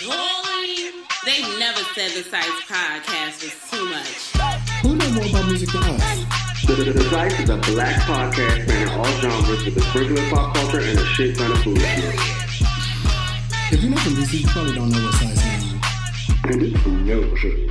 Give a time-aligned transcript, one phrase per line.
[0.00, 0.92] Boy,
[1.26, 4.30] they never said the Psyce podcast was too much.
[4.82, 6.64] Who know more about music than us?
[6.64, 10.30] The, the, the Psyce is a black podcast spanning all genres with a sprinkle of
[10.30, 11.78] pop culture and a shit ton of food.
[13.72, 15.74] If you're not from DC, you probably don't know what size means.
[16.44, 17.70] And it's no shit.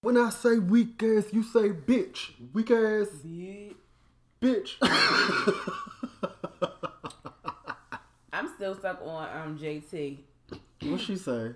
[0.00, 2.32] When I say weak ass, you say bitch.
[2.52, 3.08] Weak ass.
[4.42, 4.74] Bitch.
[8.62, 10.18] Still stuck on um JT.
[10.82, 11.50] what she say?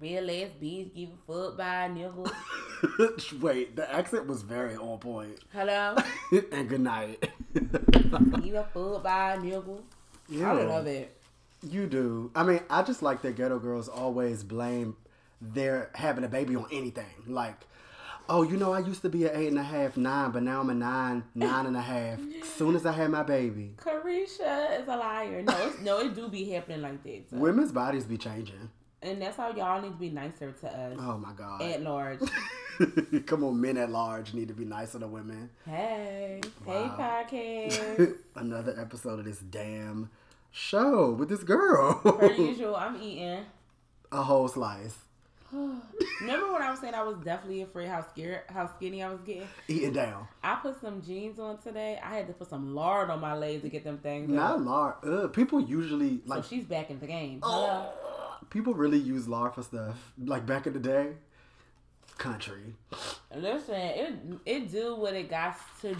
[0.00, 3.40] Real ass bitch give a fuck by a nigga.
[3.40, 5.40] Wait, the accent was very on point.
[5.52, 5.96] Hello?
[6.52, 7.28] and good night.
[7.52, 9.82] Give a fuck by a nigga.
[10.40, 11.20] I love it.
[11.68, 12.30] You do.
[12.36, 14.96] I mean, I just like that ghetto girls always blame
[15.40, 17.24] their having a baby on anything.
[17.26, 17.56] Like,
[18.30, 20.60] oh, you know, I used to be an eight and a half, nine, but now
[20.60, 22.18] I'm a nine, nine and a half.
[22.56, 25.42] Soon as I had my baby, Carisha is a liar.
[25.42, 27.24] No, it's, no, it do be happening like that.
[27.30, 27.36] so.
[27.36, 28.70] women's bodies be changing.
[29.02, 31.62] And that's how y'all need to be nicer to us Oh my god.
[31.62, 32.20] at large.
[33.26, 35.50] Come on, men at large need to be nicer to women.
[35.66, 36.96] Hey, Wow.
[37.28, 38.14] hey, podcast.
[38.36, 40.10] Another episode of this damn
[40.50, 41.94] show with this girl.
[41.94, 43.44] Per usual, I'm eating.
[44.12, 44.96] a whole slice.
[46.20, 49.20] Remember when I was saying I was definitely afraid how scared, how skinny I was
[49.22, 49.48] getting?
[49.68, 50.28] Eating down.
[50.44, 51.98] I put some jeans on today.
[52.02, 54.30] I had to put some lard on my legs to get them things.
[54.30, 54.64] Not up.
[54.64, 54.94] lard.
[55.04, 57.40] Ugh, people usually So like she's back in the game.
[57.42, 57.90] Hello.
[58.50, 60.12] people really use lard for stuff.
[60.22, 61.14] Like back in the day.
[62.18, 62.74] Country.
[63.34, 64.14] Listen, it
[64.44, 65.96] it do what it got to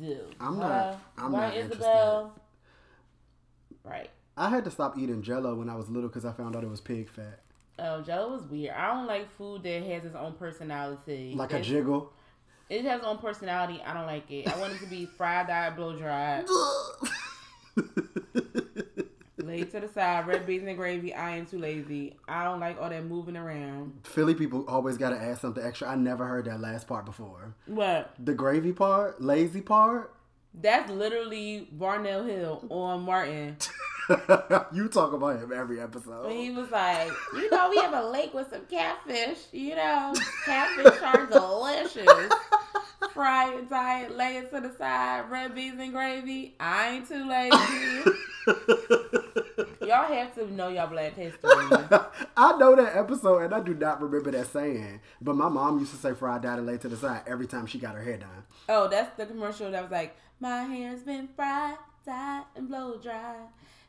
[0.00, 0.20] do.
[0.40, 1.74] I'm not- I'm right, not interested.
[1.82, 2.32] Isabel.
[3.84, 4.10] Right.
[4.36, 6.70] I had to stop eating jello when I was little because I found out it
[6.70, 7.40] was pig fat.
[7.78, 8.74] Oh, Jello was weird.
[8.74, 11.34] I don't like food that has its own personality.
[11.36, 12.12] Like a It's- jiggle.
[12.68, 13.80] It has its own personality.
[13.86, 14.48] I don't like it.
[14.52, 16.46] I want it to be fried, dyed, blow dried,
[19.38, 21.14] laid to the side, red beans and gravy.
[21.14, 22.16] I am too lazy.
[22.26, 24.00] I don't like all that moving around.
[24.04, 25.88] Philly people always got to add something extra.
[25.88, 27.54] I never heard that last part before.
[27.66, 28.12] What?
[28.18, 30.12] The gravy part, lazy part.
[30.60, 33.56] That's literally Barnell Hill on Martin.
[34.72, 36.26] you talk about him every episode.
[36.26, 39.38] When he was like, you know, we have a lake with some catfish.
[39.52, 42.32] You know, catfish are delicious.
[43.12, 46.54] Fry it, diet, lay it to the side, red beans and gravy.
[46.58, 48.10] I ain't too lazy.
[49.86, 51.38] Y'all have to know y'all black history.
[52.36, 55.00] I know that episode and I do not remember that saying.
[55.20, 57.66] But my mom used to say fried down and lay to the side every time
[57.66, 58.44] she got her hair done.
[58.68, 63.36] Oh, that's the commercial that was like, my hair's been fried, dyed, and blow dry.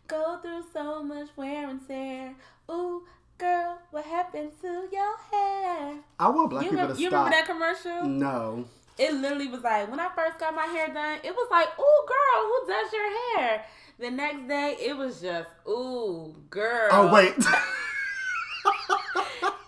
[0.08, 2.34] Go through so much wear and tear.
[2.72, 3.03] Ooh,
[3.38, 5.96] girl, what happened to your hair?
[6.19, 7.25] I want black You, people remember, to you stop.
[7.25, 8.08] remember that commercial?
[8.09, 8.66] No.
[8.97, 12.06] It literally was like when I first got my hair done, it was like, "Ooh,
[12.08, 13.66] girl, who does your hair?"
[14.00, 17.35] The next day, it was just, "Ooh, girl." Oh wait.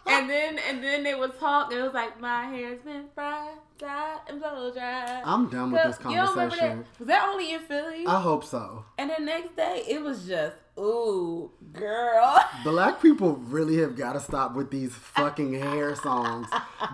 [0.09, 1.71] And then and then they would talk.
[1.71, 5.97] It was like, "My hair's been fried, dyed, and blow dried." I'm done with this
[6.05, 6.25] You that?
[6.27, 6.85] conversation.
[6.99, 8.05] Was that only in Philly?
[8.07, 8.85] I hope so.
[8.97, 14.19] and the next day, it was just, "Ooh, girl." Black people really have got to
[14.19, 16.47] stop with these fucking hair songs.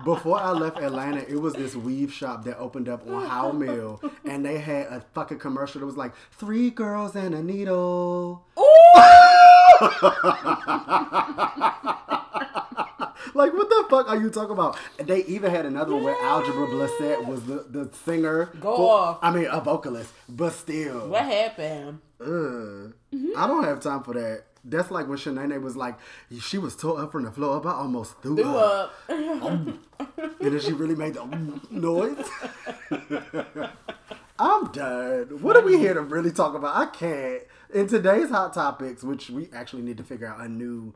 [0.04, 4.00] Before I left Atlanta, it was this weave shop that opened up on Howell Mill,
[4.24, 8.44] and they had a fucking commercial that was like three girls and a needle.
[13.34, 14.78] like what the fuck are you talking about?
[14.98, 18.46] They even had another one where Algebra Blessett was the, the singer.
[18.60, 19.18] Go for- off.
[19.22, 21.08] I mean a vocalist, but still.
[21.08, 22.00] what happened?
[22.20, 22.26] Ugh.
[22.28, 23.30] Mm-hmm.
[23.36, 24.44] I don't have time for that.
[24.68, 25.94] That's like when Shanae was like,
[26.40, 27.66] she was tore up from the floor up.
[27.66, 28.92] I almost threw, Threw up.
[29.08, 29.68] up.
[30.18, 31.24] And then she really made the
[31.70, 32.28] noise.
[34.38, 35.40] I'm done.
[35.40, 36.76] What are we here to really talk about?
[36.76, 37.42] I can't.
[37.72, 40.94] In today's hot topics, which we actually need to figure out a new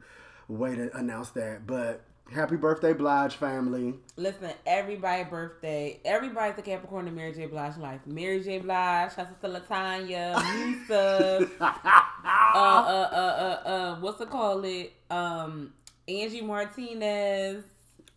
[0.48, 1.66] way to announce that.
[1.66, 2.02] But
[2.32, 3.94] happy birthday, Blige family.
[4.16, 6.00] Listen, everybody birthday.
[6.04, 7.46] Everybody's a Capricorn in Mary J.
[7.46, 8.00] Blige life.
[8.06, 8.58] Mary J.
[8.58, 11.64] Blige, shout out to Latanya, Lisa, uh,
[12.54, 13.16] uh, uh,
[13.66, 14.92] uh, uh, what's it called it?
[15.10, 15.72] Um,
[16.08, 17.64] Angie Martinez,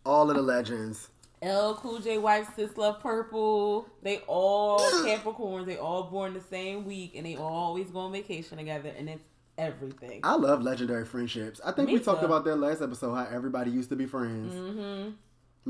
[0.04, 1.08] All of the legends.
[1.42, 3.86] L Cool J wife, Sis Love Purple.
[4.02, 5.66] They all Capricorns.
[5.66, 9.22] They all born the same week, and they always go on vacation together, and it's
[9.58, 10.20] everything.
[10.22, 11.60] I love legendary friendships.
[11.64, 14.52] I think Me we talked about that last episode, how everybody used to be friends.
[14.54, 15.10] Mm-hmm.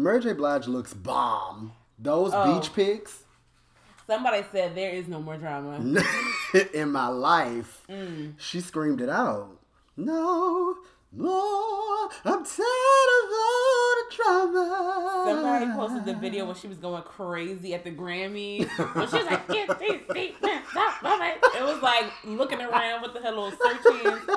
[0.02, 0.32] Mary J.
[0.32, 1.72] Blige looks bomb.
[1.98, 2.58] Those Oh.
[2.60, 3.20] beach pics
[4.06, 5.78] Somebody said there is no more drama.
[6.74, 8.34] in my life, Mm.
[8.38, 9.48] she screamed it out.
[9.96, 10.76] No
[11.16, 12.08] more.
[12.24, 15.24] I'm tired of all the drama.
[15.26, 18.68] Somebody posted the video when she was going crazy at the Grammys.
[18.94, 23.02] When she was like, "Get these deep men, stop moving." It was like looking around
[23.02, 24.30] with the her little search hands.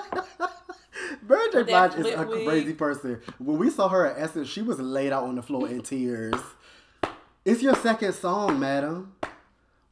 [1.27, 1.63] Mary J.
[1.63, 2.45] Blige is a wig.
[2.45, 3.21] crazy person.
[3.37, 6.39] When we saw her at Essence, she was laid out on the floor in tears.
[7.45, 9.15] It's your second song, madam.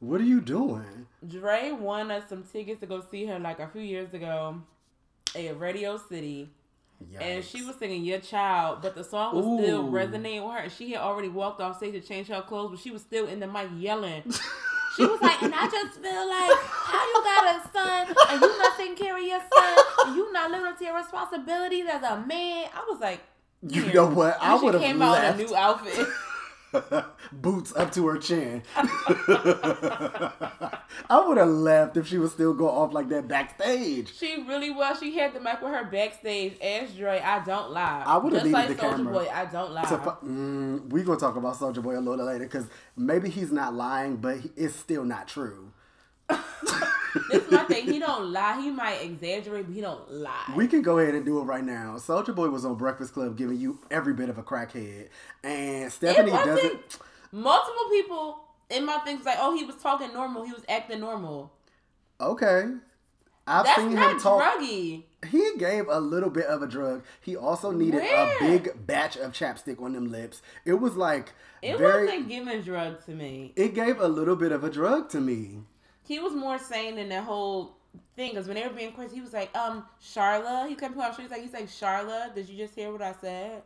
[0.00, 1.06] What are you doing?
[1.26, 4.62] Dre won us some tickets to go see her like a few years ago
[5.34, 6.50] at Radio City.
[7.20, 10.58] And she was singing Your Child, but the song was still resonating with her.
[10.60, 13.26] And she had already walked off stage to change her clothes, but she was still
[13.26, 14.22] in the mic yelling.
[14.96, 18.58] She was like, and I just feel like how you got a son and you
[18.58, 22.02] not taking care of your son and you not living up to your responsibilities as
[22.02, 22.70] a man.
[22.74, 23.20] I was like,
[23.60, 24.40] You know what?
[24.40, 26.08] I And she would have came out in a new outfit.
[27.32, 28.62] Boots up to her chin.
[31.08, 34.16] I would have left if she was still going off like that backstage.
[34.16, 34.98] She really was.
[34.98, 37.20] She had the mic with her backstage as Dre.
[37.20, 38.02] I don't lie.
[38.06, 39.28] I would've Just needed like the Soulja camera Boy.
[39.32, 39.84] I don't lie.
[39.84, 43.74] Fu- mm, we gonna talk about Soulja Boy a little later because maybe he's not
[43.74, 45.72] lying, but he, it's still not true.
[47.30, 47.86] this is my thing.
[47.86, 48.60] He don't lie.
[48.60, 50.52] He might exaggerate, but he don't lie.
[50.54, 51.96] We can go ahead and do it right now.
[51.96, 55.08] Soulja Boy was on Breakfast Club giving you every bit of a crackhead,
[55.44, 56.98] and Stephanie doesn't.
[57.32, 58.38] Multiple people
[58.70, 60.44] in my thing was like, "Oh, he was talking normal.
[60.44, 61.52] He was acting normal."
[62.20, 62.64] Okay,
[63.46, 64.42] I've That's seen him talk.
[64.42, 65.02] druggy.
[65.30, 67.02] He gave a little bit of a drug.
[67.20, 68.36] He also needed Where?
[68.36, 70.40] a big batch of chapstick on them lips.
[70.64, 71.32] It was like
[71.62, 72.06] It very.
[72.06, 73.52] wasn't giving drugs to me.
[73.56, 75.60] It gave a little bit of a drug to me.
[76.06, 77.76] He was more sane than that whole
[78.14, 78.30] thing.
[78.30, 81.12] Because when they were being questioned, he was like, "Um, Charla." He kept on.
[81.14, 82.34] He's like, "He's like Charla.
[82.34, 83.62] Did you just hear what I said?"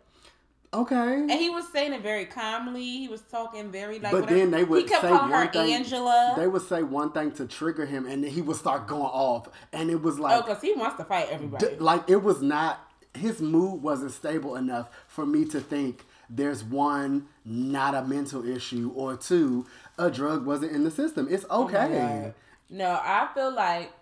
[0.73, 1.15] Okay.
[1.15, 2.83] And he was saying it very calmly.
[2.83, 4.13] He was talking very like.
[4.13, 4.39] but whatever.
[4.39, 5.73] then they would say one her thing.
[5.73, 6.35] Angela.
[6.37, 9.49] They would say one thing to trigger him, and then he would start going off,
[9.73, 11.67] and it was like, oh, because he wants to fight everybody.
[11.67, 12.81] d- like it was not.
[13.15, 18.93] His mood wasn't stable enough for me to think there's one not a mental issue
[18.95, 19.67] or two
[20.01, 21.29] a drug wasn't in the system.
[21.31, 21.89] It's Oh okay.
[21.89, 22.35] God.
[22.71, 23.93] No, I feel like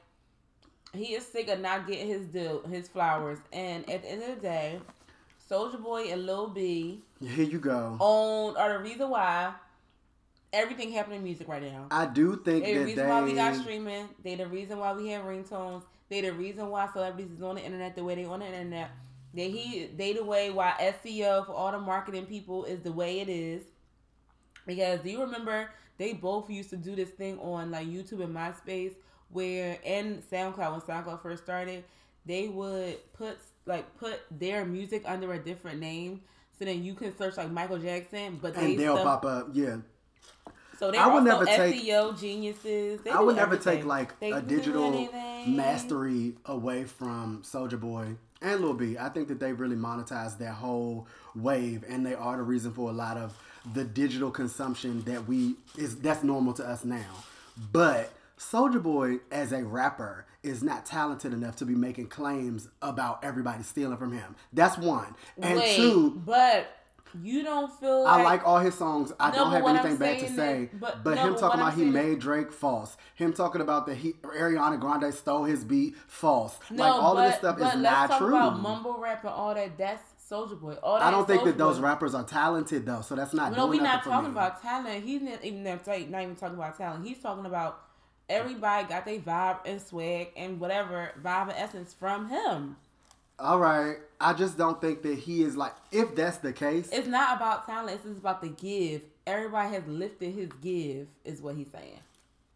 [0.95, 3.39] he is sick of not getting his deal, his flowers.
[3.53, 4.81] And at the end of the day,
[5.51, 7.97] Soulja Boy and Lil B Here you go.
[8.01, 9.55] own are the reason why
[10.53, 11.87] everything happening in music right now.
[11.91, 14.09] I do think They the reason why we got streaming.
[14.23, 15.83] They the reason why we have ringtones.
[16.09, 18.91] They the reason why celebrities is on the internet the way they on the internet.
[19.35, 20.75] They he they the way why
[21.05, 23.63] SEO for all the marketing people is the way it is.
[24.67, 28.35] Because do you remember they both used to do this thing on like YouTube and
[28.35, 28.93] MySpace
[29.31, 31.85] where and SoundCloud when SoundCloud first started,
[32.25, 33.37] they would put
[33.67, 36.23] like put their music under a different name.
[36.59, 39.49] So then you can search like Michael Jackson, but they and they'll stuff- pop up.
[39.53, 39.77] Yeah.
[40.79, 43.01] so they I would also never take- SEO geniuses.
[43.03, 43.77] They I would never everything.
[43.79, 45.09] take like They a digital
[45.47, 48.97] mastery away from Soulja Boy and Lil B.
[48.99, 52.91] I think that they really monetized that whole wave, and they are the reason for
[52.91, 53.37] a lot of
[53.75, 57.25] the digital consumption that we is that's normal to us now.
[57.73, 63.25] But Soulja Boy, as a rapper, is not talented enough to be making claims about
[63.25, 64.37] everybody stealing from him.
[64.53, 66.23] That's one, and Wait, two.
[66.25, 66.69] but
[67.23, 69.13] you don't feel I like, like all his songs.
[69.19, 70.63] I No, don't have I'm anything bad to say.
[70.65, 72.97] is- but but- no, him but talking what I'm about he made Drake false.
[73.15, 76.59] Him talking about that he Ariana Grande stole his beat false.
[76.71, 78.29] no, like all but, of this stuff but is let's not talk true.
[78.37, 79.77] about mumble rap and all that.
[79.79, 80.75] That's Soulja Boy.
[80.83, 81.85] All I don't think Soulja that those Boy.
[81.85, 83.57] rappers are talented though, so that's not.
[83.57, 85.05] No, we're not talking about talent.
[85.05, 87.07] He's not even not even talking about talent.
[87.07, 87.81] He's talking about
[88.29, 92.77] everybody got their vibe and swag and whatever vibe and essence from him.
[93.41, 95.73] All right, I just don't think that he is like.
[95.93, 97.95] If that's the case, It's not about talent.
[97.95, 99.03] It's just about the give.
[99.27, 102.01] Everybody has lifted his give, is what he's saying.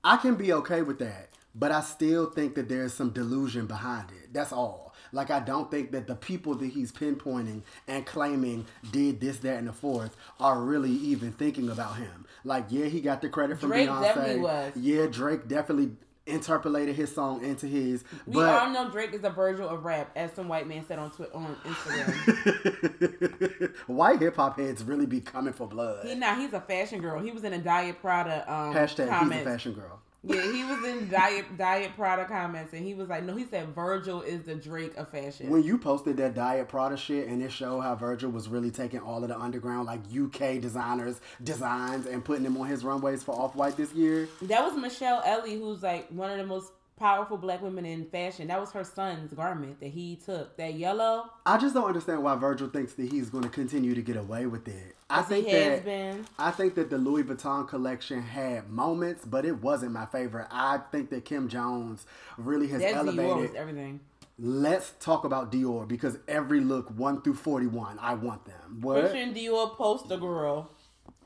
[0.02, 4.10] I can be okay with that, but I still think that there's some delusion behind
[4.10, 4.32] it.
[4.32, 4.91] That's all.
[5.12, 9.58] Like I don't think that the people that he's pinpointing and claiming did this, that,
[9.58, 12.26] and the fourth are really even thinking about him.
[12.44, 14.02] Like, yeah, he got the credit from Drake Beyonce.
[14.02, 14.72] definitely was.
[14.76, 15.92] Yeah, Drake definitely
[16.26, 18.04] interpolated his song into his.
[18.26, 20.98] We but all know Drake is a Virgil of rap, as some white man said
[20.98, 22.08] on Twitter on Instagram.
[23.86, 26.06] white hip hop heads really be coming for blood.
[26.06, 27.20] he now he's a fashion girl.
[27.20, 29.36] He was in a Diet Prada um Hashtag comments.
[29.38, 30.00] he's a fashion girl.
[30.24, 33.74] Yeah, he was in Diet Diet Prada comments, and he was like, no, he said
[33.74, 35.50] Virgil is the Drake of fashion.
[35.50, 39.00] When you posted that Diet Prada shit and it showed how Virgil was really taking
[39.00, 43.34] all of the underground like UK designers designs and putting them on his runways for
[43.34, 46.70] Off White this year, that was Michelle Ellie, who's like one of the most
[47.02, 48.46] powerful black women in fashion.
[48.46, 50.56] That was her son's garment that he took.
[50.56, 54.02] That yellow, I just don't understand why Virgil thinks that he's going to continue to
[54.02, 54.94] get away with it.
[55.10, 56.24] I think has that been.
[56.38, 60.46] I think that the Louis Vuitton collection had moments, but it wasn't my favorite.
[60.52, 62.06] I think that Kim Jones
[62.38, 63.56] really has That Dior elevated.
[63.56, 64.00] everything.
[64.38, 68.78] Let's talk about Dior because every look one through forty one, I want them.
[68.80, 69.00] What?
[69.00, 70.70] Christian Dior poster girl.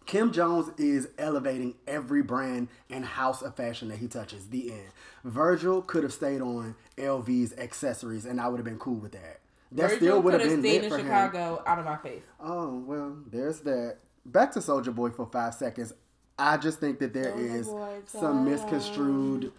[0.07, 4.49] Kim Jones is elevating every brand and house of fashion that he touches.
[4.49, 4.89] The end.
[5.25, 9.41] Virgil could have stayed on LV's accessories, and I would have been cool with that.
[9.73, 11.07] That Virgil still would have been stayed lit in for him.
[11.07, 12.23] Chicago out of my face.
[12.41, 13.99] Oh well, there's that.
[14.25, 15.93] Back to Soulja Boy for five seconds.
[16.39, 19.53] I just think that there Soulja is Boy, some misconstrued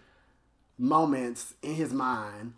[0.78, 2.54] moments in his mind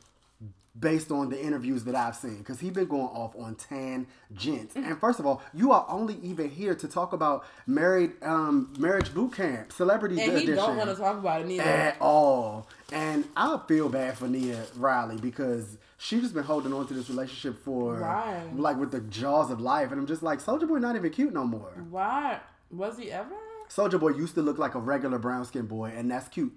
[0.80, 4.76] based on the interviews that I've seen because he's been going off on tangents.
[4.76, 9.14] And first of all, you are only even here to talk about married um, marriage
[9.14, 11.64] boot camp, celebrity And he edition don't want to talk about it neither.
[11.64, 12.68] at all.
[12.92, 17.10] And I feel bad for Nia Riley because she just been holding on to this
[17.10, 18.50] relationship for Right.
[18.56, 21.34] like with the jaws of life, and I'm just like Soulja Boy not even cute
[21.34, 21.72] no more.
[21.90, 22.40] Why?
[22.72, 23.36] Was he ever?
[23.70, 26.54] Soulja Boy used to look like a regular brown skinned boy, and that's cute.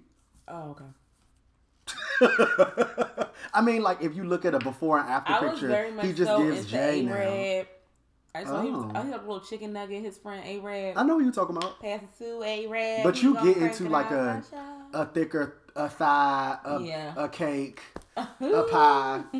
[0.47, 0.85] Oh, okay.
[3.53, 6.29] I mean, like if you look at a before and after I picture, he just
[6.29, 7.13] so gives Jay now.
[7.13, 7.67] A-Rab.
[8.35, 8.91] I saw he was, Oh.
[8.97, 10.01] I had a little chicken nugget.
[10.03, 10.97] His friend A-Rab.
[10.97, 13.03] I know what you're talking about, Pass it to A-Rab.
[13.03, 14.43] but you get into like a
[14.93, 17.13] a thicker a thigh, a, Yeah.
[17.17, 17.81] a cake,
[18.15, 18.25] a
[18.71, 19.23] pie.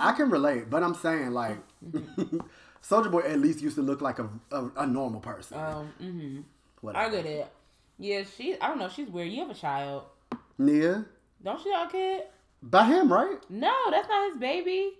[0.00, 1.58] I can relate, but I'm saying like
[2.82, 5.58] Soulja Boy at least used to look like a a, a normal person.
[5.58, 6.40] Um, mm-hmm.
[6.80, 7.04] Whatever.
[7.06, 7.52] I get it.
[7.98, 8.58] Yeah, she.
[8.60, 8.88] I don't know.
[8.88, 9.30] She's weird.
[9.30, 10.04] You have a child,
[10.58, 11.04] Nia,
[11.42, 11.72] don't you?
[11.72, 12.22] Have a kid?
[12.62, 13.38] by him, right?
[13.48, 14.92] No, that's not his baby.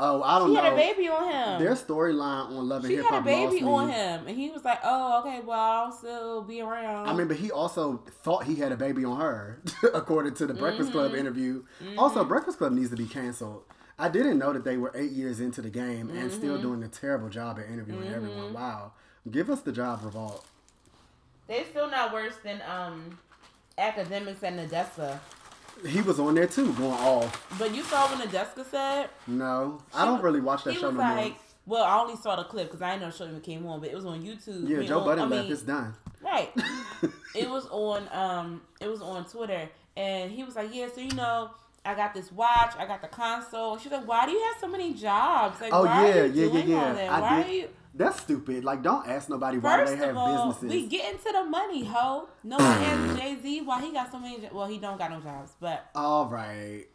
[0.00, 0.62] Oh, I don't She know.
[0.62, 1.62] had a baby on him.
[1.62, 3.24] Their storyline on Love and Hip Hop.
[3.24, 6.42] she had a baby on him, and he was like, "Oh, okay, well, I'll still
[6.42, 9.62] be around." I mean, but he also thought he had a baby on her,
[9.94, 11.20] according to the Breakfast Club Mm-hmm.
[11.20, 11.62] interview.
[11.96, 13.62] Also, Breakfast Club needs to be canceled.
[13.96, 16.30] I didn't know that they were eight years into the game and Mm-hmm.
[16.30, 18.52] still doing a terrible job at interviewing everyone.
[18.52, 18.94] Wow.
[19.30, 20.44] Give us the job, Revolt.
[21.46, 23.16] they're still not worse than um
[23.78, 25.20] Akademiks and Nadeska.
[25.86, 27.46] He was on there too, going off.
[27.58, 30.86] But you saw when the Nadeska said No, I don't really watch that he show
[30.88, 31.38] was no like, more.
[31.66, 33.80] Well, I only saw the clip because I didn't know the show even came on,
[33.80, 34.68] but it was on YouTube.
[34.68, 35.50] Yeah, Joe on- Budden I left.
[35.50, 35.94] It's done.
[36.22, 36.52] Right.
[37.34, 41.12] it was on um it was on Twitter and he was like, Yeah, so you
[41.14, 41.50] know,
[41.84, 43.76] I got this watch, I got the console.
[43.78, 45.60] She's like, Why do you have so many jobs?
[45.60, 46.88] Like Oh why yeah, are you yeah, yeah, doing yeah.
[46.88, 47.10] all that?
[47.10, 47.46] I why did.
[47.46, 48.64] are you That's stupid.
[48.64, 50.70] Like, don't ask nobody why First they have all, businesses.
[50.70, 52.28] we get into the money, ho.
[52.42, 54.40] No one asked Jay Z why he got so many.
[54.40, 56.86] jo- Well, he don't got no jobs, but All right.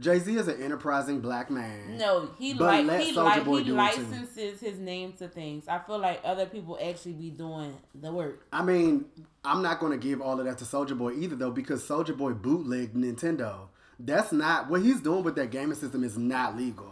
[0.00, 1.96] Jay Z is an enterprising black man.
[1.98, 3.74] no, he like he like he do it, too.
[3.74, 5.68] licenses his name to things.
[5.68, 8.46] I feel like other people actually be doing the work.
[8.52, 9.04] I mean,
[9.44, 12.16] I'm not going to give all of that to Soulja Boy either, though, because Soulja
[12.16, 13.68] Boy bootlegged Nintendo.
[13.98, 16.86] That's not what he's doing with that gaming system is not legal.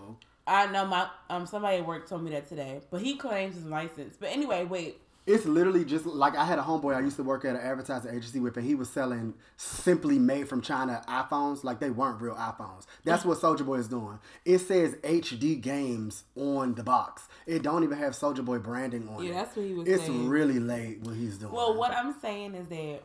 [0.50, 3.64] I know my um somebody at work told me that today, but he claims his
[3.64, 4.16] license.
[4.18, 4.98] But anyway, wait.
[5.26, 8.10] It's literally just like I had a homeboy I used to work at an advertising
[8.10, 12.34] agency with, and he was selling simply made from China iPhones, like they weren't real
[12.34, 12.86] iPhones.
[13.04, 14.18] That's what Soulja Boy is doing.
[14.44, 17.28] It says HD Games on the box.
[17.46, 19.32] It don't even have Soulja Boy branding on Yeah, it.
[19.34, 20.28] Yeah, that's what he was It's saying.
[20.28, 21.52] really late what he's doing.
[21.52, 23.02] Well, what I'm saying is that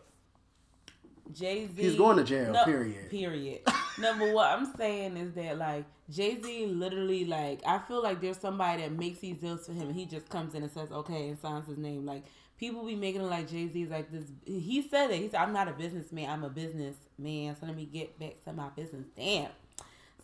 [1.33, 1.81] Jay Z.
[1.81, 3.09] He's going to jail, period.
[3.11, 3.61] Period.
[3.99, 8.21] no, but what I'm saying is that like Jay Z literally like I feel like
[8.21, 10.91] there's somebody that makes these deals for him, and he just comes in and says
[10.91, 12.05] okay and signs his name.
[12.05, 12.23] Like
[12.59, 14.25] people be making it like Jay Z is like this.
[14.45, 15.17] He said it.
[15.17, 16.29] He said I'm not a businessman.
[16.29, 17.55] I'm a businessman.
[17.59, 19.05] So let me get back to my business.
[19.15, 19.49] Damn.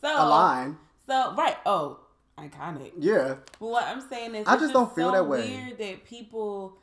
[0.02, 0.78] So a line.
[1.08, 1.58] So right.
[1.66, 2.00] Oh,
[2.38, 2.92] iconic.
[2.98, 3.36] Yeah.
[3.60, 5.42] But what I'm saying is, I just don't feel so that way.
[5.42, 6.78] Weird that people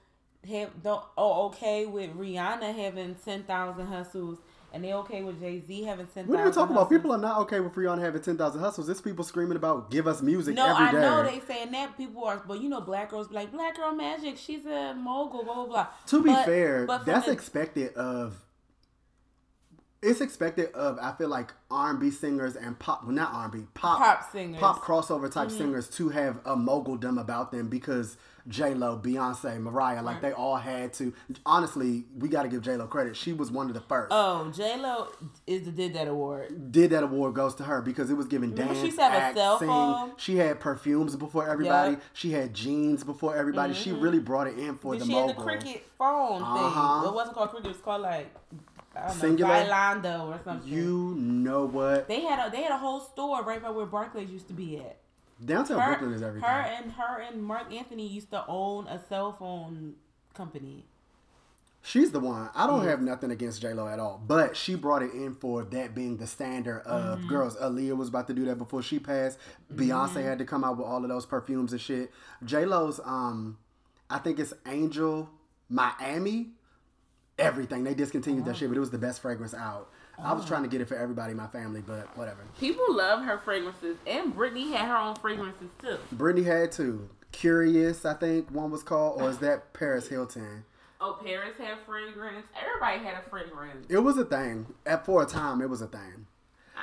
[0.48, 4.38] have don't oh okay with Rihanna having ten thousand hustles,
[4.72, 6.28] and they okay with Jay Z having ten thousand.
[6.28, 6.90] What are you talking about?
[6.90, 8.88] People are not okay with Rihanna having 10,000 hustles.
[8.88, 11.00] It's people screaming about give us music No, every I day.
[11.00, 13.92] know they saying that people are, but you know, black girls be like black girl
[13.92, 14.36] magic.
[14.36, 15.86] She's a mogul, blah blah blah.
[16.08, 18.36] To be But- fair, but that's the- expected of.
[20.00, 23.44] It's expected of I feel like R and B singers and pop, well not R
[23.44, 24.54] and B, pop, Pop singers.
[24.54, 24.60] Mm-hmm.
[24.64, 28.16] pop crossover type singers to have a moguldom about them because
[28.48, 31.12] J Lo, Beyonce, Mariah, like they all had to.
[31.44, 33.16] Honestly, we got to give J Lo credit.
[33.16, 34.08] She was one of the first.
[34.10, 35.08] Oh, J Lo
[35.46, 36.72] is the did that award.
[36.72, 39.16] did that award goes to her because it was Remember dance, she to have a
[39.16, 40.12] act, cell sing.
[40.16, 41.92] She had perfumes before everybody.
[41.92, 42.02] Yep.
[42.14, 43.74] She had jeans before everybody.
[43.74, 47.00] She really brought it in for Did the she had the cricket phone Uh-huh.
[47.02, 47.10] thing?
[47.10, 47.66] It wasn't called cricket.
[47.66, 48.34] It was called like
[48.96, 49.66] I don't know, Cingular?
[49.68, 50.72] Bailando or something.
[50.72, 52.08] You know what?
[52.08, 54.78] They had a they had a whole store right by where Barclays used to be
[54.78, 54.96] at.
[55.44, 56.48] Downtown Her, Brooklyn is everything.
[56.48, 59.94] her and her and Marc Anthony used to own a cell phone
[60.34, 60.84] company.
[61.80, 62.50] She's the one.
[62.56, 65.62] I don't have nothing against J Lo at all, but she brought it in for
[65.64, 67.28] that being the standard of Mm-hmm.
[67.28, 67.56] girls.
[67.56, 69.38] Aaliyah was about to do that before she passed.
[69.72, 72.10] Beyonce had to come out with all of those perfumes and shit.
[72.44, 73.58] J Lo's, um,
[74.10, 75.30] I think it's Angel
[75.68, 76.48] Miami.
[77.38, 78.50] Everything they discontinued Uh-huh.
[78.52, 79.88] that shit, but it was the best fragrance out.
[80.22, 82.38] I was trying to get it for everybody in my family, but whatever.
[82.58, 85.98] People love her fragrances, and Britney had her own fragrances too.
[86.14, 87.08] Britney had two.
[87.30, 90.64] Curious, I think one was called, or is that Paris Hilton?
[91.00, 92.46] Oh, Paris had fragrance.
[92.60, 93.86] Everybody had a fragrance.
[93.88, 94.66] It was a thing.
[94.84, 96.26] At for a time, it was a thing.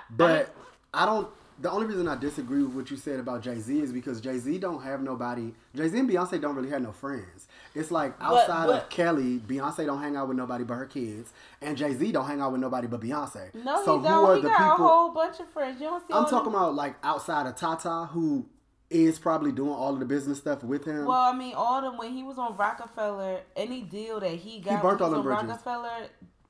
[0.09, 0.53] But
[0.93, 1.27] I don't.
[1.59, 4.37] The only reason I disagree with what you said about Jay Z is because Jay
[4.37, 5.53] Z don't have nobody.
[5.73, 7.47] Jay Z and Beyonce don't really have no friends.
[7.75, 11.31] It's like outside but- of Kelly, Beyonce don't hang out with nobody but her kids,
[11.61, 13.53] and Jay Z don't hang out with nobody but Beyonce.
[13.53, 14.25] No, so he who don't.
[14.29, 15.79] are He the got a whole bunch of friends.
[15.81, 16.13] You don't see.
[16.13, 18.45] I'm talking them- about like outside of Tata, who
[18.89, 21.05] is probably doing all of the business stuff with him.
[21.05, 24.81] Well, I mean, all them when he was on Roc-A-Fella, any deal that he got
[24.81, 25.43] burnt all them bridges.
[25.47, 26.07] Roc-A-Fella,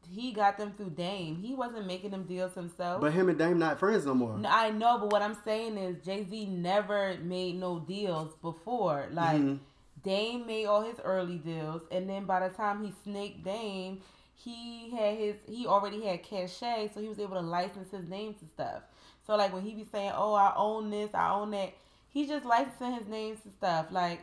[0.07, 1.37] he got them through Dame.
[1.37, 2.99] He wasn't making them deals himself.
[3.01, 4.37] but him and Dame not friends no more.
[4.37, 9.05] No, I know, but what I'm saying is Jay Z never made no deals before.
[9.11, 9.59] Like Mhm.
[10.05, 14.01] Dame made all his early deals, and then by the time he snaked Dame,
[14.35, 18.35] he had his he already had cachet, so he was able to license his name
[18.35, 18.83] to stuff.
[19.25, 21.73] So like when he be saying, "Oh, I own this, I own that,"
[22.07, 23.87] he just licensing his names to stuff.
[23.89, 24.21] Like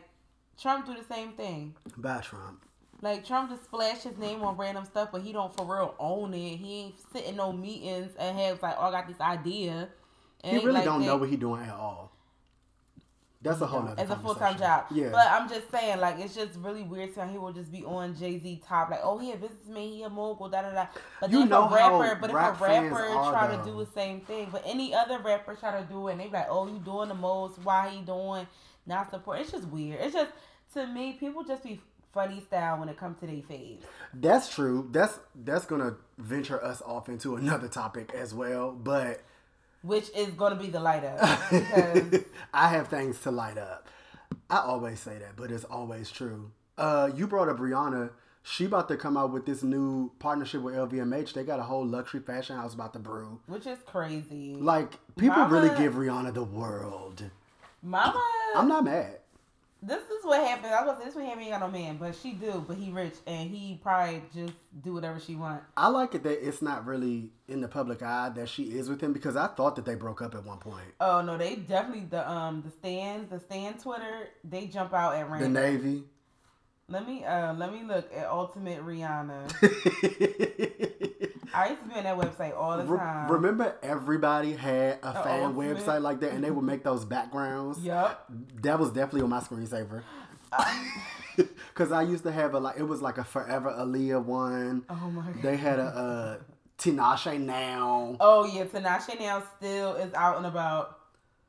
[0.57, 1.75] Trump do the same thing.
[1.97, 2.63] Bye, Trump.
[3.01, 6.33] Like Trump just splashed his name on random stuff, but he don't for real own
[6.33, 6.55] it.
[6.55, 9.89] He ain't sitting no meetings and has like, "Oh, I got this idea."
[10.41, 11.07] It He really like don't that.
[11.07, 12.12] know what he doing at all.
[13.43, 14.85] That's a whole nother As a full time job.
[14.91, 15.09] Yeah.
[15.11, 17.27] But I'm just saying, like, it's just really weird to.
[17.27, 20.09] He will just be on Jay Z top, like, oh, he a businessman, he a
[20.09, 20.87] mogul, da da da.
[21.19, 23.91] But You then know if a rapper, but if a rapper try to do the
[23.93, 26.67] same thing, but any other rapper try to do it, and they be like, oh,
[26.67, 28.47] you doing the most, why he doing,
[28.87, 29.39] not support.
[29.39, 29.99] It's just weird.
[30.01, 30.31] It's just,
[30.75, 31.81] to me, people just be
[32.13, 33.81] funny style when it comes to their faves.
[34.13, 34.87] That's true.
[34.91, 38.71] That's that's gonna venture us off into another topic as well.
[38.71, 39.21] But
[39.83, 41.19] Which is going to be the light up.
[42.53, 43.87] I have things to light up.
[44.49, 46.51] I always say that, but it's always true.
[46.77, 48.09] Uh, you brought up Rihanna.
[48.43, 51.33] She about to come out with this new partnership with LVMH.
[51.33, 53.39] They got a whole luxury fashion house about to brew.
[53.47, 54.55] which is crazy.
[54.55, 57.23] Like people Mama- really give Rihanna the world.
[57.81, 58.21] Mama.
[58.55, 59.19] I'm not mad.
[59.85, 60.73] This is what happened.
[60.73, 63.49] I was this one ain't got no man, but she do, but he rich and
[63.49, 65.61] he probably just do whatever she want.
[65.75, 69.01] I like it that it's not really in the public eye that she is with
[69.01, 70.85] him because I thought that they broke up at one point.
[71.01, 75.29] Oh no, they definitely the um the stands, the stand Twitter, they jump out at
[75.29, 75.53] random.
[75.53, 75.61] The.
[75.61, 76.03] Navy.
[76.87, 79.51] Let me uh let me look at Ultimate Rihanna.
[81.53, 83.31] I used to be on that website all the Re- time.
[83.31, 87.79] Remember, everybody had a Uh, fan website like that, and they would make those backgrounds.
[87.79, 88.25] Yup.
[88.61, 90.03] That was definitely on my screensaver.
[91.73, 94.85] Cause I used to have a like it was like a Forever Aaliyah one.
[94.89, 95.41] Oh my god.
[95.41, 96.37] They had a uh,
[96.77, 98.15] Tinashe now.
[98.19, 100.99] Oh yeah, Tinashe now still is out and about.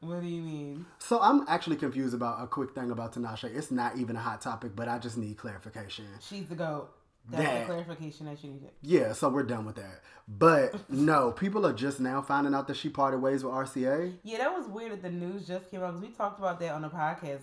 [0.01, 0.87] What do you mean?
[0.99, 3.45] So I'm actually confused about a quick thing about Tinashe.
[3.55, 6.07] It's not even a hot topic, but I just need clarification.
[6.21, 6.91] She's the goat.
[7.31, 8.71] That's That- the clarification that you needed.
[8.83, 10.03] Yeah, so we're done with that.
[10.29, 14.15] But no, people are just now finding out that she parted ways with RCA.
[14.23, 16.73] Yeah, that was weird that the news just came out because we talked about that
[16.73, 17.43] on the podcast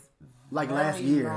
[0.52, 1.34] Like last year.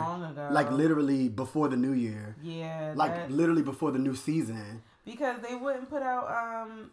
[0.50, 2.37] Like literally before the new year.
[2.42, 4.83] yeah, Like that- literally before the new season.
[5.04, 6.90] because they wouldn't put out um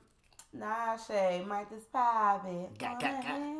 [0.57, 2.77] Nashe, Mike this private.
[2.77, 3.53] Ga, ga, ga.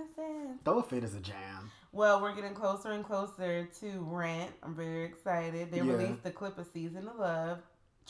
[0.66, 1.72] Throw a fit is a jam.
[1.94, 4.52] Well, we're getting closer and closer to Rent.
[4.62, 5.72] I'm very excited.
[5.72, 5.94] They Yeah.
[5.94, 7.60] released the clip of Season of Love.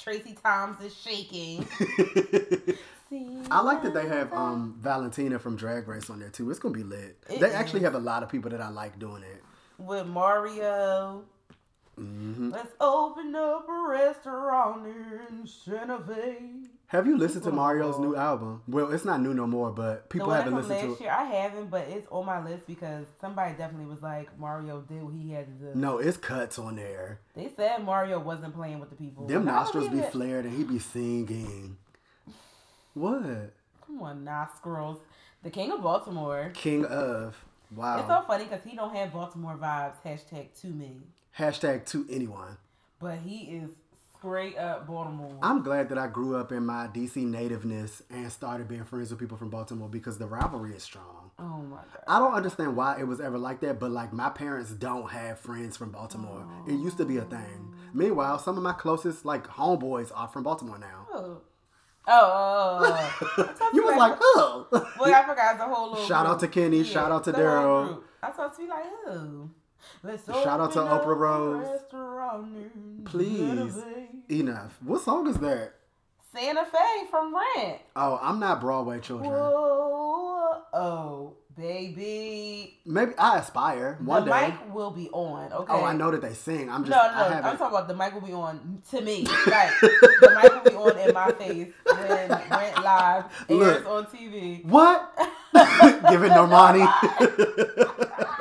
[0.02, 1.68] Tracie Thoms is shaking.
[3.52, 6.50] I like that they have um Valentina from Drag Race on there too.
[6.50, 7.18] It's gonna be lit.
[7.30, 9.44] It they actually have a lot of people that I like doing it.
[9.78, 11.24] with Mario.
[11.96, 16.38] hmm Let's open up a restaurant in Santa Fe.
[16.92, 17.52] Have you listened to.
[17.52, 18.62] Mario's new album?
[18.68, 21.04] Well, it's not new no more, but people haven't listened to last it.
[21.06, 25.02] year, I haven't, but it's on my list because somebody definitely was like, Mario did
[25.02, 25.80] what he had to do.
[25.80, 27.22] No, it's cuts on there.
[27.34, 29.26] They said Mario wasn't playing with the people.
[29.26, 30.12] Them nostrils be it.
[30.12, 31.78] flared and he be singing.
[32.94, 33.54] What?
[33.88, 34.98] Come on, nostrils.
[35.44, 36.52] The king of Baltimore.
[36.54, 37.38] King of.
[37.74, 38.00] Wow.
[38.00, 39.96] It's so funny because he don't have Baltimore vibes.
[40.06, 40.98] Hashtag to me,
[41.40, 42.58] Hashtag to anyone.
[43.00, 43.72] but he is
[44.22, 45.36] straight up Baltimore.
[45.42, 49.20] I'm glad that I grew up in my DC nativeness and started being friends with
[49.20, 51.32] people from Baltimore because the rivalry is strong.
[51.40, 52.04] oh my god.
[52.08, 55.40] I don't understand why it was ever like that, but like my parents don't have
[55.40, 56.46] friends from Baltimore.
[56.68, 57.74] It used to be a thing.
[57.96, 61.08] Meanwhile, some of my closest like homeboys are from Baltimore now.
[61.12, 61.42] Oh.
[62.08, 63.70] Oh, oh, oh, oh.
[63.74, 64.68] you was like, oh.
[64.72, 66.06] Well, I forgot the whole little.
[66.06, 67.88] Shout out to Kenny, shout out to Daryl.
[67.88, 68.08] group.
[68.24, 69.50] I thought to be like, who?
[70.04, 71.68] Let's Shout out to Oprah Rose.
[73.06, 73.76] Please.
[74.30, 74.78] Enough.
[74.84, 75.74] What song is that?
[76.34, 77.80] Santa Fe from Rent.
[77.96, 79.30] Oh, I'm not Broadway children.
[79.30, 82.80] Whoa, oh, baby.
[82.86, 84.48] Maybe I aspire one the day.
[84.48, 85.52] mic will be on.
[85.52, 85.74] Okay.
[85.74, 86.70] Oh, I know that they sing.
[86.70, 87.46] I'm just No, I no, haven't.
[87.52, 89.26] I'm talking about the mic will be on to me.
[89.48, 93.86] Like the mic will be on in my face when Rent Live airs Look.
[93.88, 94.64] on TV.
[94.66, 95.12] What?
[96.10, 96.88] Give it Normani.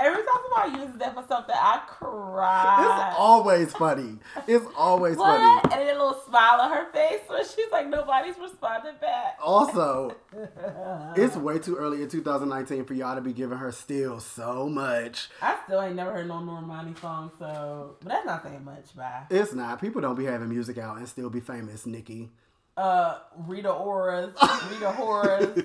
[0.00, 3.08] Every time somebody uses that for something I cried.
[3.08, 4.18] It's always funny.
[4.46, 5.38] It's always what?
[5.38, 5.74] funny.
[5.74, 9.38] And then a little smile on her face when she's like, nobody's responding back.
[9.42, 10.14] Also,
[11.16, 15.28] it's way too early in 2019 for y'all to be giving her still so much.
[15.42, 18.94] I still ain't never heard no Normani song, so but that's not saying much.
[18.96, 19.24] Bye.
[19.30, 19.80] It's not.
[19.80, 22.30] People don't be having music out and still be famous, Nikki.
[22.76, 24.32] Uh, Rita Ora's,
[24.70, 25.64] Rita Hora's.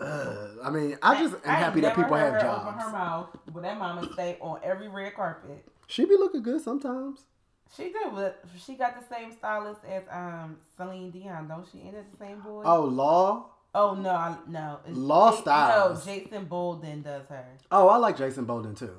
[0.00, 2.92] Uh, I mean, I just am I happy that people have her Open her jobs.
[2.92, 5.64] mouth, but that mama stay on every red carpet.
[5.86, 7.20] She be looking good sometimes.
[7.76, 11.80] She do, but she got the same stylist as um Celine Dion, don't she?
[11.80, 12.62] Ain't it the same boy?
[12.64, 13.46] Oh, Law.
[13.74, 14.78] Oh no, I, no.
[14.86, 16.06] It's Law Styles.
[16.06, 17.44] No, Jason Bolden does her.
[17.70, 18.94] Oh, I like Jason Bolden too.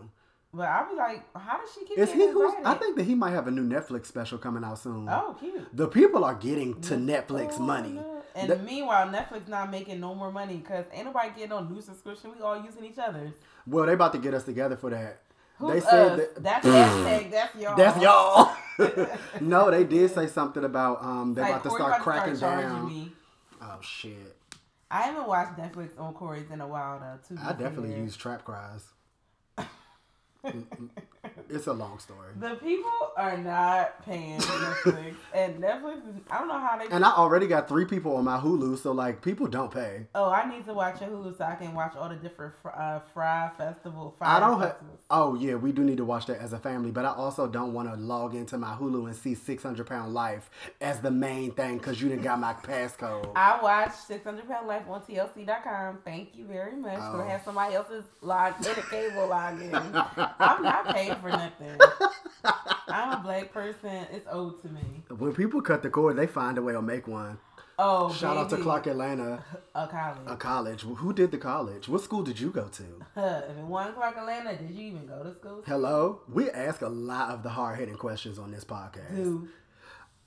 [0.53, 2.53] But I be like, how does she keep Is he who's?
[2.65, 5.07] I think that he might have a new Netflix special coming out soon.
[5.09, 5.75] Oh, cute.
[5.75, 7.93] The people are getting to Netflix Oh, money.
[7.93, 8.18] no.
[8.39, 11.81] And That- meanwhile, Netflix not making no more money because ain't nobody getting on new
[11.81, 12.31] subscription.
[12.35, 13.33] We all using each other's.
[13.67, 15.19] Well, they about to get us together for that.
[15.57, 16.27] Who's they said us?
[16.37, 17.31] that that's hashtag.
[17.31, 17.75] That's y'all.
[17.75, 18.55] that's y'all.
[19.41, 22.03] no, they did say something about um they're Like, about to Corey start about to
[22.03, 22.87] cracking start down.
[22.87, 23.11] Me.
[23.61, 24.37] Oh shit!
[24.89, 27.19] I haven't watched Netflix on Corey's in a while though.
[27.35, 28.85] Too I definitely use trap cries.
[31.49, 32.29] It's a long story.
[32.39, 35.97] The people are not paying Netflix, and Netflix.
[35.97, 36.87] Is, I don't know how they.
[36.93, 40.05] And I already got three people on my Hulu, so like people don't pay.
[40.15, 42.69] oh, I need to watch a Hulu so I can watch all the different fr-
[42.69, 44.15] uh, fry festival.
[44.21, 44.77] I don't have.
[45.09, 47.73] Oh yeah, we do need to watch that as a family, but I also don't
[47.73, 50.49] want to log into my Hulu and see Six Hundred Pound Life
[50.81, 53.31] as the main thing because you didn't got my passcode.
[53.35, 55.99] I watched 600 Pound Life on TLC.com.
[56.05, 56.99] Thank you very much.
[57.01, 57.17] Oh.
[57.17, 60.35] Gonna have somebody else's log in a cable login.
[60.39, 61.77] I'm not paying for nothing.
[62.87, 64.05] I'm a black person.
[64.11, 64.81] It's owed to me.
[65.17, 67.37] when people cut the cord, they find a way to make one.
[67.81, 68.63] Oh, Shout out to baby.
[68.63, 69.41] Clark Atlanta,
[69.73, 70.17] A college.
[70.27, 70.81] a college.
[70.81, 71.87] Who did the college?
[71.87, 72.83] What school did you go to?
[73.15, 75.63] If it wasn't Clark Atlanta, did you even go to school?
[75.65, 76.19] Hello.
[76.27, 79.15] We ask a lot of the hard hitting questions on this podcast.
[79.15, 79.47] Dude.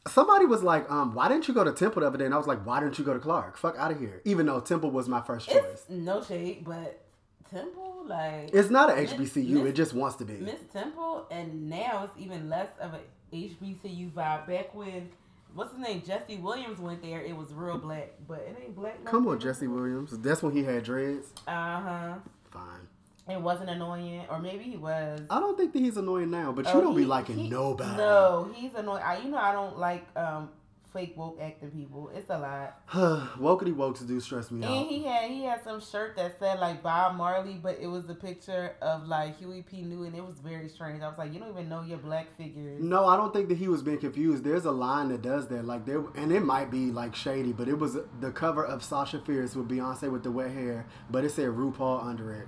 [0.08, 2.24] Somebody was like, um, why didn't you go to Temple the other day?
[2.24, 3.56] And I was like, why didn't you go to Clark?
[3.58, 4.22] Fuck out of here.
[4.24, 5.62] Even though Temple was my first choice.
[5.62, 7.00] It's no shade, but
[7.52, 9.48] Temple, like It's not a Miss- HBCU.
[9.62, 10.34] Miss- It just wants to be.
[10.34, 13.00] Miss Temple, and now it's even less of a
[13.34, 14.46] HBCU vibe.
[14.46, 15.10] Back when
[15.54, 19.04] what's his name, Jesse Williams went there, it was real black, but it ain't black.
[19.04, 20.16] Come on, Jesse Williams.
[20.18, 21.28] That's when he had dreads.
[21.46, 22.14] Uh huh.
[22.50, 22.88] Fine.
[23.28, 25.20] It wasn't annoying, or maybe he was.
[25.30, 27.48] I don't think that he's annoying now, but you Oh, don't be he- liking he-
[27.48, 27.96] nobody.
[27.96, 29.02] No, he's annoying.
[29.02, 30.50] I, you know, I don't like um
[30.92, 32.10] fake woke acting people.
[32.14, 32.86] It's a lot.
[33.38, 34.76] Wokety wokes do stress me And out.
[34.76, 38.08] And he had he had some shirt that said like Bob Marley, but it was
[38.08, 39.82] a picture of like Huey P.
[39.82, 40.14] Newton.
[40.14, 41.02] It was very strange.
[41.02, 42.82] I was like, you don't even know your black figures.
[42.82, 44.44] No, I don't think that he was being confused.
[44.44, 47.68] There's a line that does that, like there, and it might be like shady, but
[47.68, 51.30] it was the cover of Sasha Fierce with Beyonce with the wet hair, but it
[51.30, 52.46] said RuPaul under it.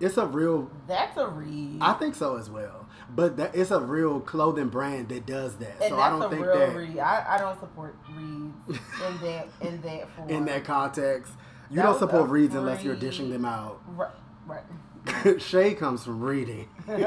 [0.00, 1.78] It's a real, That's a read.
[1.80, 2.81] I think so as well,
[3.14, 5.80] but that it's a real clothing brand that does that.
[5.82, 7.00] and so I don't think that.
[7.04, 10.30] I, I don't support reads in that in that form.
[10.30, 11.32] in that context,
[11.70, 13.80] you That don't support reads unless you're dishing them out.
[13.88, 14.10] right,
[14.46, 15.40] right.
[15.42, 16.68] Shade comes from reading.
[16.86, 17.00] and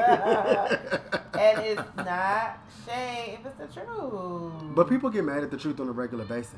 [1.32, 4.52] it's not Shay if it's the truth.
[4.74, 6.52] But people get mad at the truth on a regular basis.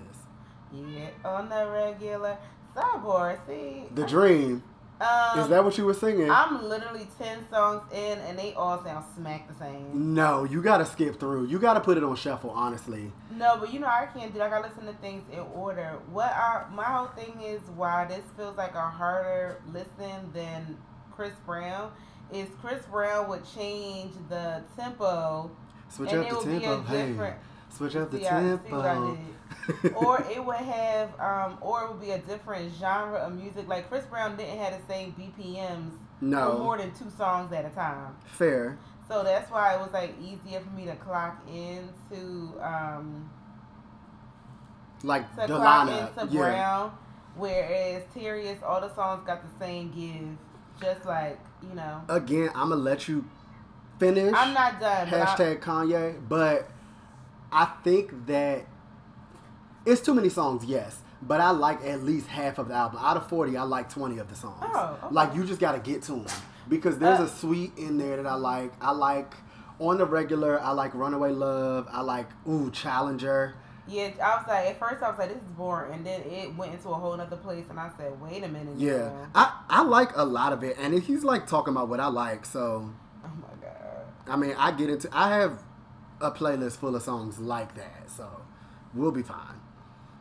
[0.73, 2.37] yeah, on the regular
[2.75, 3.39] sidebar.
[3.47, 4.63] See, The dream
[5.01, 6.31] um, is that what you were singing?
[6.31, 10.15] I'm literally ten songs in, and they all sound smack the same.
[10.15, 11.47] No, you gotta skip through.
[11.47, 12.51] You gotta put it on shuffle.
[12.51, 14.39] Honestly, No, but you know I can't do.
[14.41, 14.47] that.
[14.47, 15.99] I gotta listen to things in order.
[16.11, 20.77] What I my whole thing is why this feels like a harder listen than
[21.13, 21.93] Chris Brown
[22.33, 25.51] is Chris Brown would change the tempo
[25.89, 26.83] switch up the would be a tempo.
[27.25, 27.35] Hey,
[27.71, 29.19] switch up the See, I- see what I tempo.
[29.97, 33.89] or it would have um or it would be a different genre of music like
[33.89, 38.15] chris brown didn't have the same bpms for more than two songs at a time
[38.27, 38.79] fair.
[39.09, 43.31] so that's why it was like easier for me to clock into um
[45.03, 46.41] Like to clock into yeah.
[46.41, 46.93] brown
[47.37, 50.37] whereas Terius, all the songs got the same give
[50.87, 53.25] just like you know Again, I'm gonna let you
[53.99, 54.33] finish.
[54.35, 56.69] i'm not done but hashtag Kanye, but
[57.53, 58.65] I think that
[59.91, 60.65] it's too many songs.
[60.65, 60.99] Yes.
[61.21, 63.01] But I like at least half of the album.
[63.03, 64.63] Out of 40, I like 20 of the songs.
[64.63, 65.15] Oh, okay.
[65.15, 66.27] Like, you just got to get to them.
[66.69, 68.73] Because there's Uh, a suite in there that I like.
[68.81, 69.35] I like,
[69.81, 71.89] on the regular, I like Runaway Love.
[71.91, 73.55] I like, ooh, Challenger.
[73.89, 76.55] Yeah, I was like, at first I was like, this is boring, and then it
[76.57, 78.77] went into a whole other place, and I said, wait a minute.
[78.77, 79.11] Yeah.
[79.35, 80.77] I, I like a lot of it.
[80.79, 82.45] And he's like talking about what I like.
[82.45, 82.91] So,
[83.25, 84.05] Oh my god.
[84.29, 85.63] I mean, I get into, I have
[86.21, 88.11] a playlist full of songs like that.
[88.15, 88.29] So,
[88.95, 89.57] we'll be fine.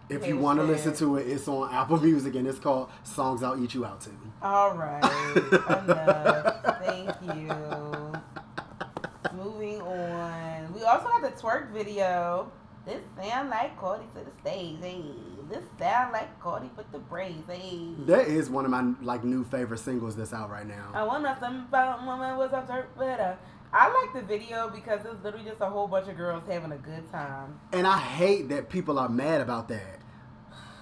[0.09, 3.43] If you want to listen to it, it's on Apple Music and it's called Songs
[3.43, 4.09] I'll Eat You Out To.
[4.41, 5.03] All right.
[5.35, 6.79] Enough.
[6.85, 7.51] Thank you.
[9.35, 10.73] Moving on.
[10.73, 12.51] We also have the twerk video.
[12.85, 14.77] This sound like Cody to the stage.
[14.81, 15.03] Hey.
[15.49, 17.43] This sound like Cody with the braids.
[17.49, 17.89] Hey.
[18.05, 20.91] That is one of my like new favorite singles that's out right now.
[20.93, 23.37] I want something about woman was observed better.
[23.73, 26.77] I like the video because it's literally just a whole bunch of girls having a
[26.77, 27.59] good time.
[27.73, 29.99] And I hate that people are mad about that.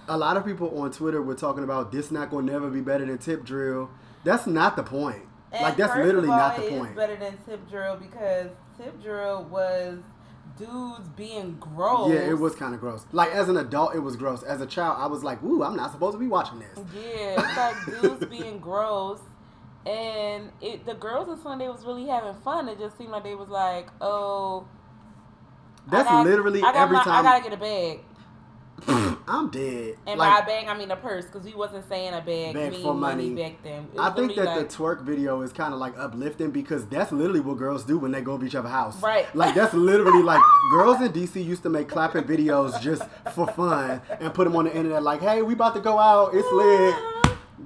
[0.07, 3.05] A lot of people on Twitter were talking about this not gonna never be better
[3.05, 3.89] than Tip Drill.
[4.23, 5.23] That's not the point.
[5.51, 6.95] And like that's literally all, not the point.
[6.95, 9.99] better than Tip Drill because Tip Drill was
[10.57, 12.11] dudes being gross.
[12.11, 13.05] Yeah, it was kind of gross.
[13.11, 14.43] Like as an adult, it was gross.
[14.43, 17.41] As a child, I was like, "Ooh, I'm not supposed to be watching this." Yeah,
[17.41, 19.21] it's like dudes being gross,
[19.85, 22.67] and it the girls in Sunday was really having fun.
[22.69, 24.67] It just seemed like they was like, oh,
[25.87, 27.25] I That's got- literally I every my- time.
[27.25, 27.99] I gotta get a bag,
[29.27, 29.95] I'm dead.
[30.05, 32.53] and Like, by a bag I mean a purse, because we wasn't saying a bag,
[32.53, 33.29] Bag for money.
[33.33, 33.87] back then.
[33.97, 37.39] I think that literally the twerk video is kind of like uplifting because that's literally
[37.39, 39.01] what girls do when they go to each other's house.
[39.01, 39.33] Right.
[39.35, 44.01] Like that's literally like girls in DC used to make clapping videos just for fun
[44.19, 46.31] and put them on the internet like, "Hey, we about to go out.
[46.33, 46.95] It's lit."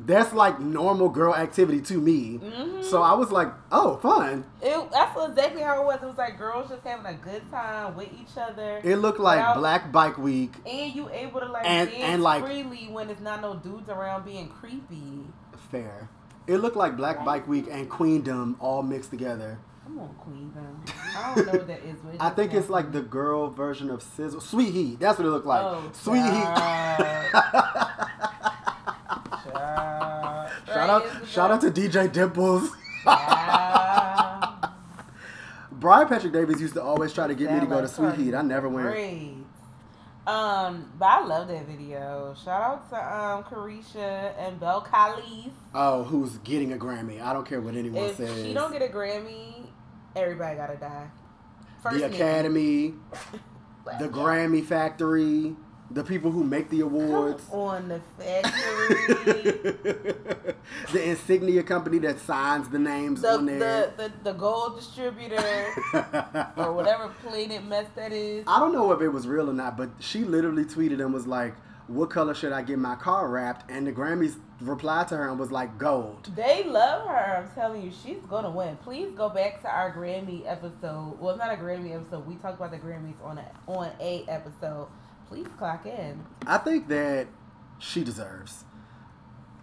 [0.10, 2.39] That's like normal girl activity to me.
[2.39, 2.82] Mm-hmm.
[2.82, 6.00] So I was like, "Oh, fun." It, that's exactly how it was.
[6.02, 8.82] It was like girls just having a good time with each other.
[8.84, 10.52] It looked like Without- Black Bike Week.
[10.65, 13.88] and you able to like And- dance and, like- freely when it's not no dudes
[13.88, 15.28] around being creepy.
[15.72, 16.10] Fair.
[16.48, 19.60] It looked like Black Bike Week and Queendom all mixed together.
[19.84, 20.52] Come on, Queen.
[20.56, 20.95] Then.
[21.15, 21.98] I don't know what that is.
[22.19, 24.41] I think it's like the girl version of Sizzle.
[24.41, 25.00] Sweet Heat.
[25.00, 25.62] That's what it looked like.
[25.62, 27.06] Oh, Sweet child.
[27.32, 28.52] Heat.
[29.51, 30.49] Child.
[30.67, 32.69] shout out, shout out to DJ Dimples.
[35.71, 38.15] Brian Patrick Davis used to always try to get me to go to like Sweet
[38.15, 38.35] Heat.
[38.35, 38.88] I never went.
[38.88, 39.35] Braids.
[40.27, 42.35] Um, but I love that video.
[42.43, 45.51] Shout out to um Carisha and Bel Khalif.
[45.73, 47.21] Oh, who's getting a Grammy?
[47.21, 48.38] I don't care what anyone If says.
[48.38, 49.65] If she don't get a Grammy,
[50.15, 51.07] everybody gotta die.
[51.81, 52.15] First the Nicki.
[52.21, 52.93] Academy,
[53.99, 55.55] the Grammy Factory,
[55.91, 57.43] the people who make the awards.
[57.49, 58.95] Come on the factory.
[60.91, 63.91] the insignia company that signs the names the, on there.
[63.97, 65.36] the, the the gold distributor
[66.58, 68.43] or whatever planet mess that is.
[68.47, 71.25] I don't know if it was real or not, but she literally tweeted and was
[71.25, 71.56] like,
[71.88, 75.39] "What color should I get my car wrapped?" And the Grammys replied to her and
[75.39, 77.38] was like, "Gold." They love her.
[77.38, 78.78] I'm telling you, she's gonna win.
[78.84, 81.17] Please go back to our Grammy episode.
[81.19, 82.28] Well, it's not a Grammy episode.
[82.28, 84.88] We talked about the Grammys on a on a episode.
[85.30, 86.24] Please clock in.
[86.46, 87.28] I think that
[87.78, 88.65] she deserves.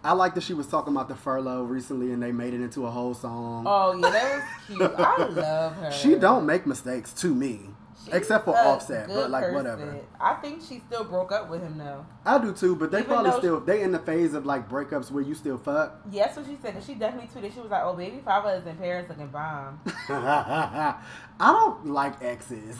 [0.03, 2.85] I like that she was talking about the furlough recently, and they made it into
[2.85, 3.65] a whole song.
[3.67, 4.43] Oh yeah, that was
[4.77, 4.91] cute.
[4.97, 5.91] I love her.
[5.91, 7.71] She don't make mistakes to me,
[8.05, 9.55] She's except for Offset, good but like person.
[9.55, 9.99] whatever.
[10.21, 12.05] I think she still broke up with him though.
[12.25, 15.11] I do too, but they Even probably still they in the phase of like breakups
[15.11, 15.99] where you still fuck.
[16.09, 16.75] Yes, what she said.
[16.75, 17.53] And she definitely tweeted.
[17.53, 20.95] She was like, "Oh, baby, Father is in Paris looking bomb." I
[21.39, 22.77] don't like exes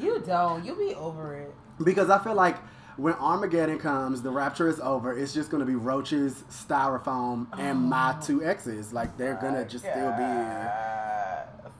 [0.00, 0.64] You don't.
[0.64, 1.54] You be over it.
[1.82, 2.56] Because I feel like
[2.96, 5.16] when Armageddon comes, the rapture is over.
[5.16, 8.24] It's just gonna be roaches, styrofoam, and my oh.
[8.24, 8.92] two exes.
[8.92, 10.24] Like they're gonna just still be.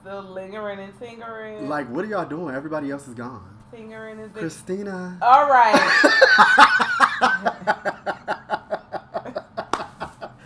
[0.01, 1.67] Still lingering and tingering.
[1.67, 2.53] Like, what are y'all doing?
[2.53, 3.57] Everybody else is gone.
[3.73, 4.31] tingering is.
[4.33, 5.17] Christina.
[5.21, 5.73] All right.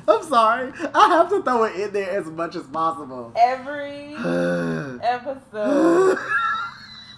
[0.08, 0.72] I'm sorry.
[0.94, 3.34] I have to throw it in there as much as possible.
[3.36, 4.16] Every
[5.04, 6.18] episode.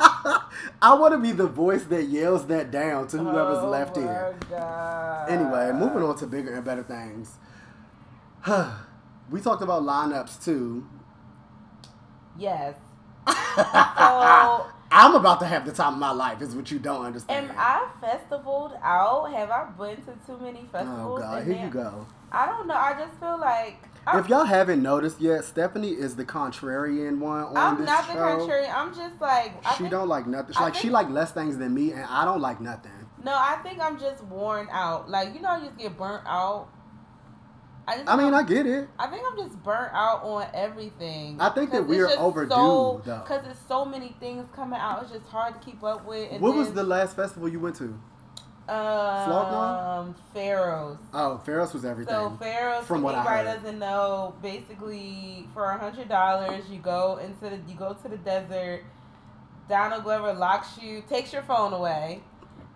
[0.82, 4.36] I want to be the voice that yells that down to whoever's oh left here.
[4.50, 5.30] God.
[5.30, 7.38] Anyway, moving on to bigger and better things.
[9.30, 10.88] we talked about lineups too.
[12.38, 12.76] Yes.
[13.54, 17.50] So, I'm about to have the time of my life, is what you don't understand.
[17.50, 19.32] am I festivaled out?
[19.32, 21.20] Have I been to too many oh, festivals?
[21.20, 21.22] oh?
[21.22, 22.08] God, here then- you go.
[22.32, 22.76] I don't know.
[22.76, 23.84] I just feel like.
[24.14, 28.14] If y'all haven't noticed yet, Stephanie is the contrarian one on I'm this not the
[28.14, 28.38] show.
[28.38, 28.68] contrary.
[28.68, 29.54] I'm just like.
[29.66, 30.54] I She think, don't like nothing.
[30.54, 32.92] She, I like she like less things than me, and I don't like nothing.
[33.24, 35.10] No, I think I'm just worn out.
[35.10, 36.70] Like you know, you just get burnt out.
[37.88, 38.90] I just I mean, I I'm- get it.
[38.98, 41.40] I think I'm just burnt out on everything.
[41.40, 43.20] I think that we're overdue, so, though.
[43.20, 45.04] Because it's so many things coming out.
[45.04, 46.40] It's just hard to keep up with.
[46.42, 48.00] What was the last festival you went to?
[48.72, 50.98] Um Pharos?
[51.14, 52.14] Oh, Pharos was everything.
[52.14, 53.62] So Pharos, From what I anybody heard.
[53.64, 58.18] doesn't know, basically for a hundred dollars, you go into the you go to the
[58.18, 58.84] desert.
[59.70, 62.22] Donald Glover locks you, takes your phone away,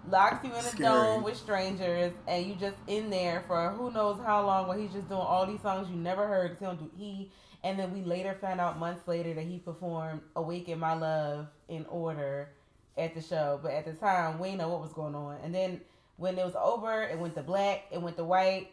[0.09, 4.17] locks you in a dome with strangers, and you just in there for who knows
[4.25, 4.67] how long.
[4.67, 6.51] While he's just doing all these songs you never heard.
[6.51, 7.31] 'cause he don't do he.
[7.63, 11.85] And then we later found out months later that he performed "Awaken My Love" in
[11.87, 12.49] order
[12.97, 13.59] at the show.
[13.61, 15.37] But at the time, we didn't know what was going on.
[15.43, 15.81] And then
[16.17, 18.69] when it was over, it went to black, it went to white.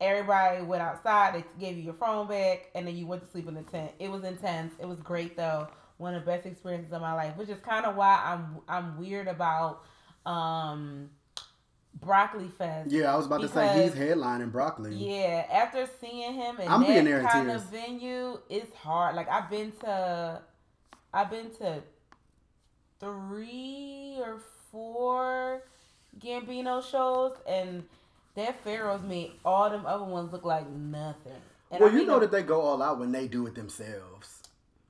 [0.00, 1.34] Everybody went outside.
[1.34, 3.90] They gave you your phone back, and then you went to sleep in the tent.
[3.98, 4.74] It was intense.
[4.78, 5.68] It was great though.
[5.98, 8.98] one of the best experiences of my life, which is kind of why I'm I'm
[8.98, 9.82] weird about
[10.24, 11.10] um
[12.00, 12.90] Broccoli Fest.
[12.90, 14.94] Yeah, I was about to say he's headlining broccoli.
[14.94, 19.16] Yeah, after seeing him in I'm that kind of venue, it's hard.
[19.16, 20.40] Like I've been to,
[21.12, 21.82] I've been to
[23.00, 25.62] three or four
[26.18, 27.84] Gambino shows, and
[28.34, 31.32] that Pharos made all them other ones look like nothing.
[31.70, 34.42] And well, I you know that they go all out when they do it themselves.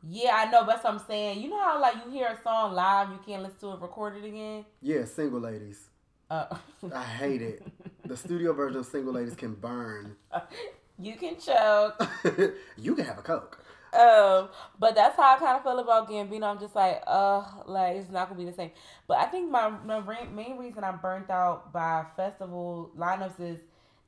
[0.02, 0.64] Yeah, I know.
[0.64, 1.42] That's what I'm saying.
[1.42, 4.24] You know how like you hear a song live, you can't listen to it recorded
[4.24, 4.64] again.
[4.80, 5.88] Yeah, single ladies.
[6.30, 6.56] Uh,
[6.94, 7.62] I hate it.
[8.04, 10.14] The studio version of single ladies can burn.
[10.98, 12.00] you can choke.
[12.76, 13.64] you can have a coke.
[13.92, 14.48] Um,
[14.78, 16.44] but that's how I kind of feel about Gambino.
[16.44, 18.70] I'm just like, uh, like it's not gonna be the same.
[19.06, 20.00] But I think my, my
[20.34, 23.58] main reason I'm burnt out by festival lineups is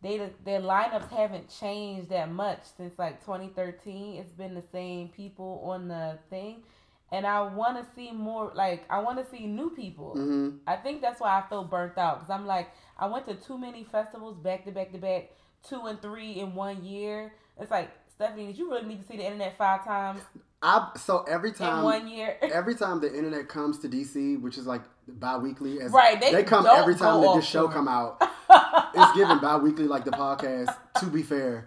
[0.03, 4.17] they their lineups haven't changed that much since like 2013.
[4.17, 6.63] It's been the same people on the thing,
[7.13, 8.53] and I want to see more.
[8.55, 10.15] Like I want to see new people.
[10.15, 13.35] hmm I think that's why I feel burnt out because I'm like I went to
[13.35, 15.31] too many festivals back to back to back,
[15.69, 17.33] two and three in one year.
[17.59, 20.21] It's like Stephanie, did you really need to see the internet five times
[20.61, 22.37] I so every time in one year?
[22.43, 26.67] every time the internet comes to DC, which is like bi-weekly, as Right, they come
[26.67, 28.21] every time that this show come out.
[28.95, 30.77] it's given bi-weekly like the podcast.
[30.99, 31.67] To be fair,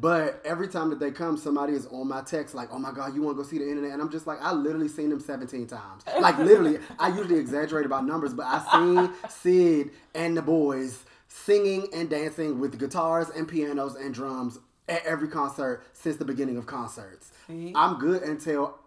[0.00, 3.14] but every time that they come, somebody is on my text like, "Oh my god,
[3.14, 5.20] you want to go see the internet?" And I'm just like, I literally seen them
[5.20, 6.04] 17 times.
[6.18, 11.88] Like literally, I usually exaggerate about numbers, but I seen Syd and the boys singing
[11.92, 14.58] and dancing with guitars and pianos and drums
[14.90, 17.30] at every concert since the beginning of concerts.
[17.46, 17.72] See?
[17.74, 18.78] I'm good until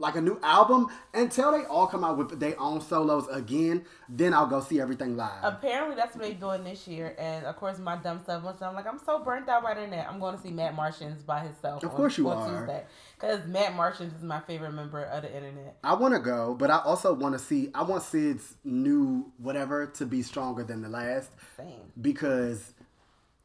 [0.00, 3.84] like a new album until they all come out with their own solos again.
[4.08, 5.42] Then I'll go see everything live.
[5.42, 8.42] Apparently, that's what they're doing this year, and of course, my dumb stuff.
[8.42, 10.06] Once I'm like, I'm so burnt out by the internet.
[10.08, 11.82] I'm going to see Matt Martians by himself.
[11.82, 12.60] Of on- course you on are.
[12.60, 12.84] Tuesday,
[13.20, 15.76] because Matt Martians is my favorite member of the internet.
[15.84, 17.70] I want to go, but I also want to see.
[17.74, 21.92] I want Syd's new whatever to be stronger than the last Same.
[22.00, 22.72] because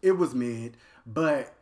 [0.01, 0.77] it was mid.
[1.05, 1.53] But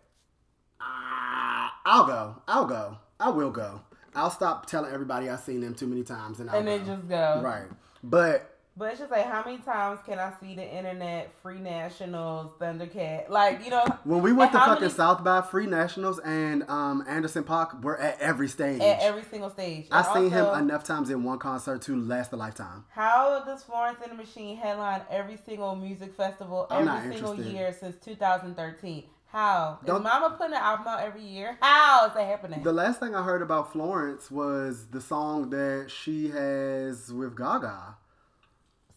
[0.79, 2.35] uh, I'll go.
[2.47, 2.97] I'll go.
[3.19, 3.81] I will go.
[4.15, 6.95] I'll stop telling everybody I've seen them too many times, and I'll And then go.
[6.95, 7.41] just go.
[7.43, 7.65] right.
[8.03, 12.51] But But it's just like, how many times can I see the internet, Free Nationals,
[12.59, 13.29] Thundercat?
[13.29, 17.03] Like, you know, when we went to fucking many- South by Free Nationals and um,
[17.07, 18.81] Anderson .Paak, we're at every stage.
[18.81, 19.87] at every single stage.
[19.91, 22.85] I have seen him enough times in one concert to last a lifetime.
[22.89, 27.53] How does Florence and the Machine headline every single music festival every single interested.
[27.53, 29.03] year since 2013?
[29.33, 29.79] How?
[29.81, 31.57] Is Don't- Mama putting an album out every year?
[31.59, 32.61] How is that happening?
[32.61, 37.95] The last thing I heard about Florence was the song that she has with Gaga.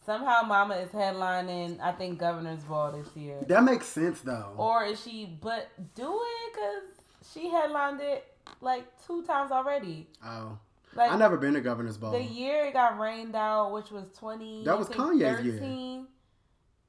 [0.05, 3.39] Somehow Mama is headlining, I think, Governor's Ball this year.
[3.49, 4.53] That makes sense though.
[4.59, 8.25] Or is she, but do it because she headlined it
[8.61, 10.07] like two times already.
[10.23, 10.59] oh,
[10.95, 12.13] Like, I never been to Governor's Ball.
[12.13, 14.65] The year it got rained out, which was twenty.
[14.65, 15.55] That was Kanye's year.
[15.55, 16.07] 13.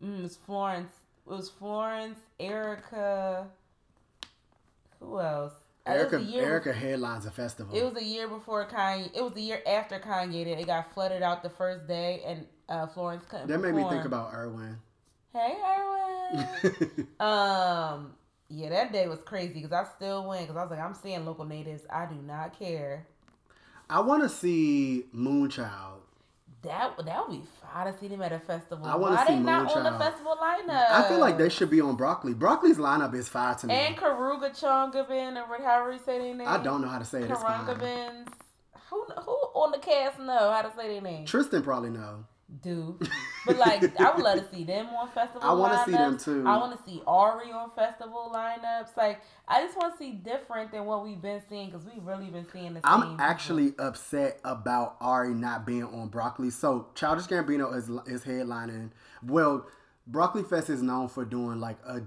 [0.04, 0.94] Mm, it was Florence.
[1.28, 3.48] It was Florence, Erica.
[5.02, 5.54] Who else?
[5.86, 7.76] Erica Erica headlines a festival.
[7.76, 9.10] It was a year before Kanye.
[9.14, 12.46] It was the year after Kanye that it got flooded out the first day, and
[12.70, 13.48] uh, Florence couldn't.
[13.48, 14.78] that made me think about Irwin.
[15.34, 17.08] Hey, Erwin.
[17.20, 18.14] um.
[18.50, 21.26] Yeah, that day was crazy because I still went because I was like, I'm seeing
[21.26, 21.84] local natives.
[21.90, 23.06] I do not care.
[23.90, 26.00] I want to see Moonchild.
[26.64, 28.86] That that would be fine to see them at a festival.
[28.86, 30.90] I wanna Why see they not on the festival lineup?
[30.90, 32.34] I feel like they should be on Broccoli.
[32.34, 33.74] Broccoli's lineup is fire to me.
[33.74, 36.48] And Karuga Chongabin or however you say their name.
[36.48, 37.30] I don't know how to say it.
[37.30, 38.28] Karungabins.
[38.90, 41.26] Who who on the cast know how to say their name?
[41.26, 42.26] Tristan probably know.
[42.64, 42.98] Do.
[43.46, 46.46] But like I would love to see them on festival I wanna see them too.
[46.48, 48.96] I want to see Ari on festival lineups.
[48.96, 52.28] Like I just want to see different than what we've been seeing because we've really
[52.28, 52.84] been seeing the same.
[52.86, 53.18] I'm people.
[53.20, 56.50] actually upset about Ari not being on Broccoli.
[56.50, 58.92] So Childish Gambino is is headlining.
[59.24, 59.66] Well,
[60.08, 62.02] Broccoli Fest is known for doing like a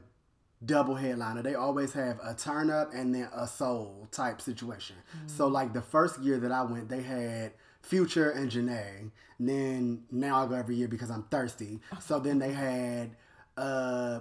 [0.64, 1.42] double headliner.
[1.42, 4.96] They always have a turn up and then a soul type situation.
[5.16, 5.28] Mm-hmm.
[5.28, 7.52] So like the first year that I went, they had
[7.82, 9.10] Future and Jhené.
[9.38, 11.80] And then now I go every year because I'm thirsty.
[12.00, 13.16] So then they had
[13.56, 14.20] uh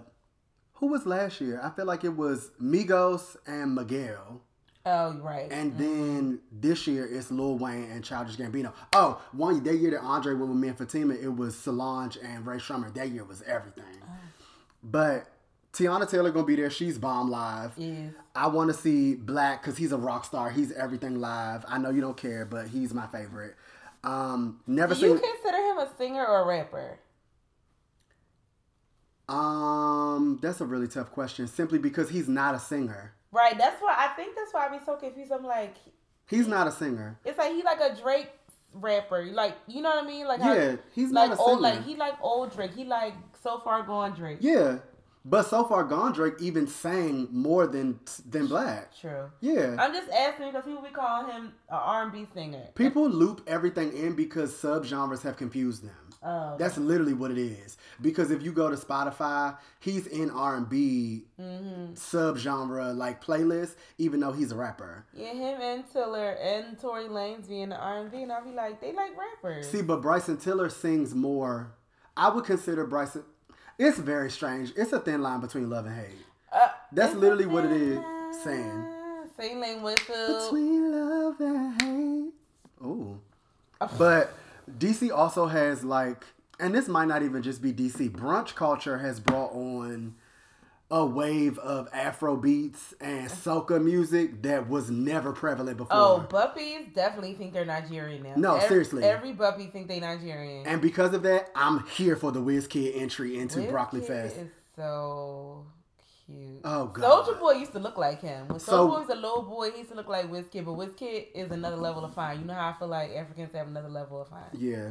[0.74, 1.60] who was last year?
[1.62, 4.41] I feel like it was Migos and Miguel.
[4.86, 5.51] Oh right.
[5.51, 8.74] And then this year it's Lil Wayne and Childish Gambino.
[8.93, 12.45] Oh, one that year that Andre went with me and Fatima, it was Solange and
[12.45, 12.93] Rae Sremmurd.
[12.93, 13.86] That year was everything.
[14.82, 15.28] But
[15.74, 16.70] Teyana Taylor gonna be there.
[16.70, 17.74] She's bomb live.
[17.78, 20.49] Is I want to see 6LACK because he's a rock star.
[20.49, 21.63] He's everything live.
[21.67, 23.55] I know you don't care, but he's my favorite.
[24.03, 26.99] Um, never do you consider him a singer or a rapper?
[29.28, 31.47] Um, that's a really tough question.
[31.47, 33.13] Simply because he's not a singer.
[33.32, 33.57] Right.
[33.57, 35.32] That's why I think that's why I be so confused.
[35.32, 35.76] I'm like,
[36.26, 37.17] He's not a singer.
[37.26, 38.30] It's like he like a Drake
[38.74, 39.26] rapper.
[39.26, 40.28] Like you know what I mean?
[40.28, 41.76] Like how- Yeah, he's like not a old singer.
[41.76, 42.72] like he like old Drake.
[42.76, 43.13] He like
[43.43, 44.38] so far gone Drake.
[44.41, 44.78] Yeah,
[45.26, 47.99] but so far gone Drake even sang more than
[48.30, 48.86] than 6LACK.
[49.01, 49.32] True.
[49.41, 49.76] Yeah.
[49.80, 52.67] I'm just asking because people be calling him an R&B singer.
[52.76, 55.95] People loop everything in because subgenres have confused them.
[56.22, 57.78] Oh, That's literally what it is.
[58.01, 61.93] Because if you go to Spotify, he's in R and B Mm-hmm.
[61.93, 65.05] subgenre like playlist, even though he's a rapper.
[65.13, 68.82] yeah, him and Tiller and Tory Lanez be in the R&B, and I'll be like,
[68.82, 69.70] they like rappers.
[69.70, 71.72] See, but Bryson Tiller sings more.
[72.17, 73.24] I would consider Bryson.
[73.80, 74.73] It's very strange.
[74.75, 76.17] It's a thin line between love and hate.
[76.51, 77.99] Uh, That's literally what it is
[78.43, 78.86] saying.
[79.38, 80.43] Same Lynn Whitfield.
[80.43, 82.34] Between love and hate.
[82.86, 83.21] Ooh.
[83.97, 84.34] But
[84.77, 86.25] DC also has like,
[86.59, 88.11] and this might not even just be DC.
[88.11, 90.15] Brunch culture has brought on
[90.91, 95.95] a wave of Afro beats and soca music that was never prevalent before.
[95.95, 98.33] Oh, Buppies definitely think they're Nigerian now.
[98.35, 99.03] No, Every- seriously.
[99.03, 100.65] Every Buppy think they Nigerian.
[100.65, 104.37] and because of that, I'm here for the WizKid entry into Broccoli Wizkid Fest.
[104.37, 105.65] is so
[106.25, 106.61] cute.
[106.63, 107.25] Oh, God.
[107.27, 108.47] Soulja Boy used to look like him.
[108.47, 110.71] When So- Soulja Boy was a little boy, he used to look like Wizkid, but
[110.73, 112.39] Wizkid is another level of fine.
[112.39, 114.41] You know how I feel like Africans have another level of fine.
[114.53, 114.89] Yeah.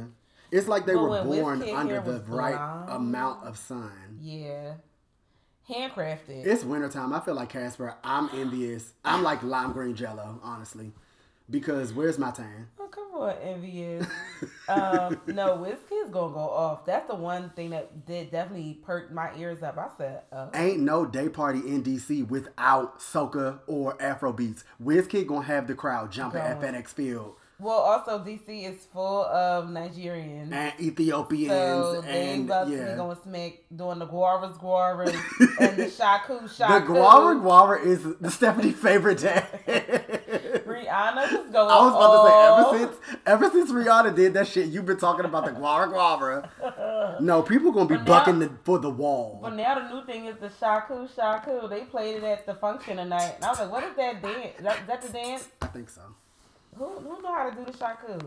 [0.51, 2.89] It's like they But were born under the right blonde.
[2.89, 3.91] amount of sun.
[4.21, 4.73] Yeah,
[5.69, 6.45] handcrafted.
[6.45, 7.13] It's wintertime.
[7.13, 7.95] I feel like Casper.
[8.03, 8.93] I'm envious.
[9.05, 10.91] I'm like lime green jello, honestly.
[11.49, 12.67] Because where's my tan?
[12.79, 14.05] Oh, come on, envious.
[14.67, 16.85] um, no, Wizkid's gonna go off.
[16.85, 19.77] That's the one thing that did definitely perk my ears up.
[19.79, 24.63] I said, uh, Ain't no day party in DC without soca or Afro beats.
[24.83, 26.61] WizKid gonna have the crowd jumping at.
[26.61, 30.51] FedEx Field well, also DC is full of Nigerians.
[30.51, 32.95] and Ethiopians So they and about to be yeah.
[32.95, 35.13] going smack doing the guaras guaras
[35.59, 36.73] and the shaku shaku.
[36.87, 39.45] The gwara gwara is the Stephanie favorite dance.
[40.65, 41.69] Rihanna just going.
[41.69, 44.97] I was about to say ever since ever since Rihanna did that shit, you've been
[44.97, 46.49] talking about the gwara gwara.
[47.21, 49.39] No, people gonna be But now- bucking the, for the wall.
[49.41, 51.67] But now the new thing is the shaku shaku.
[51.67, 54.57] They played it at the function tonight, and I was like, "What is that dance?
[54.57, 55.47] Is that, is that the dance?
[55.61, 56.01] I think so.
[56.79, 58.17] Who who know how to do the shaku?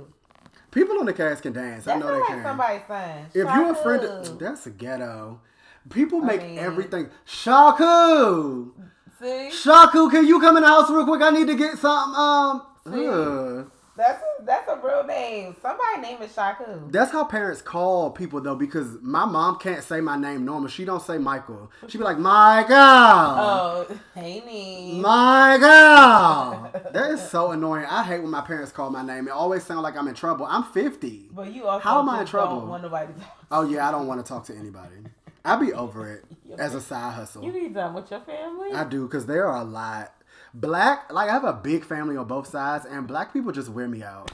[0.70, 1.88] People on the cast can dance.
[1.88, 2.42] I know they like can.
[2.42, 3.26] somebody's son.
[3.28, 5.40] If you're a friend, of, that's a ghetto.
[5.88, 7.09] People make mean- everything.
[7.24, 8.72] Shaku,
[9.18, 11.22] see, Shaku, can you come in the house real quick?
[11.22, 12.14] I need to get something.
[12.14, 13.71] Um.
[13.97, 15.55] That's a, that's a real name.
[15.61, 16.90] Somebody name is Shaku.
[16.90, 20.68] that's how parents call people though, because my mom can't say my name normal.
[20.68, 21.70] She don't say Michael.
[21.88, 22.74] She be like Michael.
[22.76, 25.01] Oh, hey, nee.
[25.01, 26.70] Michael.
[26.93, 27.84] that is so annoying.
[27.86, 29.28] I hate when my parents call my name.
[29.28, 30.47] It always sounds like I'm in trouble.
[30.47, 31.28] I'm 50.
[31.32, 32.66] But you also How am I in trouble?
[32.66, 33.12] Want nobody.
[33.51, 34.97] Oh yeah, I don't want to talk to anybody.
[35.45, 36.24] I be over it
[36.59, 37.45] as a side hustle.
[37.45, 38.72] You be done with your family.
[38.72, 40.14] I do because there are a lot.
[40.55, 43.88] Black, like I have a big family on both sides, and black people just wear
[43.88, 44.30] me out.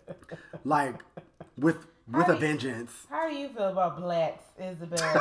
[0.64, 0.96] like
[1.56, 1.76] with
[2.10, 2.92] with How a do you- vengeance.
[3.10, 4.98] How do you feel about blacks, Isabel?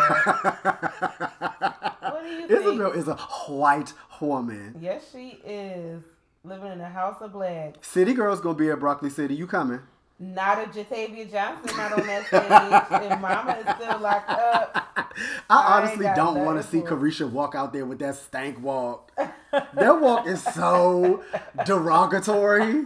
[1.99, 2.51] what do you think?
[2.51, 4.75] Isabel is a white woman.
[4.81, 6.03] Yes, she is
[6.43, 7.87] living in a house of blacks.
[7.87, 9.35] City girl's gonna be at Broccoli City.
[9.35, 9.81] You coming?
[10.17, 15.11] Not a Jatavia Johnson, not on that stage, and Mama is still locked up.
[15.49, 16.79] I honestly don't want to see.
[16.79, 19.11] Caresha walk out there with that stank walk.
[19.51, 21.21] that walk is so
[21.65, 22.85] derogatory.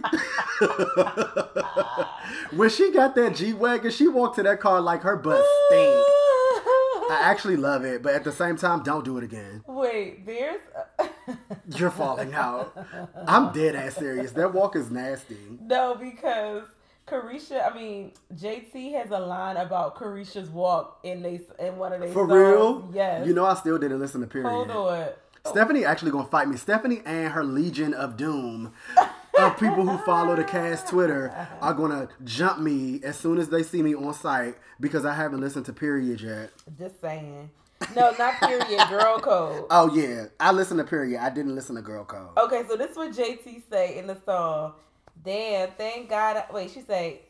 [2.50, 5.94] when she got that G wagon, she walked to that car like her butt stink.
[7.12, 9.62] I actually love it, but at the same time, don't do it again.
[9.68, 10.60] Wait, there's.
[11.76, 12.76] You're falling out.
[13.26, 14.32] I'm dead ass serious.
[14.32, 15.38] That walk is nasty.
[15.60, 16.64] no, because
[17.10, 22.00] Caresha, I mean, JT has a line about Caresha's walk in they in one of
[22.00, 22.32] their For songs.
[22.32, 22.90] real?
[22.94, 23.26] Yes.
[23.26, 24.48] You know, I still didn't listen to period.
[24.48, 25.08] Hold on.
[25.46, 26.56] Stephanie actually gonna fight me.
[26.56, 28.72] Stephanie and her legion of doom
[29.38, 33.62] of people who follow the cast Twitter are gonna jump me as soon as they
[33.62, 36.50] see me on site because I haven't listened to period yet.
[36.78, 37.50] Just saying.
[37.96, 38.88] No, not period.
[38.90, 39.64] Girl code.
[39.70, 41.18] Oh yeah, I listened to period.
[41.22, 42.36] I didn't listen to Girl Code.
[42.36, 44.74] Okay, so this is what JT say in the song.
[45.22, 46.36] Damn, thank God.
[46.36, 47.20] I- wait, she say,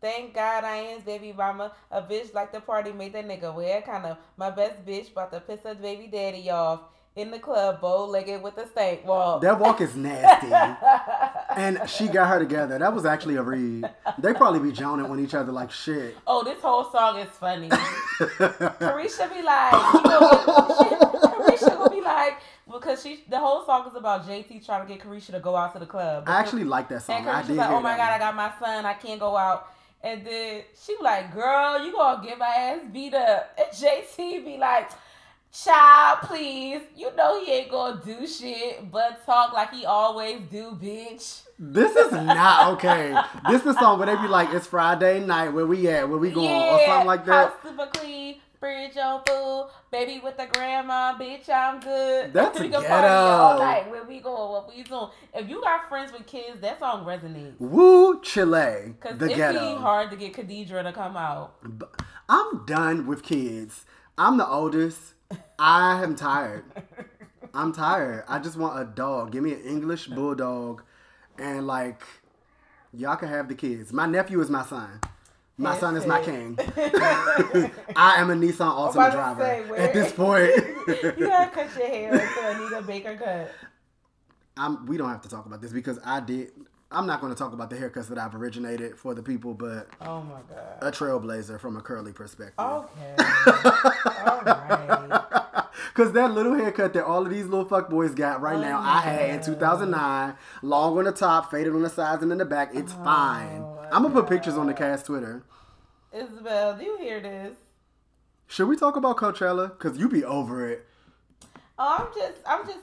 [0.00, 1.72] thank God I ain't baby mama.
[1.90, 5.32] A bitch like the party made that nigga wear kind of my best bitch about
[5.32, 6.80] to piss her baby daddy off
[7.16, 9.40] in the club, bow legged with a stank walk.
[9.42, 10.48] That walk is nasty.
[11.56, 12.76] and she got her together.
[12.78, 13.88] That was actually a read.
[14.18, 16.16] They probably be joning on each other like shit.
[16.26, 17.68] oh, this whole song is funny.
[18.18, 20.30] Caresha be like, you know,
[21.22, 22.38] Caresha gonna be like,
[22.70, 25.72] because she the whole song is about JT trying to get Caresha to go out
[25.74, 26.24] to the club.
[26.26, 27.18] I actually like that song.
[27.18, 29.36] And I Caresha's did like, oh my god, I got my son, I can't go
[29.36, 29.68] out.
[30.02, 33.58] And then she like, girl, you gonna get my ass beat up.
[33.58, 34.90] And JT be like,
[35.54, 36.80] Child, please.
[36.96, 41.42] You know he ain't gonna do shit but talk like he always do, bitch.
[41.60, 43.16] This is not okay.
[43.48, 45.50] this is the song where they be like, "It's Friday night.
[45.50, 46.08] Where we at?
[46.08, 47.50] Where we going?" or something like that.
[47.50, 52.32] House super clean, bridge on food, baby with the grandma, bitch, I'm good.
[52.32, 52.88] That's we can ghetto.
[52.88, 53.90] party all night.
[53.90, 54.52] Where we going?
[54.52, 55.08] What we doing?
[55.34, 57.60] If you got friends with kids, that song resonates.
[57.60, 59.60] Woo, Chile, the it ghetto.
[59.60, 61.56] be hard to get Khadijah to come out.
[62.26, 63.84] I'm done with kids.
[64.16, 65.12] I'm the oldest.
[65.58, 66.64] I am tired.
[67.54, 68.24] I'm tired.
[68.26, 69.32] I just want a dog.
[69.32, 70.82] Give me an English bulldog,
[71.38, 72.00] and like,
[72.94, 73.92] y'all can have the kids.
[73.92, 75.00] My nephew is my son.
[75.56, 76.58] My That's son is my king.
[77.96, 80.50] I am a Nissan Altima driver say, at this point.
[81.18, 83.52] you gotta cut your hair until Anita Baker cut.
[84.56, 86.50] I'm, we don't have to talk about this because I did.
[86.90, 89.88] I'm not going to talk about the haircuts that I've originated for the people, but
[90.00, 90.78] Oh my god.
[90.80, 92.54] a trailblazer from a curly perspective.
[92.58, 93.14] Okay.
[94.26, 95.22] all right.
[95.94, 98.80] Cause that little haircut that all of these little fuck boys got right Oh now,
[98.80, 102.44] I had in 2009, long on the top, faded on the sides and in the
[102.44, 102.70] back.
[102.74, 103.62] It's fine.
[103.62, 105.44] Oh my I'm gonna put pictures on the cast Twitter.
[106.12, 107.56] Isabel, do you hear this?
[108.46, 109.76] Should we talk about Coachella?
[109.78, 110.86] Cause you be over it.
[111.78, 112.78] Oh, I'm just, I'm just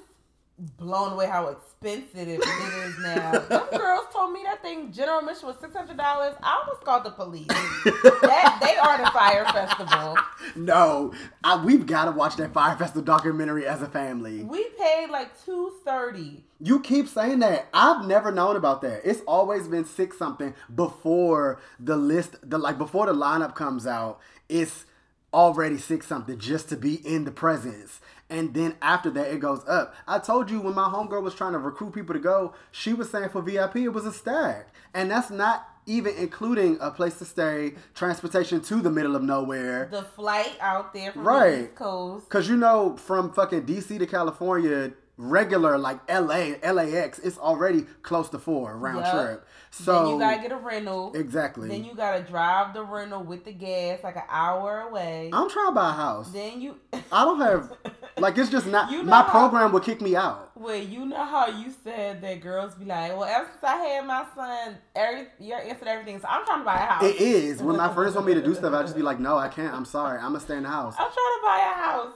[0.78, 3.32] blown away how expensive it is now.
[3.40, 6.36] Them girls told me that thing general admission was six hundred dollars.
[6.44, 7.48] I almost called the police.
[7.84, 10.18] that they are the fire festival.
[10.56, 14.44] No, I, we've got to watch that Fire Festival documentary as a family.
[14.44, 16.44] We paid like two thirty.
[16.64, 17.68] You keep saying that.
[17.74, 19.02] I've never known about that.
[19.04, 24.20] It's always been six something before the list, the like before the lineup comes out.
[24.48, 24.86] It's
[25.34, 28.00] already six something just to be in the presence.
[28.30, 29.94] And then after that, it goes up.
[30.08, 33.10] I told you when my homegirl was trying to recruit people to go, she was
[33.10, 37.26] saying for VIP it was a stack, and that's not even including a place to
[37.26, 39.90] stay, transportation to the middle of nowhere.
[39.92, 41.64] The flight out there from Right.
[41.64, 42.30] East Coast.
[42.30, 44.92] Cause you know, from fucking DC to California,
[45.22, 49.12] regular like LA, LAX, it's already close to four round Yup.
[49.28, 49.48] trip.
[49.70, 51.14] So then you gotta get a rental.
[51.16, 51.70] exactly.
[51.70, 55.30] Then you gotta drive the rental with the gas like an hour away.
[55.32, 56.32] I'm trying to buy a house.
[56.32, 56.76] then you,
[57.12, 57.72] I don't have
[58.18, 60.52] like it's just not You know my how- program would kick me out.
[60.60, 64.06] Wait, you know how you said that girls be like, well, ever since I had
[64.06, 66.20] my son, every your answer to everything.
[66.20, 67.04] So I'm trying to buy a house.
[67.04, 69.38] It is when my friends want me to do stuff, I just be like, no,
[69.38, 69.74] I can't.
[69.74, 70.18] I'm sorry.
[70.20, 70.94] I'm gonna stay in the house.
[71.00, 72.14] I'm trying to buy a house.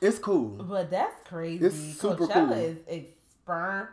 [0.00, 0.62] It's cool.
[0.62, 1.64] But that's crazy.
[1.64, 2.52] It's super Coachella cool.
[2.52, 3.88] is expensive.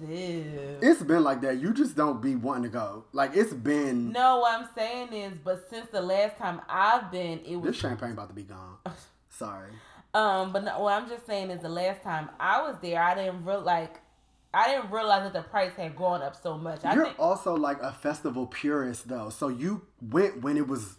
[0.00, 1.60] It's been like that.
[1.60, 3.04] You just don't be wanting to go.
[3.12, 4.10] Like it's been.
[4.12, 7.80] no, what I'm saying is, but since the last time I've been, it was This
[7.80, 8.76] champagne about to be gone.
[9.30, 9.70] Sorry.
[10.14, 13.14] Um, but no, what I'm just saying is the last time I was there, I
[13.14, 14.00] didn't real like,
[14.52, 16.84] I didn't realize that the price had gone up so much.
[16.84, 20.96] I You're think, also like a festival purist though, so you went when it was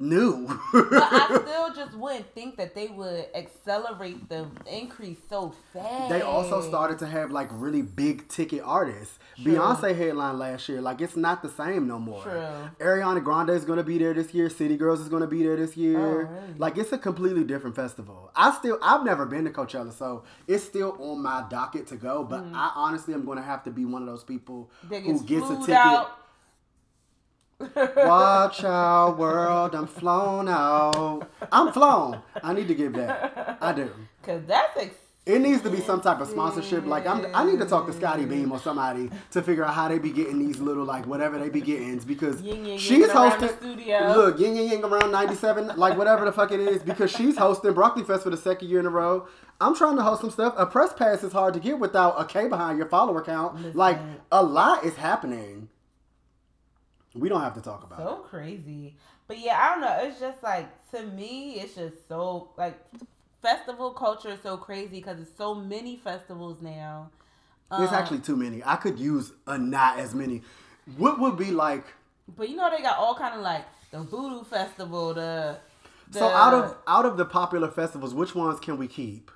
[0.00, 0.46] new.
[0.72, 6.08] but I still just wouldn't think that they would accelerate the increase so fast.
[6.08, 9.18] they also started to have like really big ticket artists.
[9.40, 9.54] True.
[9.54, 10.80] Beyonce headline last year.
[10.80, 12.22] Like it's not the same no more.
[12.22, 12.40] True.
[12.80, 14.48] Ariana Grande is gonna be there this year.
[14.50, 15.98] City Girls is gonna be there this year.
[16.00, 16.54] Oh, really?
[16.58, 18.30] Like it's a completely different festival.
[18.34, 22.24] I still I've never been to Coachella, so it's still on my docket to go.
[22.24, 24.88] But I honestly am gonna have to be one of those people Mm.
[24.90, 25.74] That who gets gets a ticket.
[25.74, 26.19] out.
[27.96, 31.28] Watch our world, I'm flown out.
[31.52, 32.20] I'm flown.
[32.42, 33.58] I need to give that.
[33.60, 33.90] I do.
[34.22, 34.94] Cause that's ex-
[35.26, 36.84] It needs to be some type of sponsorship.
[36.86, 39.88] Like I'm, I need to talk to Scottie Beam or somebody to figure out how
[39.88, 43.12] they be getting these little like whatever they be getting because Yin yang she's the
[43.12, 43.48] hosting.
[43.56, 44.12] studio.
[44.16, 47.36] Look, ying yang yang around ninety seven, like whatever the fuck it is, because she's
[47.38, 49.26] hosting Broccoli Fest for the second year in a row.
[49.60, 50.54] I'm trying to host some stuff.
[50.58, 53.74] A press pass is hard to get without a K behind your follower count.
[53.74, 53.98] Like
[54.32, 55.69] a lot is happening.
[57.14, 58.04] We don't have to talk about it.
[58.04, 58.94] so crazy.
[59.26, 59.98] But yeah, I don't know.
[60.08, 62.78] It's just like to me, it's just so like
[63.42, 67.10] festival culture is so crazy because it's so many festivals now.
[67.76, 68.62] There's Um, actually too many.
[68.64, 70.42] I could use a not as many.
[70.96, 71.84] What would be like?
[72.36, 75.58] But you know they got all kind of like the voodoo festival, the,
[76.10, 79.30] the So out of out of the popular festivals, which ones can we keep?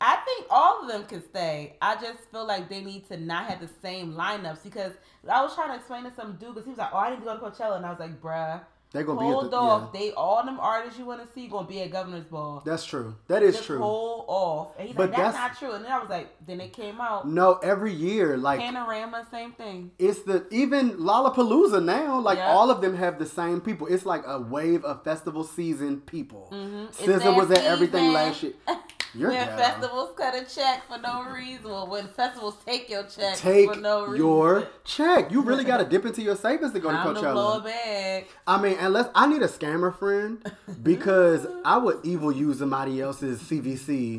[0.00, 1.76] I think all of them can stay.
[1.80, 4.92] I just feel like they need to not have the same lineups because
[5.30, 7.20] I was trying to explain to some dude because he was like, "Oh, I need
[7.20, 8.60] to go to Coachella," and I was like, "Bruh,
[8.92, 9.90] They're gonna hold be at the, off.
[9.94, 10.00] yeah.
[10.00, 12.62] They all them artists you want to see gonna be at Governor's Ball.
[12.66, 13.14] That's true.
[13.28, 13.78] That is Just true.
[13.78, 16.28] hold off." And he's But like, "That's, that's- not true." And then I was like,
[16.46, 19.92] "Then it came out." No, every year, like Panorama, same thing.
[19.98, 22.18] it's the even Lollapalooza now.
[22.20, 22.52] Like Yeah.
[22.52, 23.86] all of them have the same people.
[23.86, 26.48] It's like a wave of festival season people.
[26.52, 26.88] Mhm.
[26.94, 28.52] SZA that was at everything last year.
[29.14, 29.58] You're when down.
[29.58, 33.80] festivals cut a check for no reason, Well, when festivals take your check Take for
[33.80, 34.16] no reason.
[34.26, 35.30] your check.
[35.30, 37.64] You really got to dip into your savings to go to I'm blow a Coachella.
[37.64, 38.26] bag.
[38.46, 40.42] I mean, unless I need a scammer friend
[40.82, 44.18] because I would evil use somebody else's CVC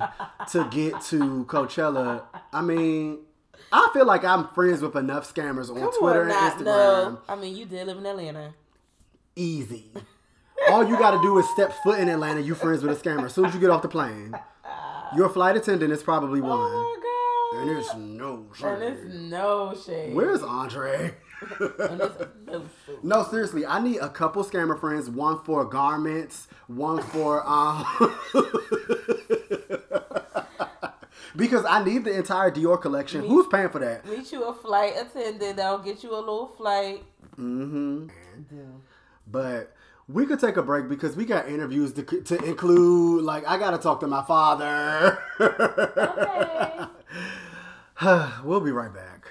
[0.51, 2.23] to get to Coachella.
[2.53, 3.19] I mean,
[3.71, 7.19] I feel like I'm friends with enough scammers on Twitter and Instagram.
[7.27, 8.53] I mean, you did live in Atlanta.
[9.35, 9.91] Easy.
[10.69, 12.39] All you got to do is step foot in Atlanta.
[12.41, 13.25] You friends with a scammer.
[13.25, 14.33] As soon as you get off the plane,
[15.15, 16.51] your flight attendant is probably one.
[16.59, 17.61] Oh my god.
[17.61, 20.13] And there's no And it's no shade.
[20.13, 21.15] Where's Andre?
[21.59, 22.63] No.
[23.03, 25.09] No, seriously, I need a couple scammer friends.
[25.09, 27.85] One for garments, one for um.
[31.35, 33.25] because I need the entire Dior collection.
[33.25, 34.05] Who's paying for that?
[34.07, 37.03] Meet you a flight attendant that'll get you a little flight.
[37.37, 38.07] Mm-hmm.
[38.49, 38.81] Dude.
[39.27, 39.74] But
[40.07, 43.23] we could take a break because we got interviews to, to include.
[43.23, 45.19] Like, I gotta talk to my father.
[45.39, 46.85] Okay.
[48.43, 49.27] we'll be right back.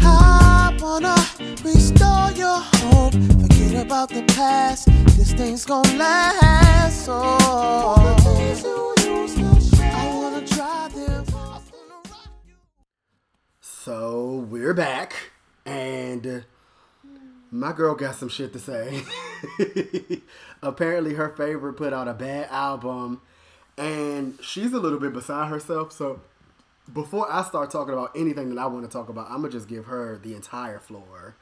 [0.00, 1.16] I wanna
[1.62, 3.41] restore your hope.
[3.82, 4.86] About the past.
[5.16, 7.08] This thing's gonna last.
[7.10, 8.16] Oh.
[8.54, 9.26] So you.
[13.60, 15.32] So we're back,
[15.66, 16.44] and
[17.50, 19.02] my girl got some shit to say.
[20.62, 23.20] Apparently, her favorite put out a bad album,
[23.76, 25.90] and she's a little bit beside herself.
[25.90, 26.20] So
[26.92, 29.66] before I start talking about anything that I want to talk about, I'm gonna just
[29.66, 31.34] give her the entire floor.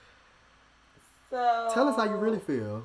[1.31, 2.83] So Tell us how you really feel.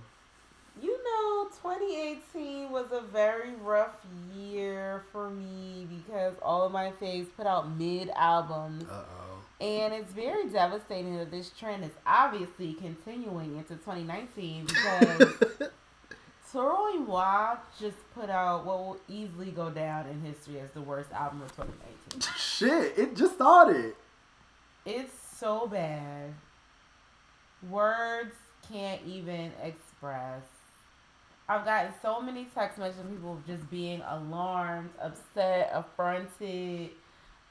[0.82, 3.96] You know, 2018 was a very rough
[4.36, 8.84] year for me because all of my faves put out mid albums.
[8.84, 9.66] Uh oh.
[9.66, 15.70] And it's very devastating that this trend is obviously continuing into 2019 because
[16.52, 21.12] Toro Moi just put out what will easily go down in history as the worst
[21.14, 22.34] album of 2019.
[22.38, 22.98] Shit!
[22.98, 23.94] It just started.
[24.86, 26.34] It's so bad.
[27.70, 28.36] Words
[28.72, 30.44] can't even express.
[31.48, 36.90] I've gotten so many text messages of people just being alarmed, upset, affronted,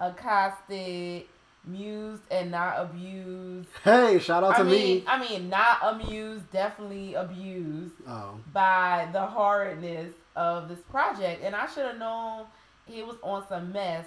[0.01, 1.25] accosted,
[1.65, 3.69] mused, and not abused.
[3.85, 5.05] Hey, shout out to mean, me.
[5.07, 11.43] I mean, not amused, definitely abused Oh, by the horridness of this project.
[11.45, 12.47] And I should have known
[12.87, 14.07] he was on some mess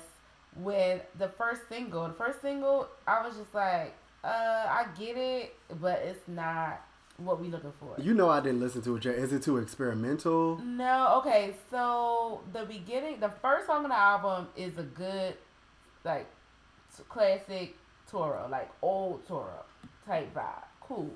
[0.58, 2.08] with the first single.
[2.08, 6.82] The first single, I was just like, uh, I get it, but it's not
[7.18, 8.00] what we looking for.
[8.00, 9.16] you know I didn't listen to it yet.
[9.16, 10.58] Is it too experimental?
[10.64, 15.36] No, okay, so the beginning, the first song on the album is a good,
[16.04, 16.28] like,
[16.96, 17.76] t- classic
[18.10, 19.66] Toro, like old Toro
[20.06, 20.64] type vibe.
[20.80, 21.10] Cool.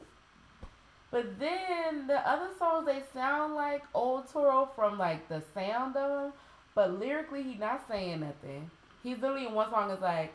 [1.12, 6.10] But then the other songs, they sound like old Toro from, like, the sound of
[6.24, 6.34] them,
[6.74, 8.72] but lyrically, he's not saying nothing.
[9.04, 10.34] He's literally in one song, is like,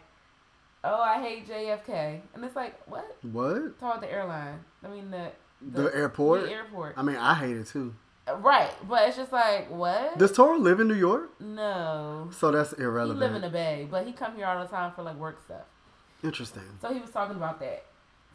[0.85, 2.21] oh, I hate JFK.
[2.35, 3.17] And it's like, what?
[3.23, 3.79] What?
[3.81, 4.61] Talk about the airline.
[4.85, 5.31] I mean, the,
[5.73, 6.45] The airport?
[6.45, 6.95] The airport.
[6.97, 7.95] I mean, I hate it too.
[8.29, 10.19] Uh, right, but it's just like what?
[10.19, 11.31] Does Toro live in New York?
[11.41, 13.19] no, So that's irrelevant.
[13.21, 15.41] he live in the Bay, but he come here all the time for like work
[15.45, 15.63] stuff.
[16.25, 16.65] Interesting.
[16.83, 17.85] So he was talking about that.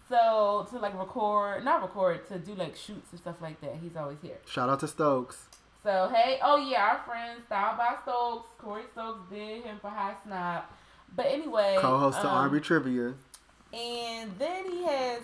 [0.08, 3.76] So to like record, not record, to do like shoots and stuff like that.
[3.82, 4.38] He's always here.
[4.46, 5.46] Shout out to Stokes.
[5.84, 10.14] So hey, oh yeah, our friend Style by Stokes, Corey Stokes did him for High
[10.26, 10.64] Snob.
[11.16, 13.14] But anyway, Co-host to um, R&B Trivia.
[13.74, 15.22] And then he has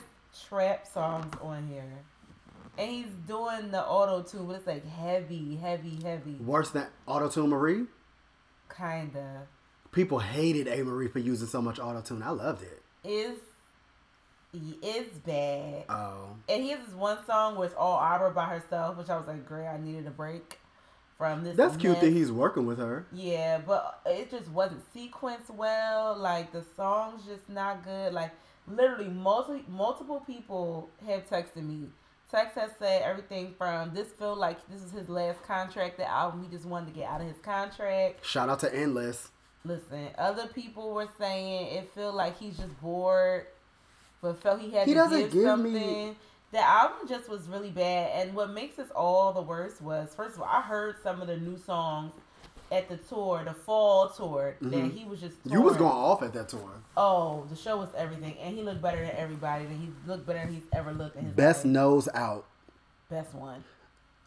[0.48, 2.04] trap songs on here.
[2.78, 6.36] And he's doing the auto tune, but it's like heavy, heavy, heavy.
[6.36, 7.86] Worse than Auto Tune Marie.
[8.76, 9.48] Kinda.
[9.92, 12.22] People hated A Marie for using so much auto tune.
[12.22, 12.84] I loved it.
[13.04, 13.42] It's
[14.54, 15.86] it's bad.
[15.90, 19.18] Oh, And he has this one song where it's all Abra by herself, which I
[19.18, 20.60] was like, great, I needed a break
[21.18, 21.56] from this.
[21.58, 23.06] that's cute that he's working with her.
[23.12, 26.16] Yeah, but it just wasn't sequenced well.
[26.18, 28.14] Like the song's just not good.
[28.14, 28.32] Like
[28.68, 31.88] literally, multi multiple people have texted me.
[32.30, 35.98] Text has said everything from this feel like this is his last contract.
[35.98, 38.26] The album he just wanted to get out of his contract.
[38.26, 39.30] Shout out to Endless.
[39.64, 43.48] Listen, other people were saying it felt like he's just bored,
[44.22, 46.16] but felt he had He to doesn't give, give me- something.
[46.52, 50.36] The album just was really bad, and what makes this all the worse was, first
[50.36, 52.14] of all, I heard some of the new songs
[52.72, 55.38] at the tour, the fall tour, that he was just.
[55.40, 55.52] Mm-hmm.
[55.54, 56.70] You was going off at that tour.
[56.96, 59.66] Oh, the show was everything, and he looked better than everybody.
[59.66, 61.74] And he looked better than he's ever looked in his Best life.
[61.74, 62.46] nose out.
[63.10, 63.64] best one.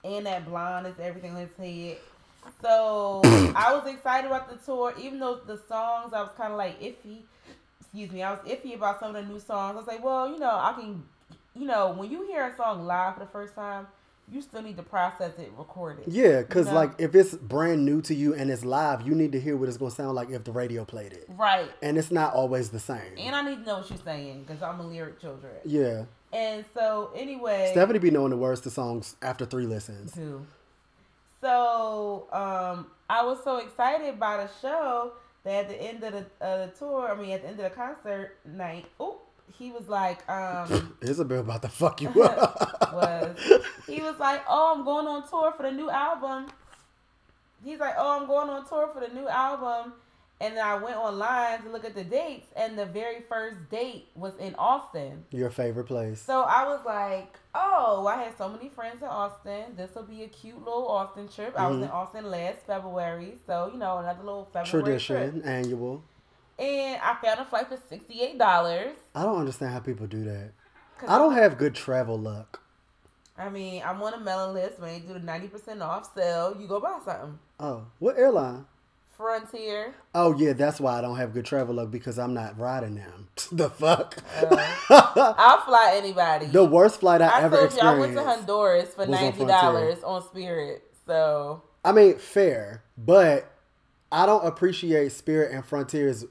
[0.04, 1.98] And that blonde is everything on his head.
[2.62, 6.58] So I was excited about the tour, even though the songs I was kind of
[6.58, 7.18] like iffy.
[7.80, 9.74] Excuse me, I was iffy about some of the new songs.
[9.74, 11.02] I was like, well, you know, I can,
[11.60, 13.86] you know, when you hear a song live for the first time,
[14.32, 16.04] you still need to process it, record it.
[16.08, 16.74] Yeah, because know?
[16.74, 19.68] like if it's brand new to you and it's live, you need to hear what
[19.68, 21.68] it's gonna sound like if the radio played it, Right.
[21.82, 23.18] and it's not always the same.
[23.18, 25.52] And I need to know what you're saying because I'm a lyric children.
[25.64, 30.12] yeah, And so anyway, Stephanie be knowing the words to songs after three listens.
[30.14, 30.46] too.
[31.40, 35.12] So um, I was so excited by the show
[35.44, 37.64] that at the end of the, uh, the tour, I mean at the end of
[37.64, 39.20] the concert night, oh,
[39.58, 42.92] he was like, um, Isabel about to fuck you up.
[42.92, 43.36] was
[43.86, 46.46] he was like, oh, I'm going on tour for the new album.
[47.64, 49.92] He's like, oh, I'm going on tour for the new album.
[50.42, 54.06] And then I went online to look at the dates, and the very first date
[54.14, 55.22] was in Austin.
[55.32, 56.18] Your favorite place.
[56.18, 59.76] So I was like, oh, I had so many friends in Austin.
[59.76, 61.52] This will be a cute little Austin trip.
[61.58, 63.34] I was in Austin last February.
[63.46, 65.46] So, you know, another little February Tradition, trip.
[65.46, 66.04] annual.
[66.60, 68.92] And I found a flight for $68.
[69.14, 70.50] I don't understand how people do that.
[71.08, 72.60] I don't have good travel luck.
[73.38, 74.78] I mean, I'm on a mailing list.
[74.78, 77.38] When they do the 90% off sale, you go buy something.
[77.58, 78.66] Oh, what airline?
[79.16, 79.94] Frontier.
[80.14, 83.28] Oh yeah, that's why I don't have good travel luck because I'm not riding them.
[83.52, 84.16] the fuck.
[84.34, 86.46] Uh, I'll fly anybody.
[86.46, 88.00] the worst flight I, I ever you I experienced.
[88.00, 90.84] went to Honduras for $90 on Spirit.
[91.06, 93.50] So, I mean, fair, but
[94.12, 96.24] I don't appreciate Spirit and Frontier's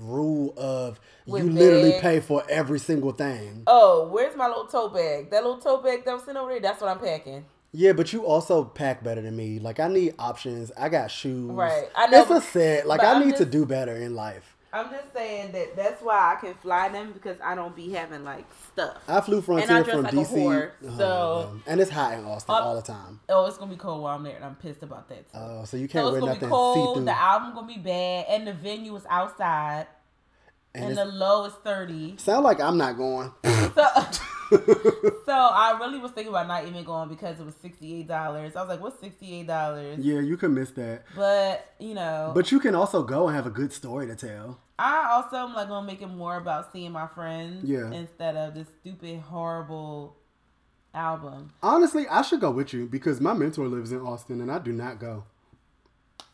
[0.00, 3.62] rule of With you literally pay for every single thing.
[3.66, 5.30] oh, where's my little tote bag?
[5.30, 7.44] That little tote bag that was sitting over there, that's what I'm packing.
[7.72, 9.58] Yeah, but you also pack better than me.
[9.58, 10.70] Like I need options.
[10.78, 11.50] I got shoes.
[11.50, 11.88] Right.
[11.96, 12.86] I know, It's a set.
[12.86, 14.53] Like I I'm need to do better in life.
[14.74, 18.24] I'm just saying that that's why I can fly them because I don't be having
[18.24, 18.96] like stuff.
[19.06, 20.32] I flew I Frontier dress from like a DC.
[20.34, 23.20] whore, Oh, so- and it's hot in Austin all the time.
[23.28, 25.38] Oh, it's gonna be cold while I'm there, and I'm pissed about that too.
[25.38, 27.06] Oh, so you can't it's wear nothing be cold.
[27.06, 29.86] The album gonna be bad, and the venue is outside,
[30.74, 32.16] And and, the low is thirty.
[32.16, 33.30] Sound like I'm not going.
[33.74, 33.82] So,
[35.26, 38.54] so I really was thinking about not even going because it was sixty eight dollars.
[38.54, 41.02] I was like, "What's sixty eight dollars?" yeah, you can miss that.
[41.16, 44.58] But you know, But you can also go and have a good story to tell.
[44.78, 47.90] I also am like gonna make it more about seeing my friends, Yeah.
[47.92, 50.16] instead of this stupid, horrible
[50.92, 51.52] album.
[51.62, 54.72] Honestly, I should go with you because my mentor lives in Austin and I do
[54.72, 55.24] not go.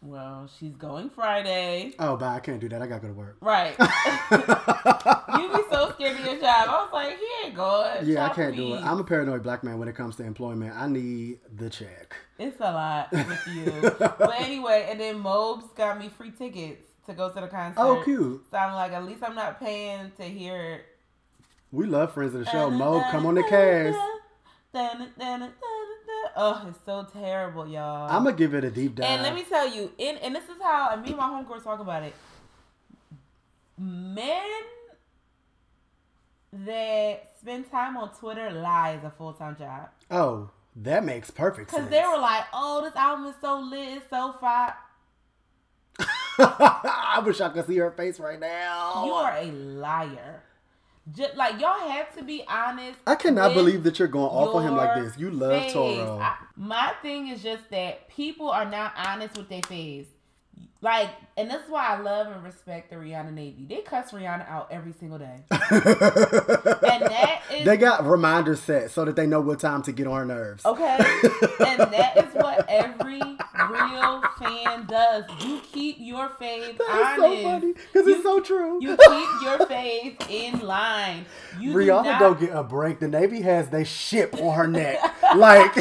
[0.03, 1.93] Well, she's going Friday.
[1.99, 2.81] Oh, but I can't do that.
[2.81, 3.37] I gotta go to work.
[3.43, 3.77] Right.
[4.31, 6.69] you be so scared of your job.
[6.69, 8.07] I was like, he ain't going.
[8.07, 8.83] Yeah, I can't do it.
[8.83, 10.75] I'm a paranoid black man when it comes to employment.
[10.75, 12.17] I need the check.
[12.39, 13.91] It's a lot with you.
[13.99, 17.81] but anyway, and then Mobes got me free tickets to go to the concert.
[17.81, 18.45] Oh, cute.
[18.51, 20.87] So I'm like, at least I'm not paying to hear it.
[21.73, 22.71] We love friends of the show.
[22.71, 23.97] Mo, come on the cast.
[26.37, 28.11] Oh, it's so terrible, y'all.
[28.11, 29.07] I'm gonna give it a deep dive.
[29.07, 31.65] And let me tell you, in and this is how and me and my homegirls
[31.65, 32.15] talk about it.
[33.79, 34.43] Men
[36.53, 39.89] that spend time on Twitter lie is a full time job.
[40.11, 41.83] oh, that makes perfect sense.
[41.83, 44.75] Cause they were like, "Oh, this album is so lit, it's so fire."
[46.59, 49.05] I wish I could see her face right now.
[49.05, 50.43] You are a liar.
[51.13, 52.99] Just like y'all have to be honest.
[53.07, 55.19] I cannot believe that you're going off on him like this.
[55.19, 55.73] You love face.
[55.73, 56.19] Toro.
[56.21, 60.07] I- my thing is just that people are not honest with their face.
[60.83, 61.11] Like,
[61.41, 63.65] and that's why I love and respect the Rihanna Navy.
[63.69, 65.41] They cuss Rihanna out every single day.
[65.51, 65.61] and
[67.03, 70.17] that is they got reminders set so that they know what time to get on
[70.19, 70.65] her nerves.
[70.67, 70.99] okay.
[71.67, 75.25] and that is what every real fan does.
[75.45, 77.43] You keep your faith That is honest.
[77.43, 78.79] so funny because it's so true.
[78.83, 81.25] You keep your faith in line.
[81.59, 83.01] You do Rihanna not- don't get a break.
[83.01, 84.99] The Navy has they ship on her neck.
[85.37, 85.75] like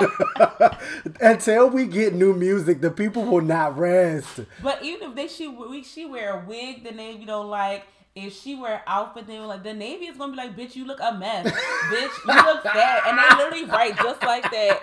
[1.20, 4.40] until we get new music, the people will not rest.
[4.62, 7.84] But even if they she we she wear a wig the Navy don't like,
[8.14, 10.76] if she wear an outfit they don't like, the Navy is gonna be like, bitch,
[10.76, 14.80] you look a mess, bitch, you look fat, and they literally write just like that.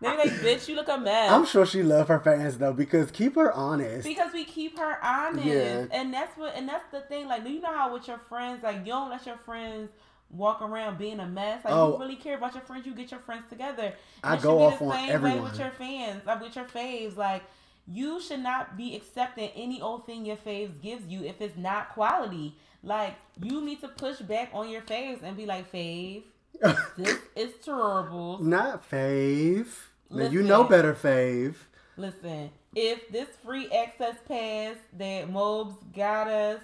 [0.00, 1.30] They like, bitch, you look a mess.
[1.30, 4.04] I'm sure she love her fans though because keep her honest.
[4.06, 5.86] because we keep her honest, Yeah.
[5.92, 7.28] and that's what, and that's the thing.
[7.28, 9.92] Like, do you know how with your friends, like, you don't let your friends
[10.28, 11.64] walk around being a mess.
[11.64, 11.92] Like, Oh.
[11.92, 13.92] you really care about your friends, you get your friends together.
[14.24, 15.38] And I go off on everyone.
[15.38, 17.16] way with your fans, like with your faves.
[17.16, 17.42] Like,
[17.86, 21.90] You should not be accepting any old thing your faves gives you if it's not
[21.90, 22.56] quality.
[22.82, 26.22] Like you need to push back on your faves and be like, fave,
[26.96, 28.38] this is terrible.
[28.42, 29.68] Not fave.
[30.10, 31.54] Now, you know better, fave.
[31.96, 36.60] Listen, if this free access pass that Mobes got us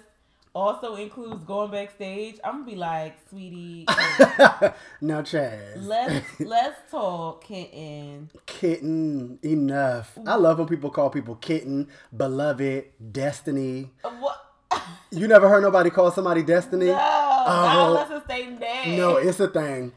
[0.53, 3.85] also includes going backstage, I'm gonna be like, sweetie,
[5.01, 5.83] now, Chaz.
[5.85, 8.29] let's let's talk, kitten.
[8.45, 10.17] kitten, enough.
[10.25, 13.91] I love when people call people kitten, beloved, destiny.
[14.03, 14.45] Uh, What?
[15.11, 16.85] You never heard nobody call somebody destiny?
[16.87, 17.87] No, not Oh.
[17.87, 18.97] unless it's their name.
[18.97, 19.91] No, it's a thing.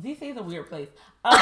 [0.00, 0.88] DC is a weird place.
[1.24, 1.34] Um,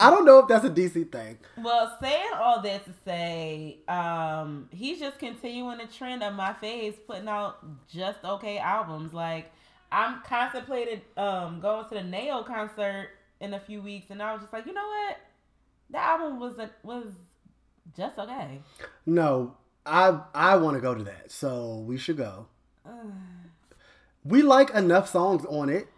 [0.00, 1.38] I don't know if that's a DC thing.
[1.56, 6.94] well, saying all that to say, um, he's just continuing the trend of my face,
[7.06, 9.12] putting out just okay albums.
[9.12, 9.50] Like
[9.90, 14.42] I'm contemplated um going to the Nao concert in a few weeks, and I was
[14.42, 15.16] just like, you know what,
[15.90, 17.06] the album was a, was
[17.96, 18.60] just okay.
[19.04, 22.46] No, I I want to go to that, so we should go.
[24.24, 25.88] We like enough songs on it.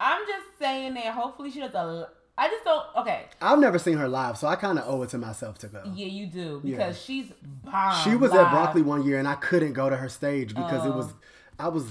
[0.00, 2.08] I'm just saying that hopefully she does a.
[2.38, 2.84] I just don't.
[2.96, 5.68] Okay, I've never seen her live, so I kind of owe it to myself to
[5.68, 5.82] go.
[5.94, 6.76] yeah, you do Yeah.
[6.76, 7.32] because she's
[7.64, 8.02] bomb.
[8.04, 8.46] She was live.
[8.46, 10.96] at Broccoli one year, and I couldn't go to her stage because it Oh.
[10.98, 11.14] was,
[11.58, 11.86] I was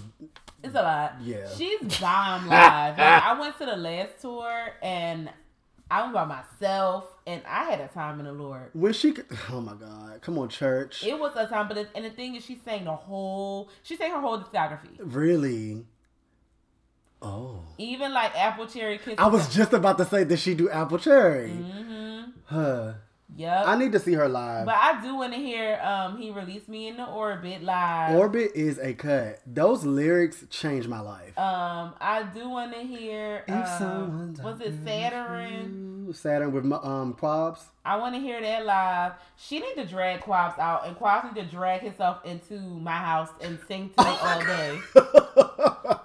[0.64, 1.16] It's a lot.
[1.22, 1.48] Yeah.
[1.56, 2.98] She's bomb live.
[2.98, 5.30] Like, I went to the last tour and
[5.92, 8.70] I went by myself and I had a time in the Lord.
[8.74, 9.14] when she.
[9.52, 10.22] Oh my God!
[10.22, 11.04] Come on, church.
[11.04, 13.70] It was a time, but it, and the thing is, she sang the whole.
[13.84, 15.86] She sang her whole discography, Really?
[17.26, 17.60] Oh.
[17.78, 19.16] even like Apple Cherry Kiss.
[19.18, 21.50] I was just about to say, did she do Apple Cherry?
[21.50, 22.30] Mm-hmm.
[22.46, 22.94] Huh.
[23.38, 23.68] Yep.
[23.68, 24.66] I need to see her live.
[24.66, 25.78] but I do want to hear.
[25.84, 28.16] Um, he released me in the orbit live.
[28.16, 29.42] Orbit is a cut.
[29.46, 31.38] Those lyrics changed my life.
[31.38, 33.44] um, I do want to hear.
[33.50, 36.14] Um, was it Saturn?
[36.14, 37.62] Saturn with my, um Kwabs.
[37.84, 39.14] I want to hear that live.
[39.38, 43.30] She need to drag Kwabs out, and Kwabs need to drag himself into my house
[43.42, 44.80] and sing to me all day.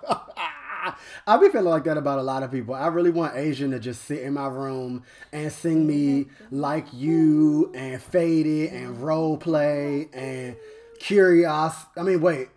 [1.30, 2.74] I be feeling like that about a lot of people.
[2.74, 7.70] I really want Asian to just sit in my room and sing me like you
[7.72, 10.56] and faded and role play and
[10.98, 11.86] curious.
[11.96, 12.48] I mean, wait,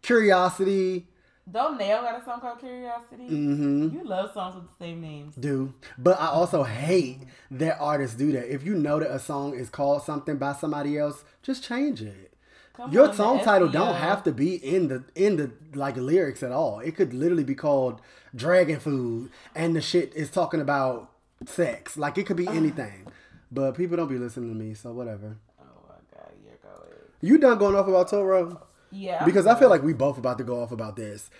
[0.00, 1.06] curiosity.
[1.52, 3.28] Don't Nao got a song called Curiosity?
[3.28, 3.94] Mm-hmm.
[3.94, 5.34] You love songs with the same names.
[5.34, 5.74] do.
[5.98, 8.50] But I also hate that artists do that.
[8.50, 12.33] If you know that a song is called something by somebody else, just change it.
[12.74, 16.42] Come Your on, song title don't have to be in the in the like lyrics
[16.42, 16.80] at all.
[16.80, 18.00] It could literally be called
[18.34, 21.10] Dragon Food and the shit is talking about
[21.46, 21.96] sex.
[21.96, 22.52] Like it could be ah.
[22.52, 23.06] anything.
[23.52, 25.36] But people don't be listening to me, so whatever.
[25.60, 26.98] Oh my god, you're going.
[27.20, 28.66] You done going off about Toro?
[28.90, 29.24] Yeah.
[29.24, 31.30] Because I feel like we both about to go off about this.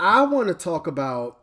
[0.00, 1.38] I want to talk about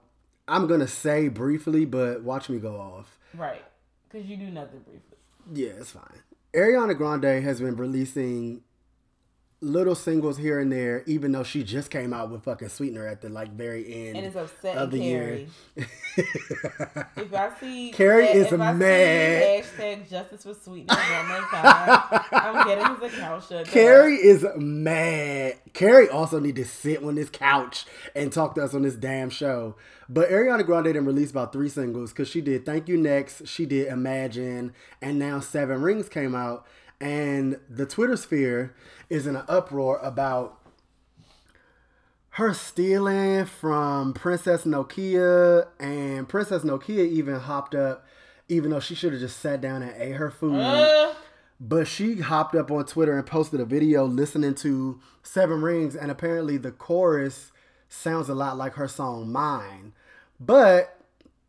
[0.47, 3.17] I'm going to say briefly, but watch me go off.
[3.33, 3.63] Right.
[4.09, 5.17] Because you do nothing briefly.
[5.53, 6.21] Yeah, it's fine.
[6.55, 8.61] Ariana Grande has been releasing
[9.63, 13.21] little singles here and there, even though she just came out with fucking Sweetener at
[13.21, 15.47] the like very end And it's upsetting of the Carrie.
[15.75, 15.87] year.
[17.17, 19.63] If I see Carrie if is mad.
[19.63, 23.49] hashtag justice for Sweetener oh one more time, I'm getting his account shut.
[23.65, 23.73] down.
[23.73, 25.55] Carrie is mad.
[25.73, 27.85] Carrie also need to sit on this couch
[28.15, 29.75] and talk to us on this damn show.
[30.09, 33.65] But Ariana Grande didn't release about three singles because she did Thank You Next, she
[33.65, 36.67] did Imagine, and now Seven Rings came out.
[37.03, 38.73] And the Twitter sphere
[39.09, 40.57] is in an uproar about
[42.29, 48.05] her stealing from Princess Nokia, and Princess Nokia even hopped up,
[48.47, 50.61] even though she should have just sat down and ate her food.
[50.61, 51.13] Uh,
[51.59, 56.09] But she hopped up on Twitter and posted a video listening to Seven Rings, and
[56.09, 57.51] apparently the chorus
[57.89, 59.91] sounds a lot like her song Mine.
[60.39, 60.99] But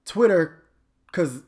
[0.05, 0.65] Twitter,
[1.07, 1.43] because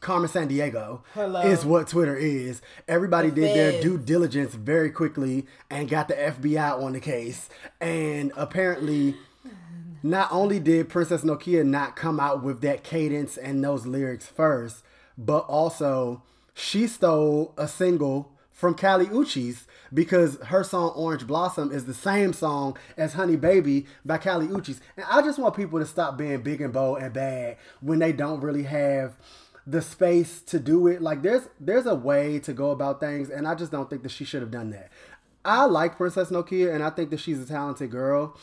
[0.00, 1.40] Carmen Sandiego Hello.
[1.42, 2.62] is what Twitter is.
[2.86, 7.48] Everybody The did their due diligence very quickly and got the FBI on the case.
[7.80, 9.16] And apparently,
[10.02, 14.82] not only did Princess Nokia not come out with that cadence and those lyrics first,
[15.16, 16.22] but also
[16.54, 22.32] she stole a single from Kali Uchis because her song Orange Blossom is the same
[22.32, 24.80] song as Honey Baby by Kali Uchis.
[24.96, 28.12] And I just want people to stop being big and bold and bad when they
[28.12, 29.14] don't really have
[29.68, 31.02] the space to do it.
[31.02, 34.10] Like there's there's a way to go about things and I just don't think that
[34.10, 34.90] she should have done that.
[35.44, 38.36] I like Princess Nokia and I think that she's a talented girl.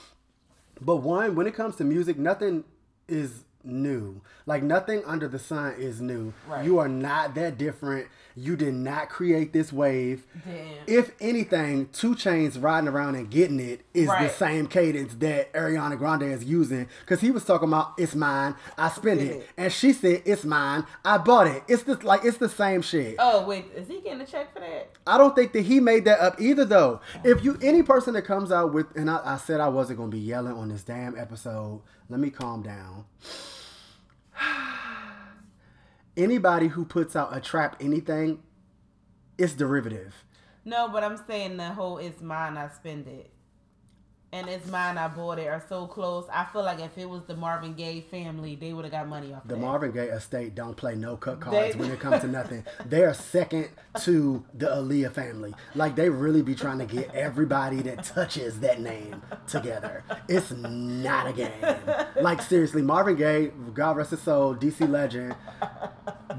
[0.80, 2.64] But one, when it comes to music, nothing
[3.08, 4.22] is new.
[4.46, 6.34] Like nothing under the sun is new.
[6.48, 6.64] Right.
[6.64, 8.08] You are not that different.
[8.38, 10.26] You did not create this wave.
[10.46, 10.56] Damn.
[10.88, 15.98] If anything, 2 Chainz riding around and getting it is the same cadence that Ariana
[15.98, 16.90] Grande is using.
[17.06, 19.50] Cause he was talking about it's mine, I spend it, it.
[19.56, 21.64] and she said it's mine, I bought it.
[21.70, 23.16] It's the like it's the same shit.
[23.20, 24.90] Oh wait, is he getting a check for that?
[25.08, 27.00] I don't think that he made that up either, though.
[27.24, 30.12] If you any person that comes out with, and I, I said I wasn't gonna
[30.12, 31.82] be yelling on this damn episode.
[32.10, 33.06] Let me calm down.
[36.18, 38.42] Anybody who puts out a trap anything,
[39.38, 40.24] it's derivative.
[40.64, 43.32] No, but I'm saying the whole "it's mine, I spend it,"
[44.36, 46.26] and "it's mine, I bought it" are so close.
[46.32, 49.34] I feel like if it was the Marvin Gaye family, they would have got money
[49.34, 49.62] off The that.
[49.62, 52.64] Marvin Gaye estate don't play no cut cards They- when it comes to nothing.
[52.86, 53.70] They are second
[54.02, 55.54] to the Aaliyah family.
[55.74, 60.04] Like they really be trying to get everybody that touches that name together.
[60.28, 61.52] It's not a game.
[62.22, 65.36] Like seriously, Marvin Gaye, God rest his soul, DC legend.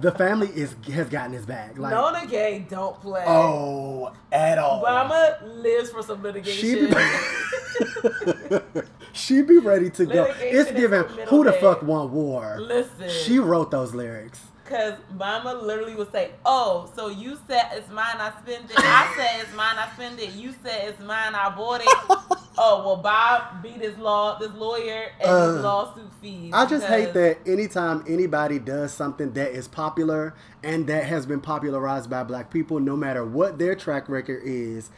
[0.00, 1.78] The family is has gotten his bag.
[1.78, 3.24] Like Nona Gaye don't play.
[3.26, 4.84] oh, at all.
[4.84, 6.60] Obama lives for some litigation.
[6.60, 7.85] She be,
[9.12, 10.32] she be ready to go.
[10.38, 12.58] It's given who the fuck want war.
[12.60, 13.08] Listen.
[13.08, 14.40] She wrote those lyrics.
[14.66, 18.76] Cause Mama literally would say, "Oh, so you said it's mine, I spend it.
[18.76, 20.32] I said it's mine, I spend it.
[20.32, 21.86] You said it's mine, I bought it.
[22.58, 26.52] oh, well, Bob beat this law, this lawyer, and Uh, his lawsuit fees.
[26.52, 30.34] I just hate that anytime anybody does something that is popular
[30.64, 34.90] and that has been popularized by black people, no matter what their track record is,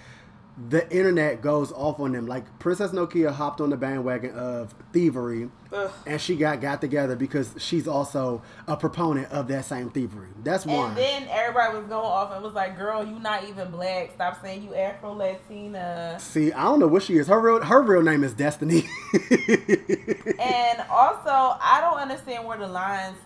[0.69, 2.27] the internet goes off on them.
[2.27, 5.91] Like Princess Nokia hopped on the bandwagon of thievery Ugh.
[6.07, 10.29] and she got got together because she's also a proponent of that same thievery.
[10.43, 10.89] That's one.
[10.89, 14.13] And then everybody was going off and was like, "Girl, you not even black.
[14.15, 17.29] Stop saying you Afro Latina." See, I don't know what she is.
[17.29, 18.89] Her real her real name is Destiny.
[20.41, 21.31] And also,
[21.61, 23.17] I don't understand where the lines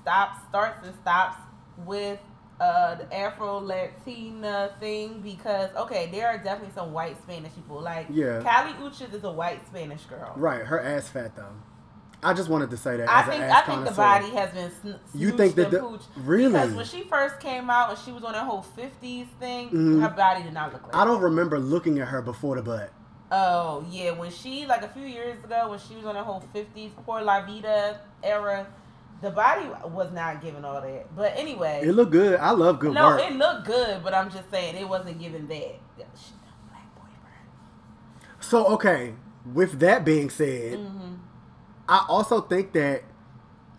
[0.00, 1.36] stops, starts, and stops
[1.78, 2.18] with
[2.62, 7.80] uh, the Afro Latina thing because okay, there are definitely some white Spanish people.
[7.80, 8.40] Like Yeah.
[8.42, 10.32] Kali Uchis is a white Spanish girl.
[10.36, 11.54] right, her ass fat though.
[12.24, 13.08] I just wanted to say that.
[13.08, 15.72] I as an think ass I think the body has been sn- You think that
[15.72, 16.52] the- really?
[16.52, 20.00] Because when she first came out and she was on that whole fifties thing, Mhm.
[20.02, 20.94] her body did not look like.
[20.94, 21.24] I don't that.
[21.30, 22.90] remember looking at her before the butt.
[23.32, 26.44] Oh yeah, when she like a few years ago when she was on that whole
[26.52, 28.66] fifties poor La Vida era,
[29.22, 31.14] the body was not giving all that.
[31.16, 32.38] But anyway, It looked good.
[32.40, 33.20] I love good no, work.
[33.22, 35.74] it looked good, but I'm just saying it wasn't giving that.
[35.98, 36.32] Yeah, she-
[36.68, 38.40] Black boyfriend.
[38.40, 39.14] So okay,
[39.54, 41.14] with that being said, Mm-hmm.
[41.88, 43.02] I also think that,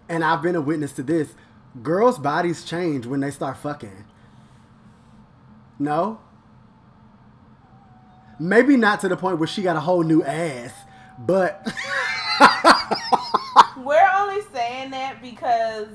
[0.09, 1.33] and I've been a witness to this,
[1.81, 4.05] girls' bodies change when they start fucking.
[5.79, 6.19] No.
[8.39, 10.73] Maybe not to the point where she got a whole new ass,
[11.17, 11.65] but
[14.83, 15.87] saying that because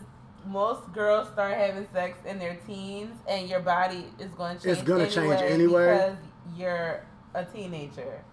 [0.47, 4.79] most girls start having sex in their teens, and your body is going to change.
[4.79, 5.97] It's gonna change anyway.
[5.97, 6.17] because
[6.57, 8.25] you're a teenager.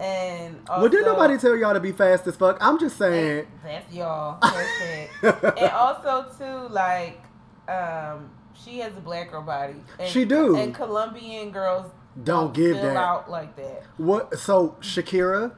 [0.00, 2.58] And also, well, didn't nobody tell y'all to be fast as fuck?
[2.60, 3.46] I'm just saying.
[3.62, 4.38] That's y'all.
[5.22, 7.22] That's and also too, like,
[7.68, 9.74] um, she has a black girl body.
[9.98, 10.56] And, She do.
[10.56, 11.90] And Colombian girls
[12.24, 12.96] Don't give that.
[12.96, 13.84] out like that.
[13.96, 14.38] What?
[14.38, 15.54] So Shakira,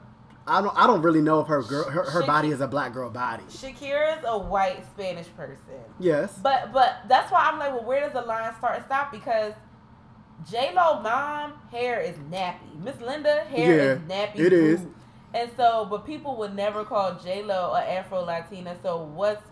[0.46, 0.76] I don't.
[0.76, 3.44] I don't really know if her girl, her, her body is a black girl body.
[3.44, 5.80] Shakira is a white Spanish person.
[5.98, 6.38] Yes.
[6.42, 9.10] But but that's why I'm like, well, where does the line start and stop?
[9.10, 9.54] Because
[10.50, 12.78] J Lo mom hair is nappy.
[12.82, 14.38] Miss Linda hair is Yeah, nappy.
[14.40, 14.80] it is.
[15.32, 18.76] And so, but people would never call J Lo a Afro Latina.
[18.82, 19.42] So what's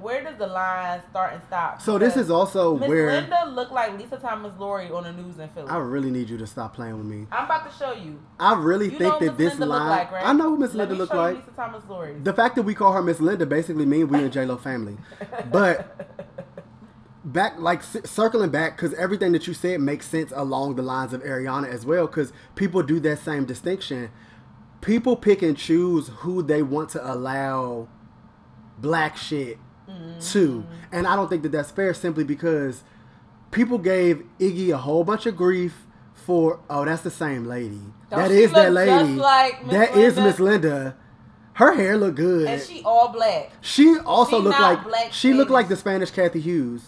[0.00, 1.80] where does the line start and stop?
[1.82, 5.12] So this is also where Miss where Linda looked like Lisa Thomas Laurie on the
[5.12, 5.68] news in Philly.
[5.68, 7.26] I really need you to stop playing with me.
[7.30, 8.18] I'm about to show you.
[8.40, 9.88] I really You think that what this Linda line.
[9.88, 10.26] like, right?
[10.26, 11.36] I know who Miss Linda me look show you like.
[11.46, 12.14] Lisa Thomas Laurie.
[12.22, 14.96] The fact that we call her Miss Linda basically means we in J Lo family.
[15.50, 16.10] But
[17.24, 21.12] back, like c- circling back, because everything that you said makes sense along the lines
[21.12, 22.06] of Ariana as well.
[22.06, 24.10] Because people do that same distinction.
[24.80, 27.88] People pick and choose who they want to allow
[28.78, 30.64] black shit to, mm.
[30.92, 31.94] and I don't think that that's fair.
[31.94, 32.84] Simply because
[33.50, 36.60] people gave Iggy a whole bunch of grief for.
[36.70, 37.80] Oh, that's the same lady.
[38.10, 39.14] Don't that that look just lady.
[39.14, 40.16] like That is?
[40.16, 40.96] Miss Linda.
[41.54, 42.48] Her hair looked good.
[42.48, 43.50] and she all black.
[43.60, 46.82] She also She looked like black she looked like the Spanish Cathy Hughes.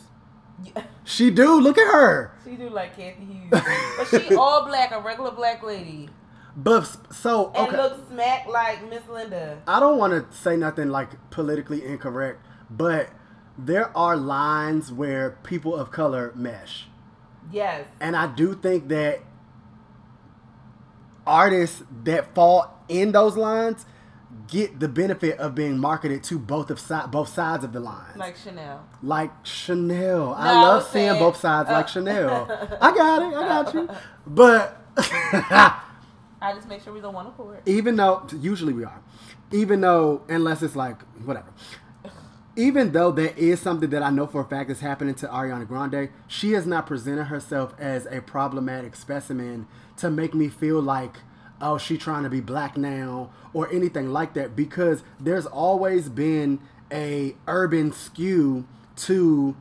[1.04, 1.60] She do.
[1.60, 2.32] Look at her.
[2.44, 3.50] She do like Cathy Hughes,
[3.98, 6.08] but she all black, a regular black lady,
[6.56, 9.60] But so and looks smack like Miss Linda.
[9.66, 13.08] I don't want to say nothing like politically incorrect, but
[13.58, 16.86] there are lines where people of color mesh,
[17.52, 19.20] Yes, and I do think that
[21.26, 23.86] artists that fall in those lines
[24.48, 28.12] get the benefit of being marketed to both of si- both sides of the line.
[28.16, 28.84] Like Chanel.
[29.02, 30.34] Like Chanel.
[30.34, 32.46] I No, I love was seeing saying- both sides like uh, Chanel.
[32.80, 33.34] I got it.
[33.36, 33.88] I got you.
[34.26, 37.62] But I just make sure we don't want to pour it.
[37.66, 39.00] even though usually we are,
[39.52, 41.48] even though unless it's like whatever.
[42.56, 45.66] Even though there is something that I know for a fact is happening to Ariana
[45.66, 51.16] Grande, she has not presented herself as a problematic specimen to make me feel like,
[51.60, 54.54] oh, she trying to be black now or anything like that.
[54.54, 56.60] Because there's always been
[56.92, 59.56] a urban skew to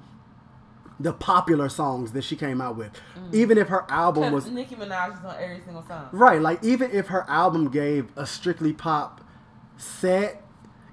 [1.00, 2.92] the popular songs that she came out with.
[3.18, 3.34] Mm.
[3.34, 6.10] Even if her album was Nicki Minaj is on every single song.
[6.12, 9.22] Right, like even if her album gave a strictly pop
[9.78, 10.43] set,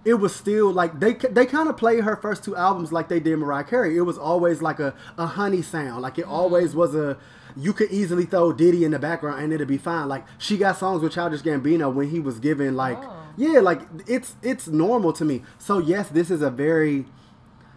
[0.04, 3.20] it was still like they they kind of played her first two albums like they
[3.20, 3.96] did Mariah Carey.
[3.96, 6.32] It was always like a, a honey sound, like it mm-hmm.
[6.32, 7.18] always was a.
[7.56, 10.08] You could easily throw Diddy in the background and it'd be fine.
[10.08, 13.24] Like she got songs with Childish Gambino when he was given like Oh.
[13.36, 15.42] yeah, like it's it's normal to me.
[15.58, 17.06] So yes, this is a very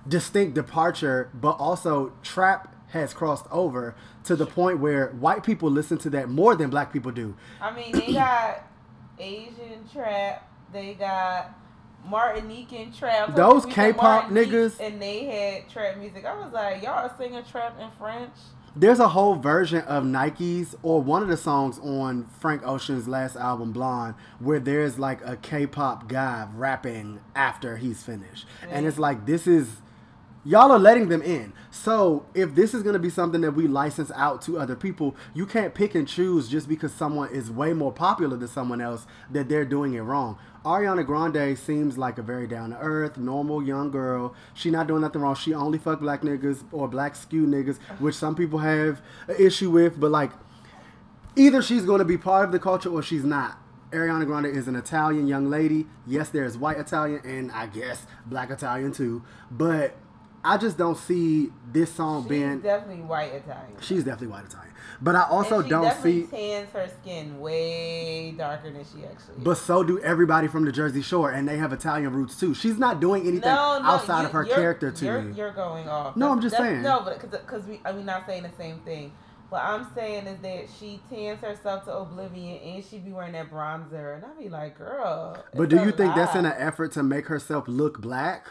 [0.07, 5.97] distinct departure, but also trap has crossed over to the point where white people listen
[5.97, 7.35] to that more than black people do.
[7.59, 8.67] I mean, they got
[9.19, 10.49] Asian trap.
[10.71, 11.55] They got
[12.09, 13.35] Martinican trap.
[13.35, 16.25] Those K-pop niggas- And they had trap music.
[16.25, 18.31] I was like, y'all are singing trap in French.
[18.75, 23.35] There's a whole version of Nikes or one of the songs on Frank Ocean's last
[23.35, 29.27] album, Blonde, where there's like a K-pop guy rapping after he's finished, and it's like
[29.27, 29.81] this is
[30.43, 31.53] y'all are letting them in.
[31.69, 35.45] So if this is gonna be something that we license out to other people, you
[35.45, 39.49] can't pick and choose just because someone is way more popular than someone else that
[39.49, 40.35] they're doing it wrong.
[40.65, 44.33] Ariana Grande seems like a very down to earth, normal young girl.
[44.53, 45.35] She not doing nothing wrong.
[45.35, 49.69] She only fuck black niggas or black skew niggas, which some people have an issue
[49.69, 49.99] with.
[49.99, 50.31] But like,
[51.35, 53.57] either she's going to be part of the culture or she's not.
[53.91, 55.85] Ariana Grande is an Italian young lady.
[56.07, 59.21] Yes, there's white Italian and I guess black Italian too.
[59.51, 59.95] But
[60.45, 62.41] I just don't see this song being.
[62.41, 62.59] She's being.
[62.61, 63.75] definitely white Italian.
[63.81, 64.72] She's definitely white Italian.
[65.01, 66.23] But I also don't see.
[66.23, 69.43] tans her skin way darker than she actually is.
[69.43, 72.53] But so do everybody from the Jersey Shore, and they have Italian roots too.
[72.53, 75.37] She's not doing anything no, no, outside you- of her character to you're, me.
[75.37, 76.15] You're going off.
[76.15, 76.81] No, I'm just saying.
[76.81, 79.11] No, but because we, I mean, not saying the same thing.
[79.49, 83.51] What I'm saying is that she tans herself to oblivion, and she be wearing that
[83.51, 85.37] bronzer, and I be like, girl.
[85.53, 88.47] But do you think that's in an effort to make herself look black?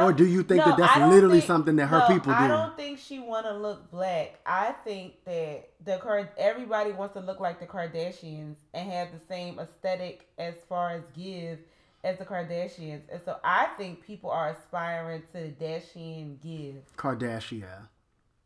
[0.00, 2.38] Or do you think that that's literally think- something that her no, people do?
[2.38, 2.52] I do?
[2.54, 4.40] don't think she want to look black.
[4.46, 9.58] I think that the everybody wants to look like the Kardashians and have the same
[9.58, 11.58] aesthetic as far as give
[12.02, 16.94] as the Kardashians, and so I think people are aspiring to the Kardashian give.
[16.96, 17.88] Kardashian.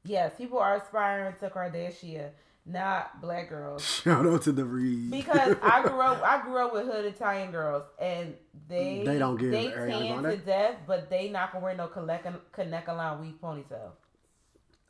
[0.05, 2.31] Yes, people are aspiring to Kardashian,
[2.69, 3.85] not black girls.
[4.03, 5.11] Shout out to the Reed.
[5.11, 8.35] Because I grew up, I grew up with hood Italian girls, and
[8.69, 13.21] they They don't give they tan to death, but they not gonna wear no Kanekalon
[13.21, 13.93] weave ponytail.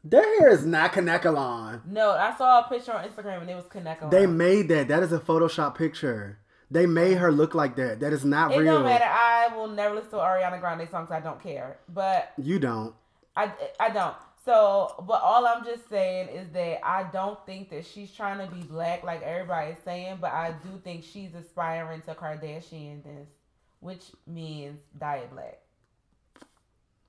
[0.05, 1.85] Their hair is not Kanekalon.
[1.87, 4.11] No, I saw a picture on Instagram and it was Kanekalon.
[4.11, 4.89] They made that.
[4.89, 6.39] That is a Photoshop picture.
[6.70, 8.01] They made her look like that.
[8.01, 8.74] That is not it real.
[8.74, 9.05] don't matter.
[9.05, 11.11] I will never listen to Ariana Grande songs.
[11.11, 12.95] I don't care, but You don't.
[13.35, 14.14] I I don't.
[14.49, 18.51] So, but all I'm just saying is that I don't think that she's trying to
[18.51, 23.26] be black like everybody is saying, but I do think she's aspiring to Kardashianness,
[23.80, 25.59] which means diet black.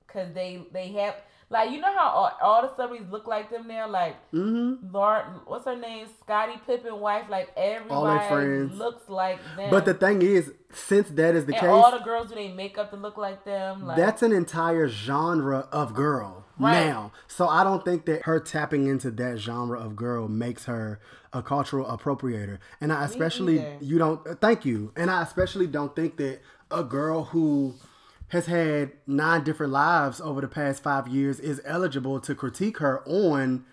[0.06, 1.14] Cause they they have
[1.48, 4.92] like you know how all, all the celebrities look like them now, like Mm-hmm.
[4.92, 6.08] Lord, what's her name?
[6.22, 8.76] Scottie Pippen wife, like All their everybody friends.
[8.78, 9.70] looks like them.
[9.70, 12.48] But the thing is, since that is the and case, all the girls do they
[12.52, 13.86] makeup to look like them.
[13.86, 16.86] Like that's an entire genre of girl Right.
[16.86, 17.12] now.
[17.26, 21.00] So I don't think that her tapping into that genre of girl makes her
[21.32, 22.58] a cultural appropriator.
[22.80, 24.92] And I especially you don't uh, thank you.
[24.96, 26.40] And I especially don't think that
[26.70, 27.74] a girl who
[28.28, 33.02] has had nine different lives over the past five years is eligible to critique her
[33.06, 33.64] on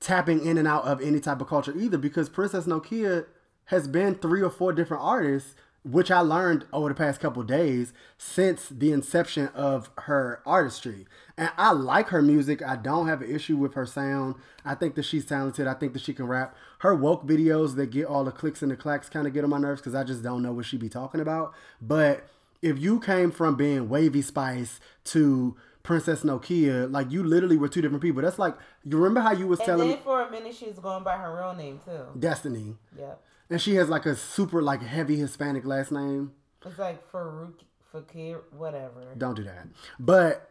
[0.00, 3.26] tapping in and out of any type of culture either because Princess Nokia
[3.66, 5.54] has been three or four different artists,
[5.84, 11.06] which I learned over the past couple days since the inception of her artistry.
[11.36, 12.62] And I like her music.
[12.62, 14.36] I don't have an issue with her sound.
[14.64, 15.66] I think that she's talented.
[15.66, 16.56] I think that she can rap.
[16.78, 19.50] Her woke videos that get all the clicks and the clacks kind of get on
[19.50, 21.52] my nerves because I just don't know what she be talking about.
[21.82, 22.28] But
[22.62, 27.82] if you came from being Wavy Spice to Princess Nokia, like you literally were two
[27.82, 28.22] different people.
[28.22, 30.78] That's like you remember how you was and telling then for a minute she was
[30.78, 32.18] going by her real name too.
[32.18, 33.20] Destiny, Yep.
[33.50, 36.32] And she has like a super like heavy Hispanic last name.
[36.64, 37.54] It's like Farouk
[37.92, 39.14] Fakir, whatever.
[39.16, 39.68] Don't do that.
[39.98, 40.50] But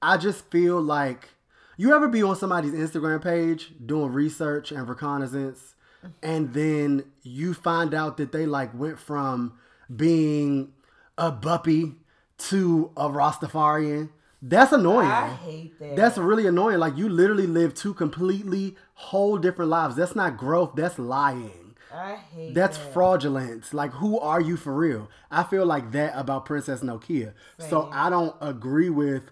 [0.00, 1.28] I just feel like
[1.76, 5.74] you ever be on somebody's Instagram page doing research and reconnaissance,
[6.22, 9.58] and then you find out that they like went from
[9.94, 10.72] being
[11.18, 11.94] a buppy
[12.38, 14.10] to a Rastafarian.
[14.42, 15.08] That's annoying.
[15.08, 15.96] I hate that.
[15.96, 16.78] That's really annoying.
[16.78, 19.96] Like you literally live two completely whole different lives.
[19.96, 20.74] That's not growth.
[20.76, 21.65] That's lying.
[21.96, 22.92] I hate That's that.
[22.92, 23.72] fraudulence.
[23.72, 25.08] Like who are you for real?
[25.30, 27.32] I feel like that about Princess Nokia.
[27.58, 29.22] So I don't agree with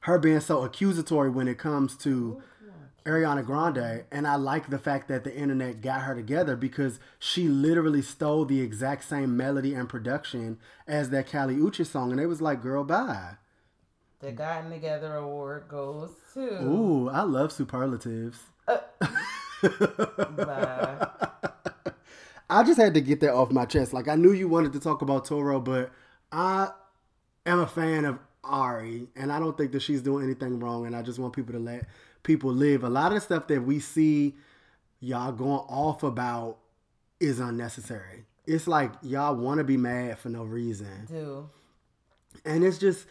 [0.00, 2.42] her being so accusatory when it comes to
[3.04, 4.04] Ariana Grande.
[4.10, 8.44] And I like the fact that the internet got her together because she literally stole
[8.44, 12.10] the exact same melody and production as that Kali Uchi song.
[12.10, 13.36] And it was like, girl, bye.
[14.20, 16.62] The Gotten Together award goes to.
[16.62, 18.38] Ooh, I love superlatives.
[18.66, 18.78] Uh,
[19.62, 21.08] Bye.
[22.48, 23.92] I just had to get that off my chest.
[23.92, 25.90] Like I knew you wanted to talk about Toro, but
[26.30, 26.68] I
[27.44, 30.86] am a fan of Ari, and I don't think that she's doing anything wrong.
[30.86, 31.86] And I just want people to let
[32.22, 32.84] people live.
[32.84, 34.34] A lot of the stuff that we see
[35.00, 36.58] y'all going off about
[37.18, 38.24] is unnecessary.
[38.46, 41.50] It's like y'all want to be mad for no reason, Do.
[42.44, 43.06] and it's just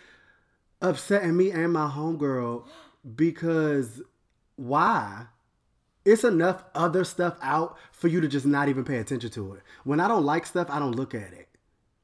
[0.82, 2.64] upsetting me and my homegirl
[3.16, 4.02] because
[4.56, 5.26] why?
[6.06, 9.64] It's enough other stuff out for you to just not even pay attention to it.
[9.84, 11.48] When I don't like stuff, I don't look at it.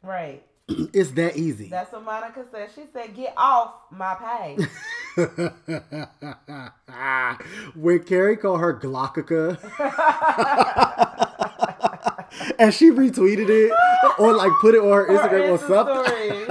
[0.02, 0.44] Right.
[0.94, 1.70] It's that easy.
[1.70, 2.70] That's what Monica said.
[2.74, 4.68] She said, "Get off my page."
[7.76, 9.58] when Carrie called her Glockica
[12.60, 13.74] and she retweeted it
[14.18, 16.48] or like put it on her Instagram or Insta something.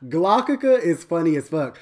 [0.10, 1.78] Glockica is funny as fuck.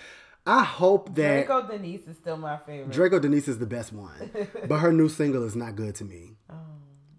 [0.51, 2.91] I hope that Draco Denise is still my favorite.
[2.91, 4.33] Draco Denise is the best one,
[4.69, 6.33] but her new single is not good to me.
[6.51, 6.57] Oh.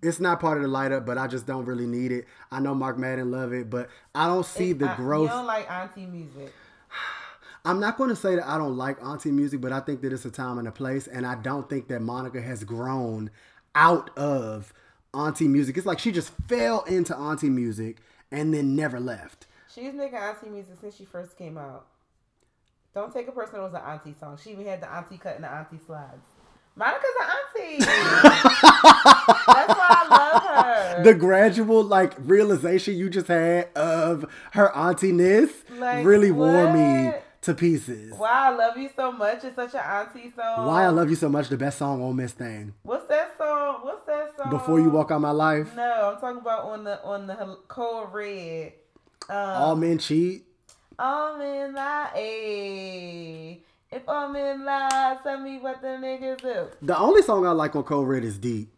[0.03, 2.26] It's not part of the light up, but I just don't really need it.
[2.52, 5.30] I know Mark Madden love it, but I don't see the I- growth.
[5.30, 6.52] You don't like auntie music.
[7.66, 10.12] I'm not going to say that I don't like auntie music, but I think that
[10.12, 13.32] it's a time and a place, and I don't think that Monica has grown
[13.76, 14.74] out of
[15.14, 15.78] auntie music.
[15.78, 17.99] It's like she just fell into auntie music
[18.30, 19.48] and then never left.
[19.74, 21.86] She's making auntie music since she first came out.
[22.93, 23.63] Don't take it personal.
[23.63, 24.38] Was an auntie song.
[24.43, 26.26] She even had the auntie cut and the auntie slides.
[26.76, 27.80] Monica's an auntie.
[27.85, 31.03] That's why I love her.
[31.03, 37.11] The gradual like realization you just had of her auntie-ness Like, really wore me
[37.41, 38.13] to pieces.
[38.18, 39.43] Why I love you so much.
[39.43, 40.68] It's such an auntie song.
[40.68, 42.73] Why I Love You So Much, the best song on Miss Thing.
[42.84, 43.80] What's that song?
[43.81, 44.51] What's that song?
[44.51, 48.13] Before You Walk Out My Life, No, I'm talking about on the on the Code
[48.13, 48.73] Red.
[49.30, 50.45] Um, All Men Cheat.
[51.02, 52.10] I'm in lie.
[52.15, 53.60] Ayy.
[53.91, 56.68] If I'm in lie, tell me what the niggas do.
[56.82, 58.72] The only song I like on Code Red is Deep.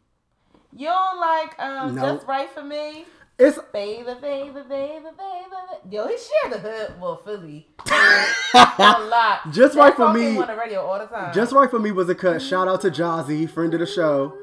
[0.75, 2.01] You don't like um No.
[2.15, 3.05] just right for me,
[3.37, 5.05] It's baby, baby, baby, baby.
[5.17, 5.95] baby.
[5.95, 9.51] Yo, he shared the hood, well, Philly, a lot.
[9.51, 11.33] Just That Right For Me- on the radio all the time.
[11.33, 12.41] Just Right For Me was a cut.
[12.41, 14.33] Shout out to Jazzy, friend of the show.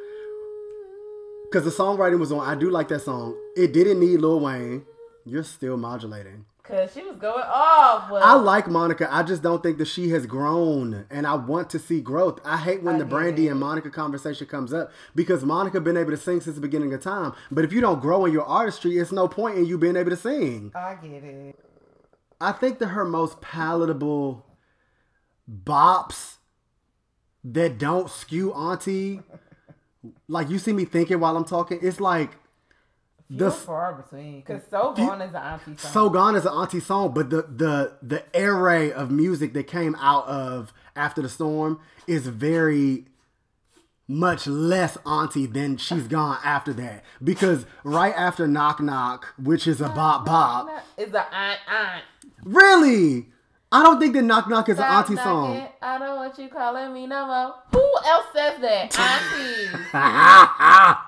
[1.51, 2.47] Because the songwriting was on.
[2.47, 3.37] I do like that song.
[3.57, 4.85] It didn't need Lil Wayne.
[5.25, 6.45] You're still modulating.
[6.71, 8.11] Cause she was going off.
[8.11, 9.09] Well, I like Monica.
[9.13, 12.39] I just don't think that she has grown, and I want to see growth.
[12.45, 13.51] I hate when I the Brandy it.
[13.51, 17.03] and Monica conversation comes up because Monica been able to sing since the beginning of
[17.03, 17.33] time.
[17.51, 20.11] But if you don't grow in your artistry, it's no point in you being able
[20.11, 20.71] to sing.
[20.75, 21.59] I get it.
[22.41, 24.47] I think that her most palatable
[25.51, 26.37] bops
[27.43, 29.23] that don't skew auntie,
[30.29, 32.37] like you see me thinking while I'm talking, it's like
[33.31, 34.43] the far between.
[34.43, 35.93] Cause so gone is an auntie song.
[35.93, 39.95] so gone is an auntie song, but the the the array of music that came
[39.97, 43.07] out of after the storm is very
[44.09, 49.81] much less auntie than she's gone after that because right after knock knock which is
[49.81, 52.03] a bop bop It's a aunt aunt.
[52.43, 53.29] really
[53.73, 55.69] i don't think the knock knock is an auntie song knocking.
[55.83, 57.55] I don't want you calling me no more.
[57.73, 58.99] Who else says that?
[58.99, 59.69] Auntie.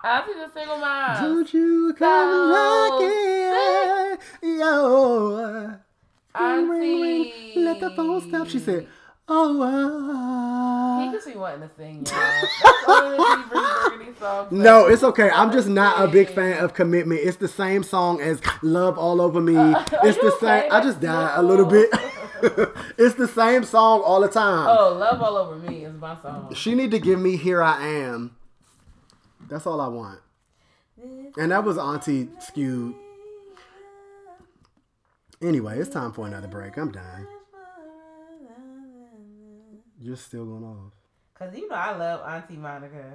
[0.09, 1.23] Auntie's a single mom.
[1.23, 5.77] don't you come knocking yo
[6.39, 7.33] ring, ring, ring.
[7.33, 7.53] Auntie.
[7.57, 8.87] let the phone stop she said
[9.29, 12.15] oh uh, He just be wanting to sing, the
[12.89, 14.53] only reason he brings bringing these songs.
[14.53, 15.31] No, it's okay.
[15.31, 17.21] I'm just not a big fan of commitment.
[17.23, 19.55] It's the same song as Love All Over Me.
[19.57, 20.71] it's you the same.
[20.73, 21.91] I just died a little bit.
[22.99, 24.67] it's the same song all the time.
[24.69, 26.53] Oh, Love All Over Me is my song.
[26.55, 28.37] She need to give me Here I Am.
[29.49, 30.21] That's all I want.
[31.37, 32.95] And that was Auntie skewed.
[35.41, 36.77] Anyway, it's time for another break.
[36.77, 37.27] I'm dying.
[40.01, 40.93] You're still going off.
[41.35, 43.13] Cause you know I love Auntie Monica.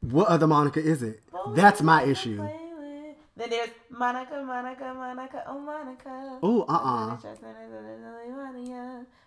[0.00, 1.20] What other Monica is it?
[1.54, 2.48] That's my issue.
[3.42, 6.38] Then there's Monica, Monica, Monica, oh Monica.
[6.44, 7.16] Ooh, uh-uh.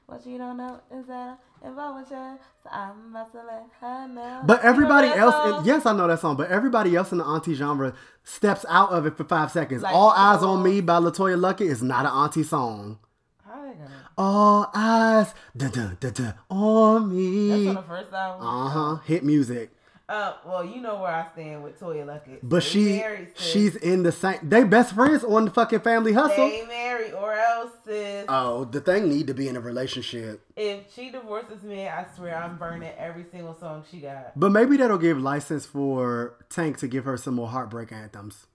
[0.06, 3.66] What you don't know is that I'm involved with you, so I'm about to let
[3.82, 4.42] her know.
[4.46, 6.38] But everybody remember that else, yes, I know that song.
[6.38, 7.94] But everybody else in the auntie genre
[8.24, 9.82] steps out of it for five seconds.
[9.82, 13.00] Like All Eyes on Me by LeToya Luckett is not an auntie song.
[13.46, 14.10] How they gonna?
[14.18, 17.50] All eyes, da da da da, on me.
[17.50, 18.48] That's on the first album.
[18.48, 18.96] Uh huh.
[19.04, 19.72] Hit music.
[20.07, 22.40] Uh, well, you know where I stand with Toya Luckett.
[22.44, 24.38] But They she, married, she's in the same.
[24.44, 26.48] They best friends on the fucking Family Hustle.
[26.48, 28.26] They married, or else, sis.
[28.30, 30.41] Oh, the thing need to be in a relationship.
[30.56, 34.40] if she divorces me, I swear I'm burning every single song she got.
[34.40, 38.45] But maybe that'll give license for Tank to give her some more heartbreak anthems.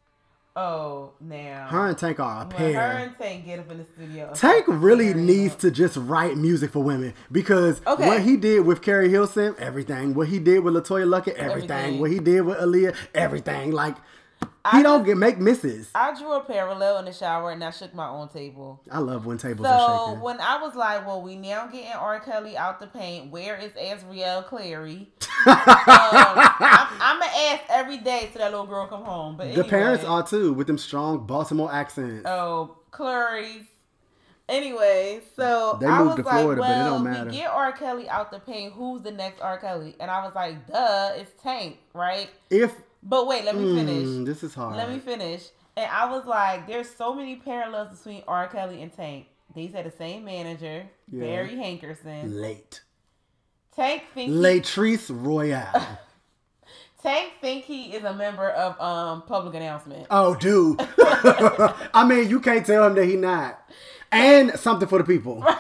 [0.56, 1.68] Oh, now.
[1.70, 2.74] Her and Tank are a when pair.
[2.81, 4.31] her and Tank get up in the studio.
[4.35, 5.60] Tank really needs up.
[5.60, 8.06] to just write music for women because Okay.
[8.06, 10.12] what he did with Keri Hilson, everything.
[10.12, 11.70] What he did with LeToya Luckett, everything.
[11.70, 12.01] Everything.
[12.01, 13.70] What he did with Aaliyah, everything.
[13.70, 13.97] Like
[14.65, 15.91] I he don't get make misses.
[15.95, 18.83] I drew a parallel in the shower and I shook my own table.
[18.91, 22.21] I love when tables are So when I was like, well, we now getting R.
[22.21, 23.31] Kelly out the paint.
[23.31, 25.09] Where is Azriel Clary?
[25.47, 29.37] um, I'm, I'm gonna ask every day till that little girl come home.
[29.39, 32.27] But the parents are too with them strong Baltimore accents.
[32.27, 33.65] Oh, Clary's.
[34.51, 37.31] Anyway, so They I moved was to like, Florida, but it well, don't matter.
[37.31, 37.71] we get R.
[37.73, 38.73] Kelly out the paint.
[38.75, 39.59] Who's the next R.
[39.59, 39.95] Kelly?
[40.01, 42.29] And I was like, duh, it's Tank, right?
[42.51, 44.06] if But wait, let me finish.
[44.06, 44.77] mm, this is hard.
[44.77, 45.48] Let me finish.
[45.77, 48.48] And I was like, there's so many parallels between R.
[48.48, 49.27] Kelly and Tank.
[49.55, 51.20] These had the same manager, Yeah.
[51.24, 52.35] Barry Hankerson.
[52.40, 52.82] Late.
[53.74, 55.98] Tank think he, Latrice Royale.
[57.02, 60.06] Tank think he is a member of um public announcement.
[60.10, 60.77] oh, dude.
[60.98, 63.59] I mean, you can't tell him that he not.
[64.12, 65.44] And something for the people.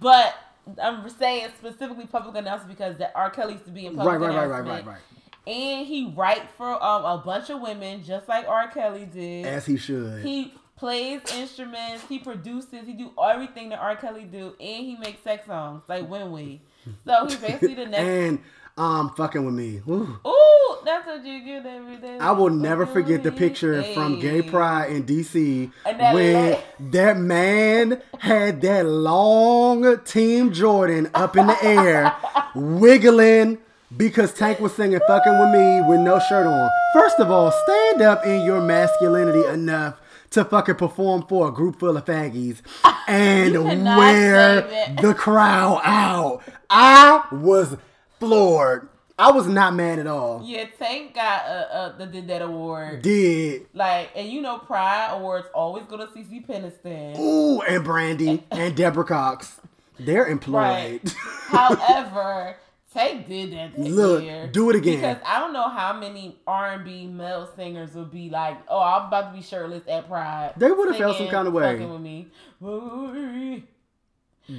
[0.00, 0.34] But
[0.82, 3.30] I'm saying specifically public announcement because that R.
[3.30, 4.86] Kelly used to be in public Right, right, right, right, announcement.
[4.86, 5.00] right, right.
[5.46, 8.68] And he write for um, a bunch of women just like R.
[8.68, 9.46] Kelly did.
[9.46, 10.22] As he should.
[10.22, 13.96] he plays instruments, he produces, he do everything that R.
[13.96, 16.62] Kelly do, and he makes sex songs like When We.
[17.04, 18.02] So he's basically the next.
[18.02, 18.38] and
[18.78, 19.82] um, fucking with me.
[19.88, 20.18] Ooh.
[20.26, 22.16] Ooh, that's what you get every day.
[22.18, 23.92] I will never forget the picture me.
[23.92, 26.58] from Gay Pride in DC that when
[26.90, 32.14] that man had that long Team Jordan up in the air,
[32.54, 33.58] wiggling
[33.96, 36.70] because Tank was singing "Fucking with Me" with no shirt on.
[36.92, 40.00] First of all, stand up in your masculinity enough
[40.30, 42.62] to fucking perform for a group full of faggies
[43.08, 43.54] and
[43.84, 44.62] wear
[45.00, 46.42] the crowd out.
[46.68, 47.76] I was
[48.18, 48.88] floored.
[49.18, 50.42] I was not mad at all.
[50.42, 53.02] Yeah, Tank got uh, uh, the did that award.
[53.02, 57.18] Did Like, and you know, Pride Awards always go to CeCe Peniston.
[57.18, 59.60] Ooh, and Brandy and Deborah Cox.
[59.98, 61.02] They're employed.
[61.04, 61.14] Right.
[61.48, 62.56] However,
[62.92, 64.48] Tank did that this Look, year.
[64.48, 64.96] do it again.
[64.96, 68.80] Because I don't know how many R and B male singers would be like, "Oh,
[68.80, 71.76] I'm about to be shirtless at Pride." They would've felt some kind of way.
[71.86, 72.26] with me.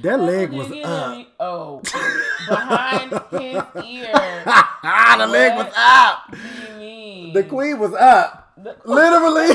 [0.00, 1.26] That leg was up.
[1.38, 1.82] Oh,
[2.48, 4.12] behind his ear.
[5.18, 6.30] The leg was up.
[6.30, 7.32] What do you mean?
[7.34, 8.52] The queen was up.
[8.84, 9.54] Literally.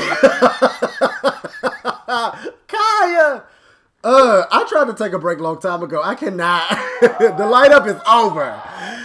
[2.68, 3.42] Kaya.
[4.04, 6.00] Uh, I tried to take a break a long time ago.
[6.02, 6.68] I cannot.
[7.00, 8.62] the light up is over.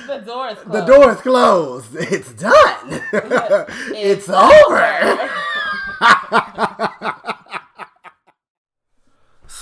[0.08, 0.72] The door is closed.
[0.72, 1.96] The door is closed.
[1.96, 3.02] It's done.
[3.96, 5.30] it's, over.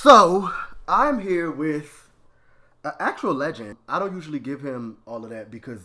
[0.03, 0.51] So
[0.87, 2.09] I'm here with
[2.83, 3.77] an actual legend.
[3.87, 5.81] I don't usually give him all of that because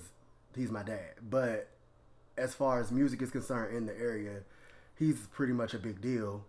[0.54, 1.16] he's my dad.
[1.20, 1.68] But
[2.38, 4.44] as far as music is concerned in the area,
[4.98, 6.46] he's pretty much a big deal.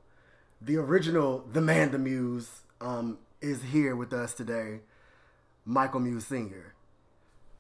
[0.62, 4.80] The original, the man, the muse, um, is here with us today.
[5.66, 6.74] Michael Muse Sr.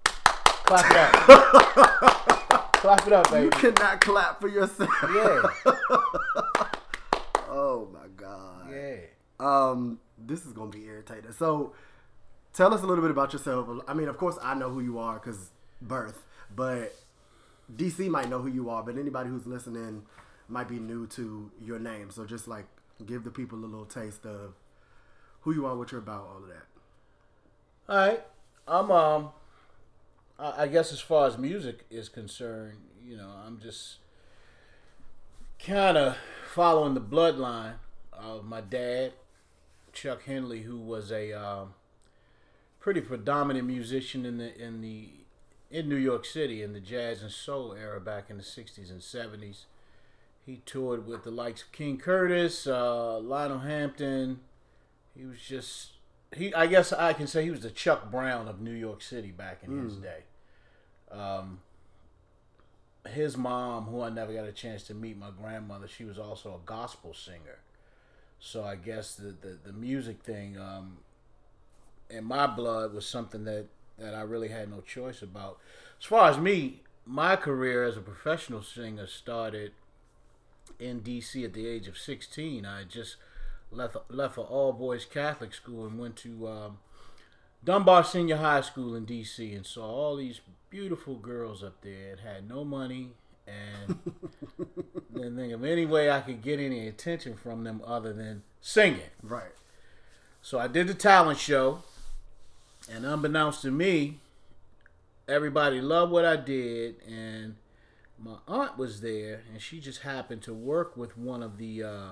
[0.03, 2.73] Clap it up.
[2.73, 3.45] Clap it up, baby.
[3.45, 4.89] You cannot clap for yourself.
[5.13, 5.41] Yeah.
[7.49, 8.69] Oh my god.
[8.71, 8.97] Yeah.
[9.39, 11.31] Um, this is gonna be irritating.
[11.31, 11.73] So,
[12.53, 13.67] tell us a little bit about yourself.
[13.87, 15.49] I mean, of course, I know who you are because
[15.81, 16.25] birth,
[16.55, 16.93] but
[17.75, 18.83] DC might know who you are.
[18.83, 20.03] But anybody who's listening
[20.47, 22.11] might be new to your name.
[22.11, 22.65] So, just like
[23.05, 24.53] give the people a little taste of
[25.47, 26.65] who you are, what you're about, all of that.
[27.87, 28.21] All right.
[28.67, 29.29] I'm um.
[30.37, 33.97] I guess as far as music is concerned, you know, I'm just
[35.57, 36.15] kind of
[36.53, 37.75] following the bloodline
[38.13, 39.13] of my dad,
[39.93, 41.73] Chuck Henley, who was a um,
[42.79, 45.09] pretty predominant musician in the in the
[45.71, 48.99] in New York City in the jazz and soul era back in the '60s and
[48.99, 49.63] '70s.
[50.45, 54.41] He toured with the likes of King Curtis, uh, Lionel Hampton.
[55.17, 55.91] He was just
[56.35, 56.53] he.
[56.53, 59.63] I guess I can say he was the Chuck Brown of New York City back
[59.63, 60.23] in his day.
[61.11, 61.59] Um,
[63.07, 66.51] his mom, who I never got a chance to meet, my grandmother, she was also
[66.51, 67.59] a gospel singer.
[68.39, 70.97] So I guess the the, the music thing um,
[72.09, 73.65] in my blood was something that
[73.97, 75.57] that I really had no choice about.
[75.99, 79.71] As far as me, my career as a professional singer started
[80.79, 81.43] in D.C.
[81.43, 82.65] at the age of 16.
[82.65, 83.15] I just
[83.71, 86.77] left left an all boys Catholic school and went to um,
[87.63, 89.53] Dunbar Senior High School in D.C.
[89.53, 93.11] and saw all these beautiful girls up there and had no money
[93.47, 93.99] and
[95.13, 98.99] didn't think of any way I could get any attention from them other than singing.
[99.23, 99.53] Right.
[100.41, 101.83] So I did the talent show,
[102.91, 104.19] and unbeknownst to me,
[105.27, 107.55] everybody loved what I did, and
[108.19, 112.09] my aunt was there, and she just happened to work with one of the uh,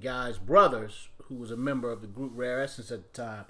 [0.00, 3.44] guy's brothers, who was a member of the group Rare Essence at the time.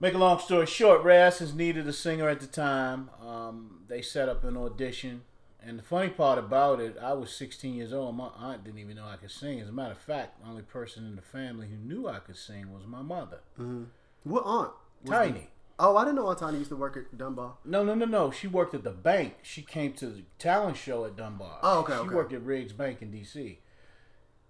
[0.00, 3.10] Make a long story short, Rare Essence needed a singer at the time.
[3.24, 5.22] Um, they set up an audition.
[5.66, 8.16] And the funny part about it, I was 16 years old.
[8.16, 9.60] My aunt didn't even know I could sing.
[9.60, 12.36] As a matter of fact, the only person in the family who knew I could
[12.36, 13.38] sing was my mother,
[14.24, 14.72] What aunt?
[15.06, 15.32] Tiny.
[15.32, 15.46] the-
[15.78, 17.54] oh, I didn't know Aunt Tiny used to work at Dunbar.
[17.64, 18.30] No, no, no, no.
[18.30, 19.36] She worked at the bank.
[19.42, 21.60] She came to the talent show at Dunbar.
[21.62, 22.14] Oh, okay, She okay.
[22.14, 23.58] worked at Riggs Bank in D.C.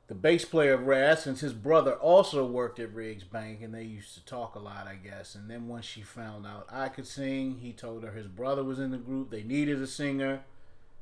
[0.06, 3.84] The bass player of Rare Essence, his brother also worked at Riggs Bank, and they
[3.84, 5.34] used to talk a lot, I guess.
[5.34, 8.78] And then once she found out I could sing, he told her his brother was
[8.78, 9.30] in the group.
[9.30, 10.42] They needed a singer.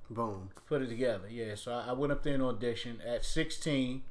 [0.08, 0.50] Boom.
[0.68, 1.56] Put it together, yeah.
[1.56, 4.02] So I, I went up there and auditioned at 16.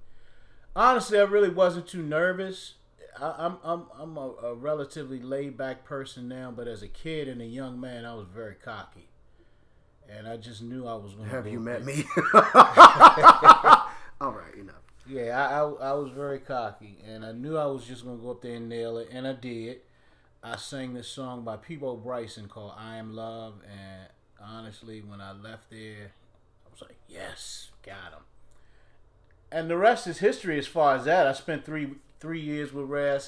[0.75, 2.73] Honestly, I really wasn't too nervous.
[3.17, 7.27] I, I'm I'm I'm a, a relatively laid back person now, but as a kid
[7.27, 9.09] and a young man, I was very cocky,
[10.09, 11.29] and I just knew I was going.
[11.29, 12.05] To Have you met me?
[14.21, 14.75] All right, enough.
[15.09, 18.29] Yeah, I, I I was very cocky, and I knew I was just gonna go
[18.29, 19.79] up there and nail it, and I did.
[20.43, 25.31] I sang this song by Peabo Bryson called "I Am Love," and honestly, when I
[25.31, 26.11] left there,
[26.67, 28.23] I was like, "Yes, got him."
[29.51, 30.59] And the rest is history.
[30.59, 33.19] As far as that, I spent three three years with Rare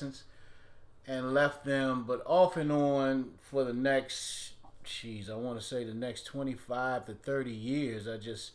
[1.08, 4.54] and left them, but off and on for the next,
[4.86, 8.08] jeez, I want to say the next twenty five to thirty years.
[8.08, 8.52] I just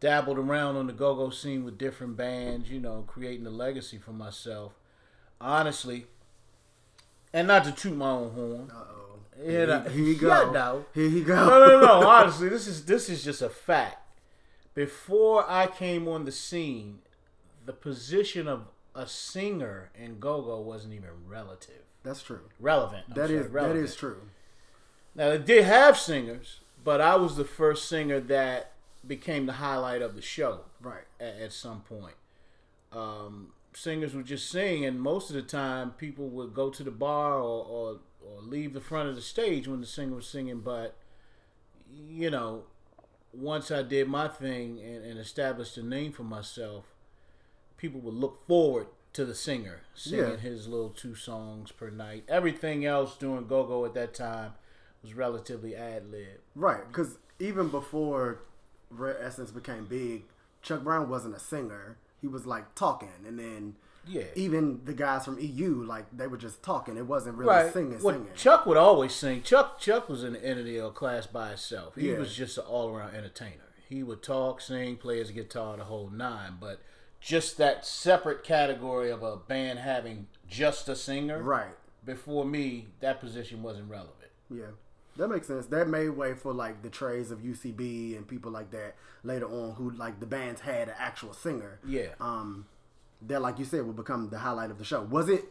[0.00, 4.12] dabbled around on the go-go scene with different bands, you know, creating a legacy for
[4.12, 4.72] myself.
[5.40, 6.06] Honestly,
[7.32, 8.70] and not to toot my own horn.
[8.74, 8.92] Uh-oh.
[9.38, 10.28] Yeah, here, here you go.
[10.28, 10.84] yeah, no.
[10.94, 11.34] Here you go.
[11.34, 12.08] No, no, no.
[12.08, 13.98] Honestly, this is this is just a fact.
[14.74, 17.00] Before I came on the scene,
[17.66, 22.40] the position of a singer in go-go wasn't even relative, That's true.
[22.58, 23.04] relevant.
[23.08, 23.84] I'm That sorry, is relevant.
[23.84, 24.22] is true.
[25.14, 28.72] Now they did have singers, but I was the first singer that
[29.06, 31.04] became the highlight of the show Right.
[31.20, 32.14] at, at some point.
[32.92, 36.90] Um, singers would just sing, and most of the time, people would go to the
[36.90, 40.60] bar or, or, or leave the front of the stage when the singer was singing.
[40.60, 40.96] But
[41.90, 42.64] you know,
[43.32, 46.84] once I did my thing and, and established a name for myself,
[47.76, 50.36] people would look forward to the singer singing Yeah.
[50.36, 52.24] his little two songs per night.
[52.28, 54.52] Everything else doing go go at that time
[55.02, 56.40] was relatively ad lib.
[56.54, 58.40] Right, because even before
[58.90, 60.24] Rare Essence became big,
[60.62, 61.96] Chuck Brown wasn't a singer.
[62.20, 63.76] He was like talking, and then
[64.06, 64.24] Yeah.
[64.34, 66.96] even the guys from EU, like they were just talking.
[66.96, 67.72] It wasn't really right.
[67.72, 68.34] singing, Well, singing.
[68.34, 69.42] Chuck would always sing.
[69.42, 71.94] Chuck Chuck was an entity of class by itself.
[71.96, 72.18] He Yeah.
[72.18, 73.62] was just an all around entertainer.
[73.88, 76.56] He would talk, sing, play his guitar, the whole nine.
[76.60, 76.80] But
[77.20, 81.42] just that separate category of a band having just a singer.
[81.42, 81.76] right.
[82.04, 84.30] Before me, that position wasn't relevant.
[84.48, 84.66] Yeah,
[85.16, 85.66] that makes sense.
[85.66, 89.74] That made way for like the trays of UCB and people like that later on,
[89.74, 91.80] who like the bands had an actual singer.
[91.86, 92.08] Yeah.
[92.20, 92.66] Um,
[93.22, 95.02] that like you said would become the highlight of the show.
[95.02, 95.44] Was it?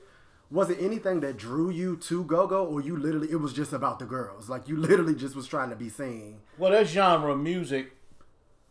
[0.51, 3.73] Was it anything that drew you to Go Go, or you literally it was just
[3.73, 4.49] about the girls?
[4.49, 6.41] Like you literally just was trying to be seen.
[6.57, 7.93] Well, that genre of music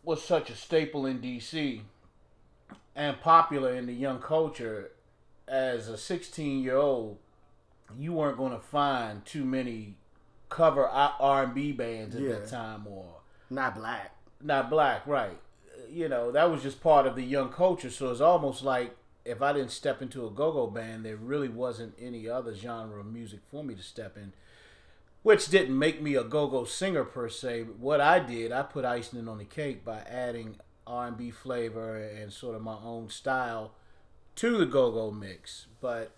[0.03, 1.81] was such a staple in DC
[2.95, 4.91] and popular in the young culture.
[5.47, 7.17] As a 16 year old,
[7.99, 9.95] you weren't going to find too many
[10.55, 12.33] cover R and B bands at Yeah.
[12.39, 14.15] that time, or Not black.
[14.41, 15.37] not black, right?
[15.89, 17.89] You know, that was just part of the young culture.
[17.89, 18.95] So it's almost like
[19.25, 23.07] if I didn't step into a go-go band, there really wasn't any other genre of
[23.07, 24.33] music for me to step in.
[25.23, 27.63] Which didn't make me a go-go singer per se.
[27.63, 30.57] But What I did, I put icing on the cake by adding
[30.87, 33.71] R&B flavor and sort of my own style
[34.35, 35.65] to the go-go mix.
[35.81, 36.11] But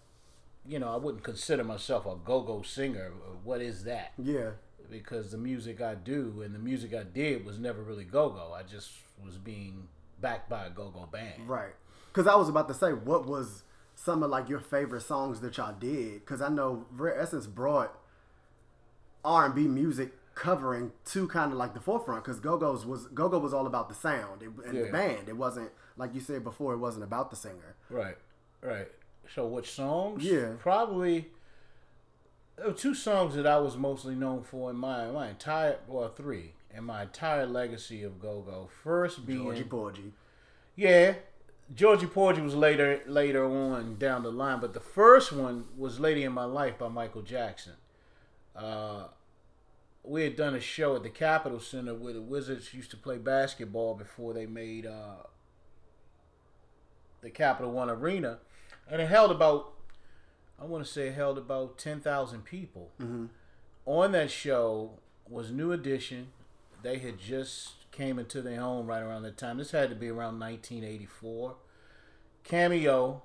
[0.68, 3.11] you know, I wouldn't consider myself a go-go singer.
[3.44, 4.14] What is that?
[4.18, 4.52] Yeah.
[4.89, 8.53] because the music I do and the music I did was never really go go.
[8.53, 8.91] I just
[9.23, 9.88] was being
[10.22, 11.48] backed by a go go band.
[11.48, 11.73] Right.
[12.11, 13.64] Because I was about to say, what was
[13.95, 16.19] some of like your favorite songs that y'all did?
[16.22, 17.98] Because I know Rare Essence brought
[19.23, 23.39] R and B music covering to kind of like the forefront because Go-Go's was Go-Go
[23.39, 25.27] was all about the sound and the band.
[25.27, 26.73] It wasn't like you said before.
[26.73, 27.76] It wasn't about the singer.
[27.89, 28.18] Right,
[28.61, 28.88] right.
[29.33, 30.23] So which songs?
[30.23, 30.53] Yeah.
[30.59, 31.27] probably.
[32.57, 36.09] There were two songs that I was mostly known for in my my entire well
[36.09, 38.69] three in my entire legacy of Go Go.
[38.83, 40.13] First being Georgie Porgy.
[40.75, 41.13] yeah,
[41.75, 46.23] Georgie Porgy was later later on down the line, but the first one was "Lady
[46.23, 47.73] in My Life" by Michael Jackson.
[48.55, 49.07] Uh,
[50.03, 53.17] we had done a show at the Capitol Center where the Wizards used to play
[53.17, 55.23] basketball before they made uh,
[57.21, 58.39] the Capital One Arena,
[58.91, 59.73] and it held about
[60.59, 62.91] I want to say it held about ten thousand people.
[63.85, 64.91] On that show
[65.30, 66.27] was New Edition.
[66.84, 69.57] They had just came into their own right around that time.
[69.57, 71.55] This had to be around 1984.
[72.43, 73.23] Cameo,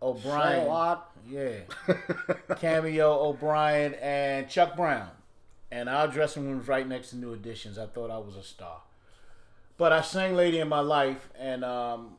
[0.00, 0.66] O'Bryan,
[1.28, 1.60] yeah,
[2.56, 5.10] Cameo, O'Bryan, and Chuck Brown.
[5.70, 7.76] And our dressing room was right next to New Editions.
[7.78, 8.82] I thought I was a star.
[9.76, 12.16] But I sang Lady in My Life, and um,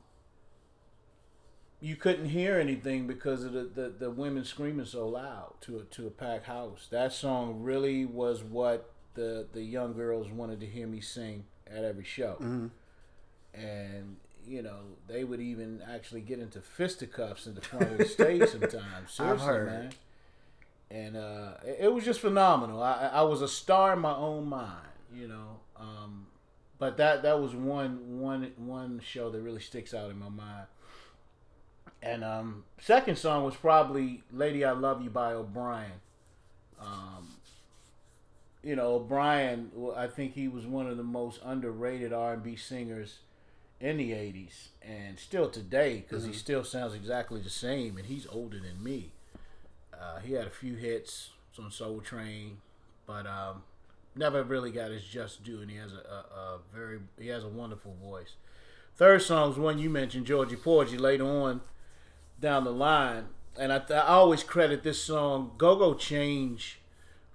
[1.79, 5.83] you couldn't hear anything because of the, the, the women screaming so loud to a,
[5.83, 6.87] to a packed house.
[6.89, 11.83] That song really was what the, the young girls wanted to hear me sing at
[11.83, 12.37] every show.
[13.53, 14.17] And,
[14.47, 18.49] you know, they would even actually get into fisticuffs in the front of the stage
[18.51, 19.11] sometimes.
[19.11, 19.67] Seriously, heard.
[19.67, 19.89] man
[20.89, 22.81] and uh, it, it was just phenomenal.
[22.81, 25.59] I, I I was a star in my own mind, you know.
[25.77, 26.27] Um,
[26.79, 30.67] but that that was one one one show that really sticks out in my mind.
[32.01, 35.99] And um, second song was probably "Lady I Love You" by O'Bryan.
[36.79, 37.29] Um,
[38.63, 39.71] you know, O'Bryan.
[39.95, 43.19] I think he was one of the most underrated R and B singers
[43.79, 48.27] in the '80s, and still today, because he still sounds exactly the same, and he's
[48.27, 49.11] older than me.
[49.93, 52.57] Uh, he had a few hits on Soul Train,
[53.07, 53.63] but um,
[54.15, 57.43] never really got his just due, and he has a, a, a very he has
[57.43, 58.35] a wonderful voice.
[58.95, 61.61] Third song is one you mentioned, Georgie Porgy, later on
[62.39, 63.25] down the line,
[63.59, 66.79] and I, I always credit this song "Go Go Change"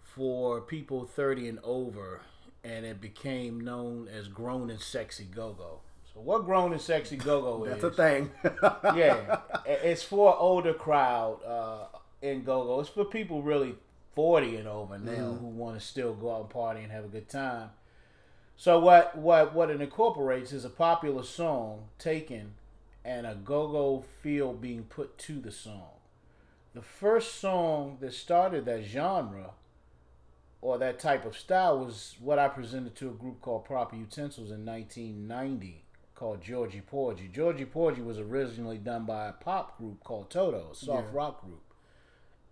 [0.02, 2.20] for people thirty and over,
[2.62, 5.80] and it became known as "Grown and Sexy Go Go."
[6.14, 7.80] So, what "Grown and Sexy Go Go" is?
[7.80, 8.30] That's a thing.
[8.96, 11.86] yeah, it's for an older crowd uh,
[12.20, 12.80] in go-go.
[12.80, 13.74] It's for people really
[14.14, 17.08] forty and over now who want to still go out and party and have a
[17.08, 17.70] good time.
[18.56, 22.54] So what what what it incorporates is a popular song taken
[23.04, 25.90] and a go-go feel being put to the song.
[26.74, 29.50] The first song that started that genre
[30.60, 34.50] or that type of style was what I presented to a group called Proper Utensils
[34.50, 35.84] in 1990
[36.14, 37.28] called Georgie Porgy.
[37.28, 41.62] Georgie Porgy was originally done by a pop group called Toto, a soft rock group.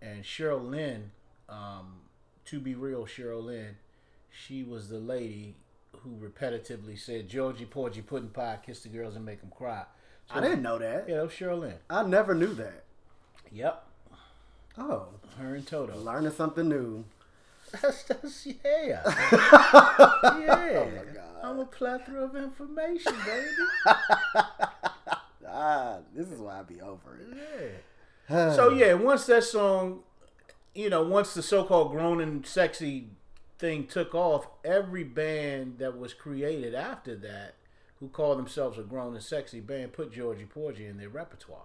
[0.01, 1.11] And Cheryl Lynn,
[1.47, 2.01] um,
[2.45, 3.77] to be real, Cheryl Lynn,
[4.29, 5.55] she was the lady
[5.99, 9.85] who repetitively said, Georgie Porgy, pudding pie, kiss the girls and make them cry.
[10.33, 11.05] I didn't know that.
[11.07, 11.75] Yeah, that was Cheryl Lynn.
[11.89, 12.83] I never knew that.
[13.51, 13.83] Yep,
[14.77, 15.97] Oh, her and Toto.
[15.97, 17.03] learning something new.
[17.81, 19.01] That's, that's yeah.
[20.39, 20.85] yeah.
[21.43, 23.47] I'm a plethora of information, baby.
[25.53, 27.83] Ah, this is why I be over it.
[28.29, 28.53] Yeah.
[28.53, 29.99] so yeah, once that song,
[30.73, 33.09] you know, once the so-called grown and sexy
[33.59, 37.55] thing took off, every band that was created after that,
[38.01, 41.63] who call themselves a grown and sexy band, put Georgie Porgy in their repertoire.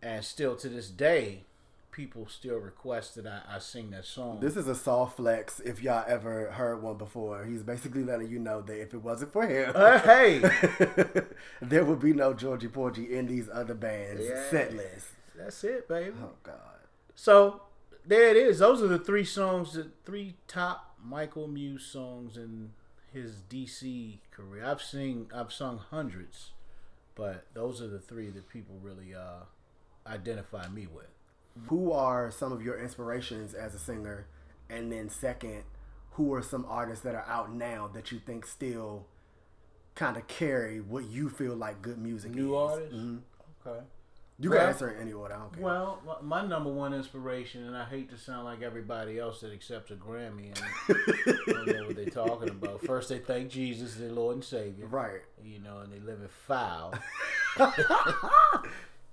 [0.00, 1.44] And still to this day,
[1.90, 4.38] people still request that I, I sing that song.
[4.40, 5.58] This is a soft flex.
[5.60, 9.32] If y'all ever heard one before, he's basically letting you know that if it wasn't
[9.32, 10.38] for him, Uh, hey,
[11.62, 14.48] there would be no Georgie Porgy in these other bands Yeah.
[14.50, 15.06] set list.
[15.34, 16.14] that's it, baby.
[16.22, 16.56] Oh God.
[17.14, 17.62] So
[18.04, 18.58] there it is.
[18.58, 22.72] Those are the three songs, the three top Michael Muse songs in
[23.12, 24.64] his DC career.
[24.64, 26.50] I've sing, I've sung hundreds,
[27.14, 29.44] but those are the three that people really uh,
[30.06, 31.06] identify me with.
[31.66, 34.26] Who are some of your inspirations as a singer?
[34.70, 35.64] And then second,
[36.12, 39.06] who are some artists that are out now that you think still
[39.94, 42.70] kind of carry what you feel like good music New is?
[42.70, 43.20] artists, Mhm.
[43.66, 43.84] okay.
[44.42, 45.34] You Well- can answer in any order.
[45.34, 45.62] I don't care.
[45.62, 49.92] Well, my number one inspiration, and I hate to sound like everybody else that accepts
[49.92, 50.96] a Grammy and
[51.46, 52.80] don't know what they're talking about.
[52.84, 54.86] First, they thank Jesus, their Lord and Savior.
[54.86, 55.20] right.
[55.44, 56.92] you know, and they live in foul.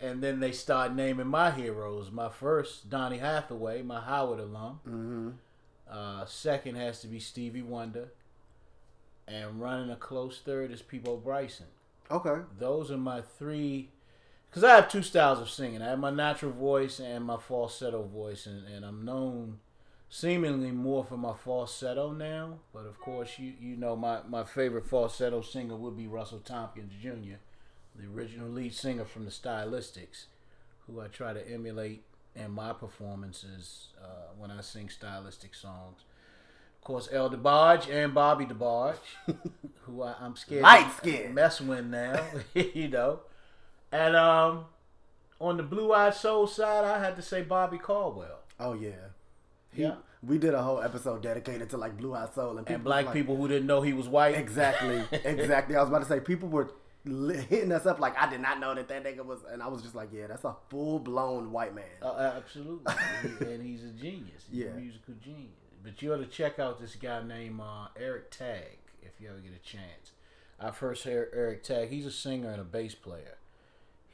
[0.02, 2.10] and then they start naming my heroes.
[2.12, 4.80] My first, Donny Hathaway, my Howard alum.
[4.88, 5.30] Mm-hmm.
[5.92, 8.10] Uh, second has to be Stevie Wonder.
[9.28, 11.68] And running a close third is Peabo Bryson.
[12.10, 12.42] Okay.
[12.58, 13.90] Those are my three.
[14.50, 15.82] Because I have two styles of singing.
[15.82, 19.60] I have my natural voice and my falsetto voice, and, and I'm known
[20.10, 22.60] seemingly more for my falsetto now.
[22.74, 26.94] But of course, you you know my my favorite falsetto singer would be Russell Tompkins
[27.02, 27.38] Jr.,
[27.96, 30.26] the original lead singer from the Stylistics,
[30.88, 32.04] who I try to emulate
[32.36, 36.02] in my performances uh, when I sing stylistic songs.
[36.80, 38.96] Of course, El DeBarge and Bobby DeBarge,
[39.82, 41.34] who I, I'm scared Light to skin.
[41.34, 42.24] mess with now,
[42.54, 43.20] you know.
[43.92, 44.66] And um,
[45.40, 48.40] on the Blue Eyed Soul side, I had to say Bobby Caldwell.
[48.60, 48.92] Oh yeah.
[49.74, 49.96] He, Yeah.
[50.22, 53.14] We did a whole episode dedicated to like Blue Eyed Soul and, And black like-
[53.14, 54.36] people who didn't know he was white.
[54.36, 55.76] Exactly, exactly.
[55.78, 56.72] I was about to say people were
[57.06, 59.82] hitting us up like I did not know that that nigga was, and I was
[59.82, 61.86] just like, yeah, that's a full blown white man.
[62.02, 62.94] Uh, absolutely.
[63.48, 64.44] And he's a genius.
[64.52, 64.72] He's Yeah.
[64.72, 65.54] a musical genius.
[65.82, 69.40] But you ought to check out this guy named uh, Eric Tagg if you ever
[69.40, 70.12] get a chance.
[70.60, 71.88] I first heard Eric Tagg.
[71.90, 73.38] He's a singer and a bass player.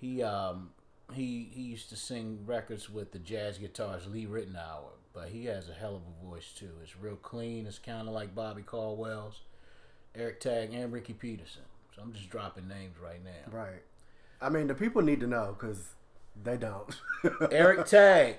[0.05, 0.69] He um
[1.13, 5.67] he he used to sing records with the jazz guitarist Lee Ritenour, but he has
[5.67, 6.69] a hell of a voice too.
[6.83, 7.65] It's real clean.
[7.65, 9.41] It's kind of like Bobby Caldwell's,
[10.13, 11.63] Eric Tagg, and Ricky Peterson.
[11.95, 13.57] So I'm just dropping names right now.
[13.57, 13.81] Right.
[14.41, 15.93] I mean, the people need to know because
[16.41, 16.93] they don't.
[17.51, 18.35] Eric Tagg.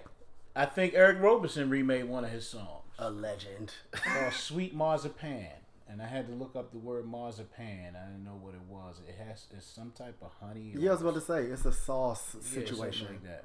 [0.55, 2.85] I think Eric Roberson remade one of his songs.
[2.99, 3.73] a legend.
[3.91, 5.49] called Sweet Marzipan.
[5.89, 7.95] And I had to look up the word marzipan.
[7.97, 9.01] I didn't know what it was.
[9.09, 10.73] It has it's some type of honey.
[10.75, 13.07] or- Yeah, I was about to say it's a sauce Yeah, situation.
[13.09, 13.45] like that.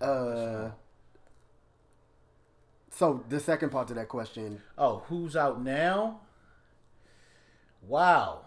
[0.00, 0.06] Yeah.
[0.06, 0.70] Uh,
[2.90, 6.20] so the second part to that question, Oh, who's out now?
[7.86, 8.42] Wow.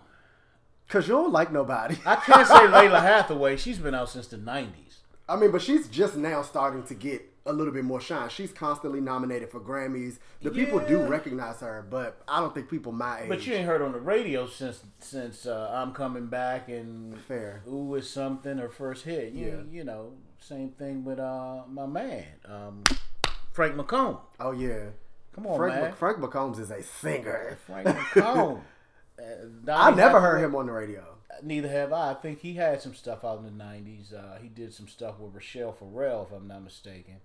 [0.87, 1.97] because you don't like nobody.
[2.05, 3.57] I can't say Lalah Hathaway.
[3.57, 4.99] She's been out since the '90s.
[5.29, 8.29] I mean, but she's just now starting to get a little bit more shine.
[8.29, 10.19] She's constantly nominated for Grammys.
[10.41, 13.29] The people do recognize her, but I don't think people my age.
[13.29, 17.63] But you ain't heard on the radio since since uh, I'm coming back and Fair.
[17.67, 19.33] Ooh is something her first hit.
[19.33, 19.77] You, Yeah.
[19.79, 22.83] you know, same thing with uh my man um,
[23.53, 24.19] Frank McComb.
[24.39, 24.89] oh yeah,
[25.33, 25.83] Come on, Frank, man.
[25.85, 27.57] Mc- Frank McCombs is a singer.
[27.65, 28.61] Frank McComb.
[29.19, 31.03] Uh, I never heard him on the radio.
[31.41, 32.11] Neither have I.
[32.11, 34.13] I think he had some stuff out in the '90s.
[34.13, 37.15] Uh, he did some stuff with Rachelle Ferrell, if I'm not mistaken,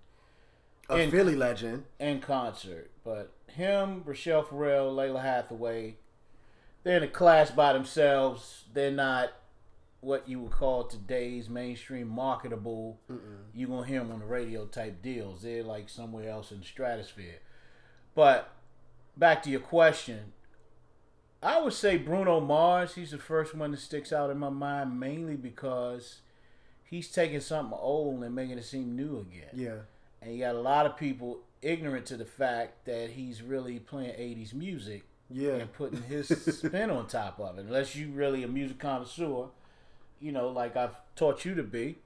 [0.89, 1.85] A In- Philly legend.
[1.99, 2.91] in concert.
[3.05, 5.97] But him, Rachelle Ferrell, Lalah Hathaway,
[6.83, 8.65] they're in a class by themselves.
[8.73, 9.33] They're not
[10.01, 12.99] what you would call today's mainstream marketable.
[13.55, 15.43] You gonna hear them on the radio type deals.
[15.43, 17.39] They're like somewhere else in the stratosphere.
[18.15, 18.51] But
[19.17, 20.33] back to your question,
[21.43, 22.95] I would say Bruno Mars.
[22.97, 26.21] He's the first one that sticks out in my mind, mainly because
[26.85, 29.51] he's taking something old and making it seem new again.
[29.55, 29.77] Yeah,
[30.23, 34.11] And you got a lot of people ignorant to the fact that he's really playing
[34.11, 35.55] 80s music yeah.
[35.55, 36.29] and putting his
[36.59, 37.65] spin on top of it.
[37.67, 39.49] Unless you really a music connoisseur,
[40.21, 41.97] you know, like I've taught you to be.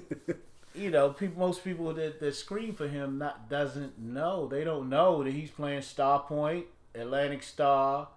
[0.74, 4.46] you know, people, most people that, that scream for him not doesn't know.
[4.46, 6.64] They don't know that he's playing Starpoint,
[6.94, 8.08] Atlantic Starr,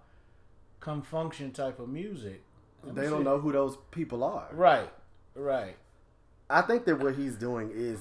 [0.80, 2.42] come function type of music.
[2.84, 3.24] Let they don't see.
[3.24, 4.48] know who those people are.
[4.52, 4.90] Right,
[5.34, 5.76] right.
[6.48, 7.98] I think that what he's doing is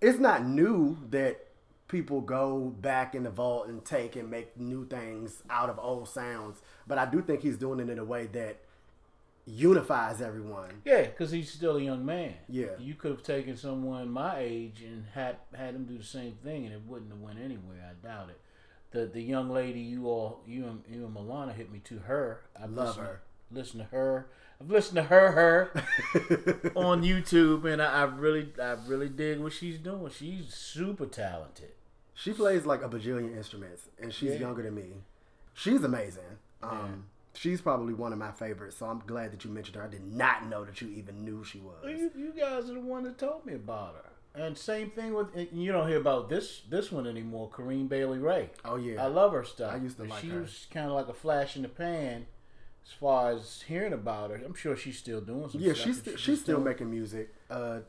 [0.00, 1.46] it's not new that
[1.88, 6.08] people go back in the vault and take and make new things out of old
[6.08, 8.58] sounds, but I do think he's doing it in a way that
[9.46, 10.82] unifies everyone.
[10.84, 12.34] Yeah, because he's still a young man.
[12.48, 12.66] Yeah.
[12.78, 16.66] you could have taken someone my age and had had him do the same thing,
[16.66, 17.88] and it wouldn't have went anywhere.
[17.88, 18.40] I doubt it.
[18.90, 22.42] The the young lady you all you and you and Milana hit me to her.
[22.60, 23.22] I Love her.
[23.50, 24.28] Listen to her.
[24.60, 25.70] I've listened to her her
[26.76, 30.10] on YouTube, and I, I really I really dig what she's doing.
[30.10, 31.72] She's super talented.
[32.14, 34.38] She plays like a bajillion instruments, and she's Yeah.
[34.40, 34.88] younger than me.
[35.54, 36.38] She's amazing.
[36.62, 37.04] Um,
[37.34, 39.82] She's probably one of my favorites, so I'm glad that you mentioned her.
[39.82, 41.74] I did not know that you even knew she was.
[41.84, 44.42] You, you guys are the one that told me about her.
[44.42, 47.50] And same thing with you don't hear about this this one anymore.
[47.50, 48.48] Corinne Bailey Rae.
[48.64, 49.74] Oh yeah, I love her stuff.
[49.74, 50.40] I used to like she her.
[50.40, 52.24] was kind of like a flash in the pan
[52.86, 54.40] as far as hearing about her.
[54.44, 55.72] I'm sure she's still doing some yeah.
[55.72, 55.86] stuff.
[55.86, 57.34] She's that st- she she's was still making music.
[57.50, 57.80] Uh,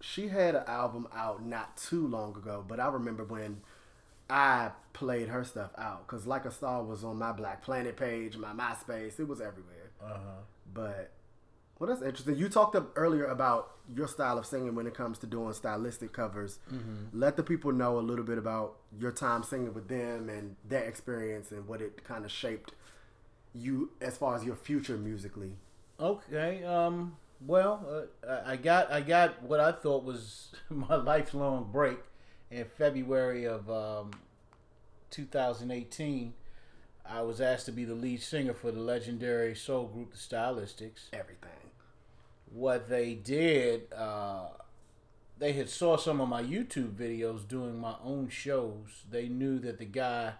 [0.00, 3.62] she had an album out not too long ago, but I remember when
[4.28, 8.52] I played her stuff out because Like a Star was on my BlackPlanet page, my
[8.52, 9.18] MySpace.
[9.18, 9.90] It was everywhere.
[10.02, 10.42] Uh-huh.
[10.72, 11.12] But
[11.78, 12.36] well, that's interesting.
[12.36, 16.12] You talked up earlier about your style of singing when it comes to doing stylistic
[16.12, 16.58] covers.
[16.72, 17.18] Mm-hmm.
[17.18, 20.84] Let the people know a little bit about your time singing with them and their
[20.84, 22.72] experience and what it kind of shaped
[23.54, 25.52] you as far as your future musically.
[26.00, 26.64] Okay.
[26.64, 27.16] Um.
[27.46, 31.98] Well, uh, I- I got I got what I thought was my lifelong break
[32.50, 34.10] in February of um,
[35.10, 36.34] 2018.
[37.06, 41.08] I was asked to be the lead singer for the legendary soul group, the Stylistics.
[41.12, 41.50] Everything.
[42.50, 44.46] what they did, uh,
[45.38, 49.04] they had saw some of my YouTube videos doing my own shows.
[49.10, 50.34] They knew that the guy,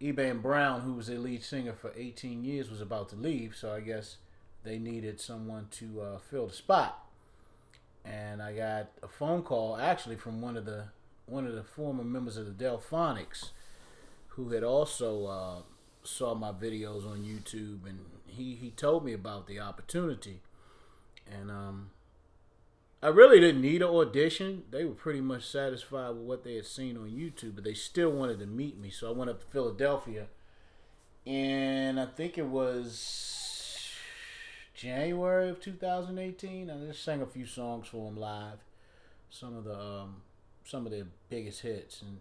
[0.00, 3.56] Eban Brown, who was their lead singer for 18 years, was about to leave.
[3.56, 4.16] So I guess
[4.64, 7.04] they needed someone to uh, fill the spot.
[8.04, 10.84] And I got a phone call actually from one of the
[11.26, 13.50] one of the former members of the Delfonics,
[14.28, 15.62] who had also uh,
[16.02, 20.40] saw my videos on YouTube, and he he told me about the opportunity,
[21.30, 21.90] and um,
[23.00, 24.64] I really didn't need an audition.
[24.70, 28.10] They were pretty much satisfied with what they had seen on YouTube, but they still
[28.10, 28.90] wanted to meet me.
[28.90, 30.26] So I went up to Philadelphia,
[31.24, 33.94] and I think it was
[34.74, 36.70] January of 2018.
[36.70, 38.58] I just sang a few songs for them live,
[39.30, 40.22] some of the um,
[40.64, 42.20] some of their biggest hits, and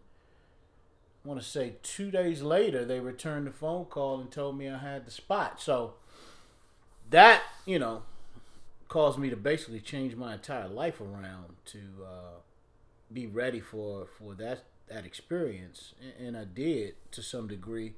[1.26, 4.70] I want to say two days later they returned the phone call and told me
[4.70, 5.60] I had the spot.
[5.60, 5.96] So
[7.10, 8.04] that you know
[8.88, 12.40] caused me to basically change my entire life around to uh,
[13.12, 17.94] be ready for for that that experience, and, and I did to some degree.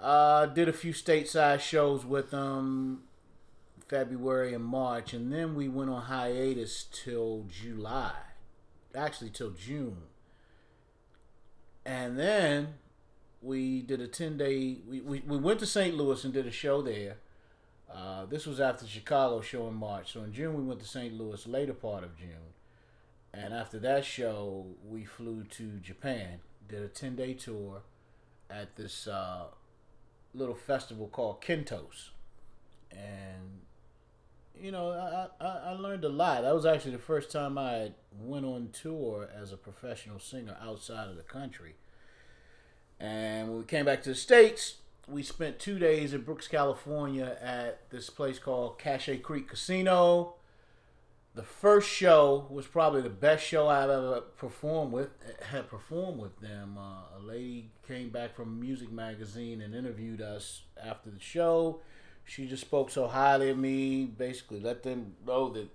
[0.00, 3.04] Uh, did a few stateside shows with them
[3.88, 8.12] February and March, and then we went on hiatus till July,
[8.94, 10.02] actually till June,
[11.84, 12.74] and then
[13.42, 14.78] we did a ten day.
[14.86, 15.96] We, we, we went to St.
[15.96, 17.16] Louis and did a show there.
[17.96, 20.12] Uh, this was after the Chicago show in March.
[20.12, 21.14] So in June we went to St.
[21.14, 22.52] Louis, later part of June,
[23.32, 26.40] and after that show we flew to Japan.
[26.68, 27.82] Did a ten day tour
[28.50, 29.44] at this uh,
[30.34, 32.10] little festival called Kentos,
[32.90, 33.62] and
[34.60, 36.42] you know I, I I learned a lot.
[36.42, 41.08] That was actually the first time I went on tour as a professional singer outside
[41.08, 41.76] of the country.
[42.98, 44.76] And when we came back to the states,
[45.08, 50.34] we spent two days in Brooks, California, at this place called Cache Creek Casino.
[51.34, 55.10] The first show was probably the best show I've ever performed with.
[55.42, 56.76] Had performed with them.
[56.78, 61.80] Uh, a lady came back from music magazine and interviewed us after the show.
[62.24, 64.06] She just spoke so highly of me.
[64.06, 65.68] Basically, let them know that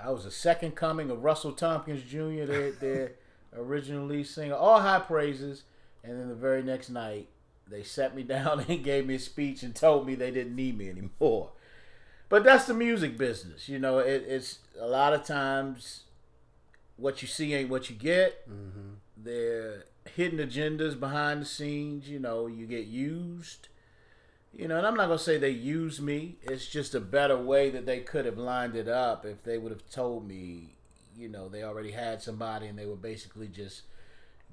[0.00, 3.12] I was the second coming of Russell Tompkins Jr., their, their
[3.56, 4.54] original lead singer.
[4.54, 5.64] All high praises.
[6.04, 7.28] And then the very next night,
[7.68, 10.78] they sat me down and gave me a speech and told me they didn't need
[10.78, 11.50] me anymore.
[12.28, 13.98] But that's the music business, you know.
[13.98, 16.02] It, it's a lot of times
[16.96, 18.48] what you see ain't what you get.
[18.48, 18.94] Mm-hmm.
[19.16, 19.84] There
[20.14, 22.08] hidden agendas behind the scenes.
[22.08, 23.68] You know, you get used.
[24.52, 26.36] You know, and I'm not gonna say they use me.
[26.42, 29.70] It's just a better way that they could have lined it up if they would
[29.70, 30.70] have told me.
[31.16, 33.82] You know, they already had somebody and they were basically just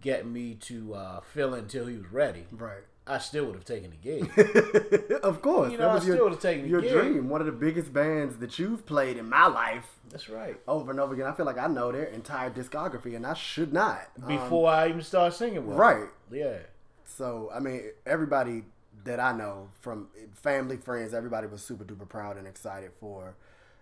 [0.02, 2.45] getting me to uh, fill in until he was ready.
[2.52, 2.84] Right.
[3.06, 5.12] I still would have taken the gig.
[5.24, 5.72] of course.
[5.72, 6.92] You know, I still would've taken the your gig.
[6.92, 7.30] dream.
[7.30, 10.56] One of the biggest bands that you've played in my life That's right.
[10.68, 11.28] over and over again.
[11.28, 14.08] I feel like I know their entire discography, and I should not.
[14.22, 16.08] Um, Before I even start singing with right.
[16.32, 16.60] Yeah.
[17.06, 18.64] So I mean, everybody
[19.04, 23.36] that I know from family, friends, everybody was super duper proud and excited for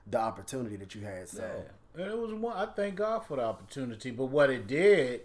[0.07, 1.29] the opportunity that you had.
[1.29, 2.01] So Yeah.
[2.03, 2.57] And it was one.
[2.57, 4.09] I thank God for the opportunity.
[4.09, 5.21] But what it did,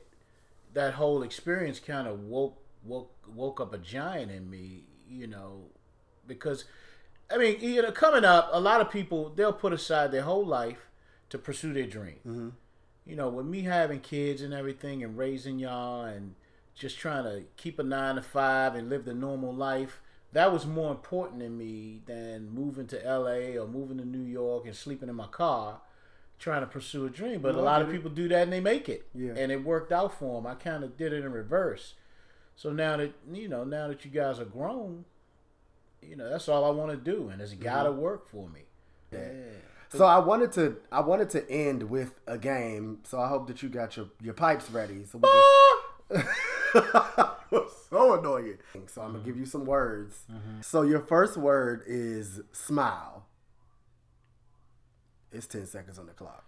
[0.74, 4.84] that whole experience kind of woke woke woke up a giant in me.
[5.08, 5.64] You know,
[6.26, 6.64] because
[7.30, 10.44] I mean, you know, coming up, a lot of people they'll put aside their whole
[10.44, 10.88] life
[11.30, 12.52] to pursue their dream.
[13.04, 16.34] You know, with me having kids and everything, and raising y'all, and
[16.74, 20.00] just trying to keep a nine to five and live the normal life.
[20.32, 24.66] That was more important to me than moving to LA or moving to New York
[24.66, 25.80] and sleeping in my car
[26.38, 27.40] trying to pursue a dream.
[27.40, 29.06] But No, a lot of people do that and they make it.
[29.14, 29.32] Yeah.
[29.36, 30.46] And it worked out for them.
[30.46, 31.94] I kind of did it in reverse.
[32.56, 35.04] So now that, you know, now that you guys are grown,
[36.02, 37.28] you know, that's all I want to do.
[37.28, 38.00] And it's got to mm-hmm.
[38.00, 38.62] work for me.
[39.12, 39.18] Yeah.
[39.90, 42.98] So I wanted to I wanted to end with a game.
[43.04, 45.04] So I hope that you got your, your pipes ready.
[45.04, 45.42] So we can...
[45.42, 47.36] Ah!
[47.90, 48.58] so annoying.
[48.86, 49.40] So I'm gonna give mm-hmm.
[49.40, 50.24] you some words.
[50.30, 50.60] Mm-hmm.
[50.62, 53.26] So your first word is smile.
[55.32, 56.44] It's ten seconds on the clock.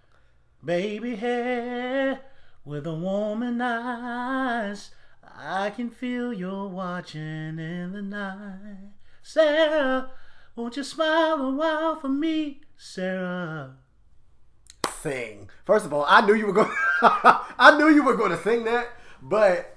[0.65, 2.21] Baby hair
[2.65, 4.91] with a woman eyes.
[5.41, 8.91] I can feel you're watching in the night.
[9.23, 10.11] Sarah,
[10.57, 13.77] won't you smile a while for me, Sarah?
[15.01, 15.49] Sing.
[15.65, 16.71] First of all, I knew you were going.
[17.03, 18.89] I knew you were going to sing that,
[19.23, 19.77] but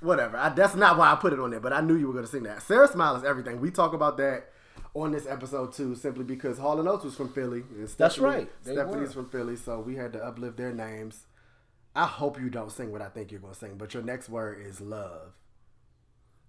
[0.00, 0.36] whatever.
[0.36, 1.60] I, that's not why I put it on there.
[1.60, 2.62] But I knew you were going to sing that.
[2.62, 3.60] Sarah Smile is everything.
[3.60, 4.50] We talk about that
[4.94, 7.64] on this episode too, simply because Hall and Oates was from Philly.
[7.76, 8.48] And That's right.
[8.62, 9.22] They Stephanie's were.
[9.22, 11.26] from Philly, so we had to uplift their names.
[11.96, 14.28] I hope you don't sing what I think you're going to sing, but your next
[14.28, 15.32] word is love.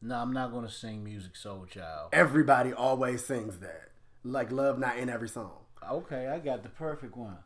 [0.01, 2.09] No, I'm not gonna sing Musiq Soulchild.
[2.13, 3.89] Everybody always sings that.
[4.23, 5.65] Like love not in every song.
[5.89, 7.37] Okay, I got the perfect one.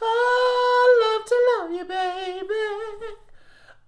[0.00, 2.54] I love to love you, baby.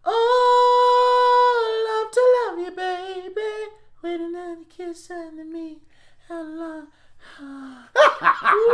[0.05, 3.70] Oh, love to love you, baby.
[4.02, 5.78] With another kiss under me.
[6.28, 6.89] How long?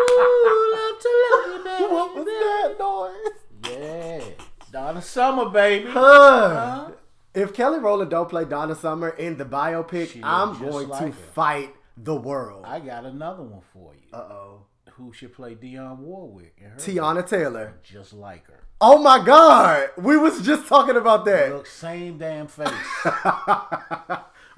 [5.02, 5.88] Summer, baby.
[5.90, 6.90] Huh.
[7.34, 11.12] If Kelly Rowland don't play Donna Summer in the biopic, I'm going like to her.
[11.12, 12.64] fight the world.
[12.66, 14.08] I got another one for you.
[14.12, 14.66] Uh oh.
[14.96, 16.60] Who should play Dionne Warwick?
[16.76, 17.78] Teyana Taylor.
[17.82, 18.60] Just like her.
[18.80, 19.88] Oh my God.
[19.96, 21.50] We was just talking about that.
[21.52, 22.68] Look, same damn face.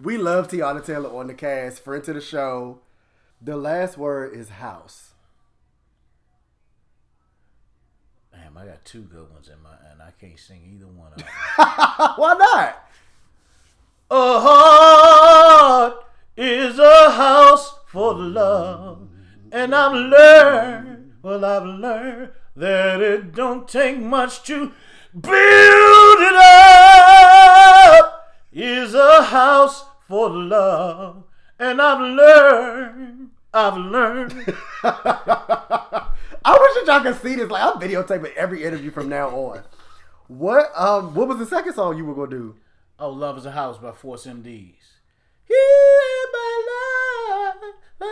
[0.03, 2.81] we love Teyana Taylor on the cast, friend to the show.
[3.41, 5.14] The last word is house.
[8.55, 11.19] Damn, I got two good ones in my, and I can't sing either one of
[11.19, 11.29] them.
[12.17, 12.81] Why not?
[14.11, 16.05] a heart
[16.37, 19.09] is a house for love,
[19.51, 24.73] and I've learned, well, I've learned that it don't take much to
[25.13, 28.11] build it up.
[28.53, 31.25] Is a house for love,
[31.59, 34.55] and I've learned, I've learned.
[36.45, 37.51] I wish that y'all could see this.
[37.51, 39.63] Like I'm videotaping every interview from now on.
[40.29, 42.57] What um what was the second song you were gonna do?
[42.99, 44.77] Oh, Love is a House by Force MDs.
[45.47, 45.57] Here
[46.33, 46.63] my
[48.01, 48.11] life,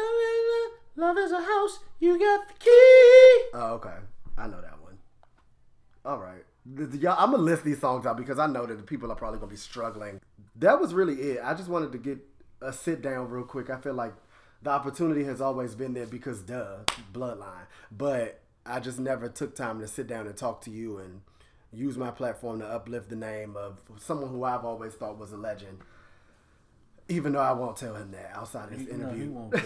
[0.96, 3.50] love is a house, you got the key.
[3.54, 3.96] Oh, okay.
[4.36, 4.98] I know that one.
[6.04, 6.44] All right.
[7.00, 9.38] Y'all, I'm gonna list these songs out because I know that the people are probably
[9.38, 10.20] gonna be struggling.
[10.56, 11.40] That was really it.
[11.42, 12.18] I just wanted to get
[12.60, 13.70] a sit down real quick.
[13.70, 14.14] I feel like
[14.62, 16.78] the opportunity has always been there because duh,
[17.12, 17.66] bloodline.
[17.90, 21.22] But I just never took time to sit down and talk to you and
[21.72, 25.36] use my platform to uplift the name of someone who I've always thought was a
[25.36, 25.78] legend.
[27.08, 29.30] Even though I won't tell him that outside of this No, he interview.
[29.30, 29.62] won't tell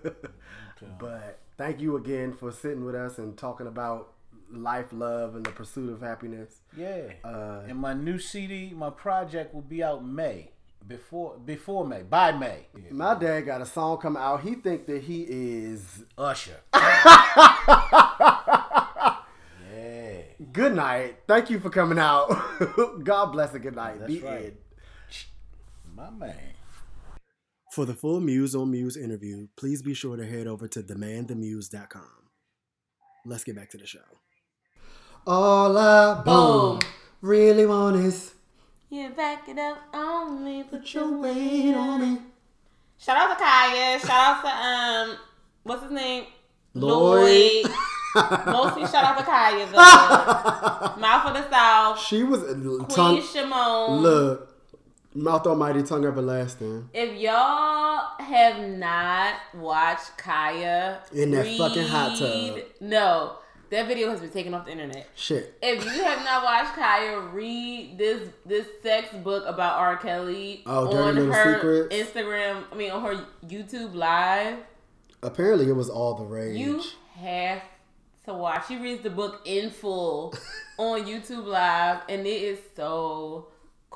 [0.00, 0.10] me.
[0.98, 4.12] But thank you again for sitting with us and talking about
[4.50, 6.60] life, love, and the pursuit of happiness.
[6.76, 7.12] Yeah.
[7.22, 10.50] Uh, and my new CD, my project will be out May.
[10.90, 12.02] Before before May.
[12.02, 12.66] By May.
[12.90, 14.40] My dad got a song come out.
[14.40, 16.56] He think that he is Usher.
[16.74, 17.12] yeah.
[20.52, 21.18] good night.
[21.28, 22.28] Thank you for coming out.
[23.04, 24.00] God bless and good night.
[24.00, 24.44] That's The right.
[24.46, 24.56] end.
[25.94, 26.36] My man.
[27.72, 32.02] For the full Muse on Muse interview, please be sure to head over to themanthemuse.com.
[33.24, 34.00] Let's get back to the show.
[35.24, 36.80] All I Boom.
[37.22, 38.34] really want is
[38.92, 42.20] You back it up on me, put your your weight on me.
[42.98, 44.00] Shout out to Kaya.
[44.00, 44.48] Shout out to
[45.12, 45.16] um,
[45.62, 46.24] what's his name?
[46.74, 47.66] Lloyd.
[48.46, 49.76] Mostly shout out to Kaya though.
[51.00, 52.00] Mouth of the South.
[52.00, 53.22] She was Queen tongue.
[53.22, 54.02] Shimon.
[54.02, 54.52] Look,
[55.14, 56.90] mouth almighty, tongue everlasting.
[56.92, 62.58] If y'all have not watched Kaya In that fucking hot tub.
[62.80, 63.36] no,
[63.70, 65.08] that video has been taken off the internet.
[65.14, 65.56] Shit.
[65.62, 69.96] If you have not watched Kaya, read this this sex book about R.
[69.96, 71.94] Kelly Oh, on her Secrets?
[71.94, 72.64] Instagram.
[72.72, 74.58] I mean, on her YouTube live.
[75.22, 76.56] Apparently, it was all the rage.
[76.56, 76.82] You
[77.16, 77.62] have
[78.26, 78.68] to watch.
[78.68, 80.34] She reads the book in full
[80.78, 83.48] on YouTube live, and it is so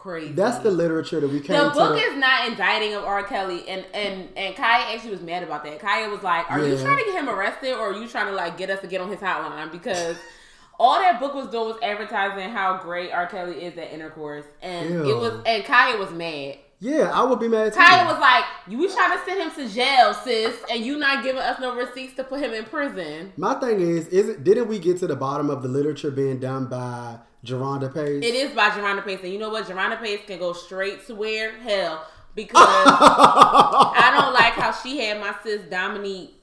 [0.05, 0.33] crazy.
[0.33, 3.23] That's the literature that we came The book the- is not indicting of R.
[3.25, 5.81] Kelly, and and and Kaya actually was mad about that.
[5.81, 8.33] Kaya was like, "Are you trying to get him arrested, or are you trying to
[8.33, 10.17] like get us to get on his hotline?" Because
[10.79, 13.27] all that book was doing was advertising how great R.
[13.27, 15.11] Kelly is at intercourse, and Ew.
[15.11, 16.59] it was and Kaya was mad.
[16.81, 17.79] Yeah, I would be mad too.
[17.79, 21.41] Kaya was like, "You trying to send him to jail, sis, and you not giving
[21.41, 24.79] us no receipts to put him in prison." My thing is, is it, didn't we
[24.79, 28.23] get to the bottom of the literature being done by Jerhonda Pace?
[28.25, 29.67] It is by Jerhonda Pace, and you know what?
[29.67, 35.21] Jerhonda Pace can go straight to where hell because I don't like how she had
[35.21, 36.35] my sis Dominique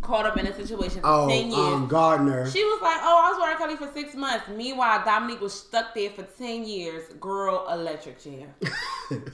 [0.00, 1.58] caught up in a situation for Oh, ten years.
[1.58, 2.48] um, Gardner.
[2.48, 5.94] she was like, "Oh, I was wearing Kelly for six months." Meanwhile, Dominique was stuck
[5.94, 7.12] there for ten years.
[7.20, 8.54] Girl, electric chair.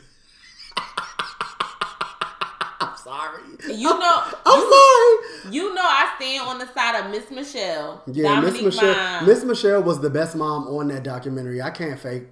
[3.05, 3.43] Sorry.
[3.69, 5.53] You know, I'm sorry.
[5.55, 8.03] you know, I stand on the side of Miss Michelle.
[8.07, 9.25] Yeah, Miss Michelle.
[9.27, 11.61] Miss Michelle was the best mom on that documentary.
[11.61, 12.25] I can't fake.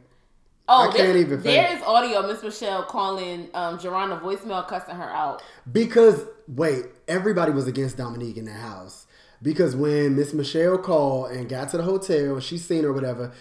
[0.68, 1.78] Oh, I can't even There fake.
[1.78, 2.26] is audio.
[2.26, 5.42] Miss Michelle calling um, Jerhonda voicemail, cussing her out.
[5.70, 9.06] Because wait, everybody was against Dominique in the house.
[9.42, 13.32] Because when Miss Michelle called and got to the hotel she seen her or whatever,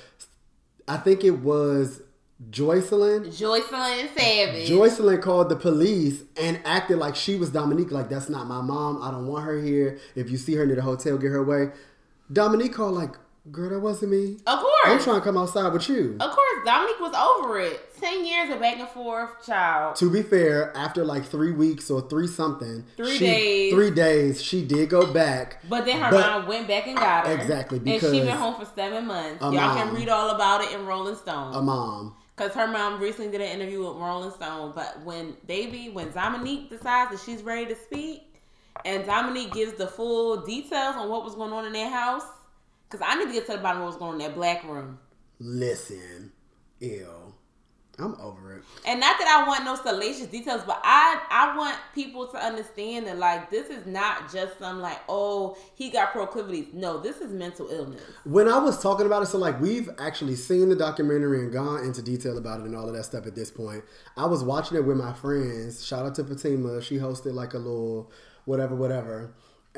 [0.88, 2.02] I think it was
[2.50, 3.28] Joycelyn.
[3.28, 4.70] Joycelyn Savage.
[4.70, 7.92] Joycelyn called the police and acted like she was Dominique.
[7.92, 9.02] Like that's not my mom.
[9.04, 10.00] I don't want her here.
[10.16, 11.72] If you see her near the hotel, get her away.
[12.32, 13.16] Dominique called like,
[13.52, 14.38] girl, that wasn't me.
[14.48, 14.72] Of course.
[14.86, 16.16] I'm trying to come outside with you.
[16.20, 17.94] Of course, Dominique was over it.
[18.00, 19.98] Ten years of back and forth, child.
[19.98, 23.74] To be fair, after like three weeks or three something, Three she- days.
[23.74, 25.62] three days, she did go back.
[25.68, 27.34] But then her But- mom went back and got her.
[27.34, 29.42] Exactly, and she been home for seven months.
[29.42, 31.54] Y'all can read all about it in Rolling Stone.
[31.54, 32.16] A mom.
[32.40, 34.72] Because her mom recently did an interview with Rolling Stone.
[34.74, 38.42] But when baby, when Dominique decides that she's ready to speak,
[38.86, 42.24] and Dominique gives the full details on what was going on in their house,
[42.90, 44.36] because I need to get to the bottom of what was going on in that
[44.36, 45.00] black room.
[45.38, 46.32] Listen,
[46.80, 47.29] ew.
[48.00, 48.64] I'm over it.
[48.86, 53.08] And not that I want no salacious details, but I I want people to understand
[53.08, 56.68] that like this is not just some like oh he got proclivities.
[56.74, 58.02] No, this is mental illness.
[58.24, 61.84] When I was talking about it, so like we've actually seen the documentary and gone
[61.84, 63.84] into detail about it and all of that stuff at this point.
[64.18, 65.86] I was watching it with my friends.
[65.86, 66.82] Shout out to Fatima.
[66.82, 68.12] She hosted like a little
[68.46, 69.32] whatever, whatever.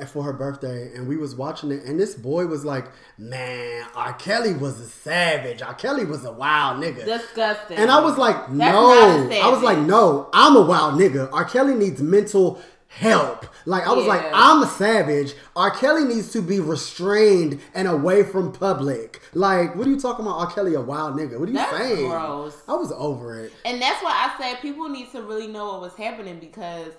[0.08, 2.86] For her birthday, and we was watching it, and this boy was like,
[3.20, 4.14] "Man, R.
[4.14, 5.62] Kelly was a savage.
[5.62, 5.74] R.
[5.76, 7.78] Kelly was a wild nigga." Disgusting.
[7.78, 9.30] And I was like, no.
[9.30, 11.30] I was like, no, I'm a wild nigga.
[11.32, 11.46] R.
[11.46, 13.46] Kelly needs mental help.
[13.66, 15.34] Like, I was like, I'm a savage.
[15.56, 15.70] R.
[15.72, 19.22] Kelly needs to be restrained and away from public.
[19.34, 20.40] Like, what are you talking about?
[20.40, 20.52] R.
[20.52, 21.40] Kelly, a wild nigga.
[21.40, 22.10] What are you That's saying?
[22.10, 22.58] gross.
[22.68, 23.54] I was over it.
[23.66, 26.92] And that's why I said people need to really know what was happening because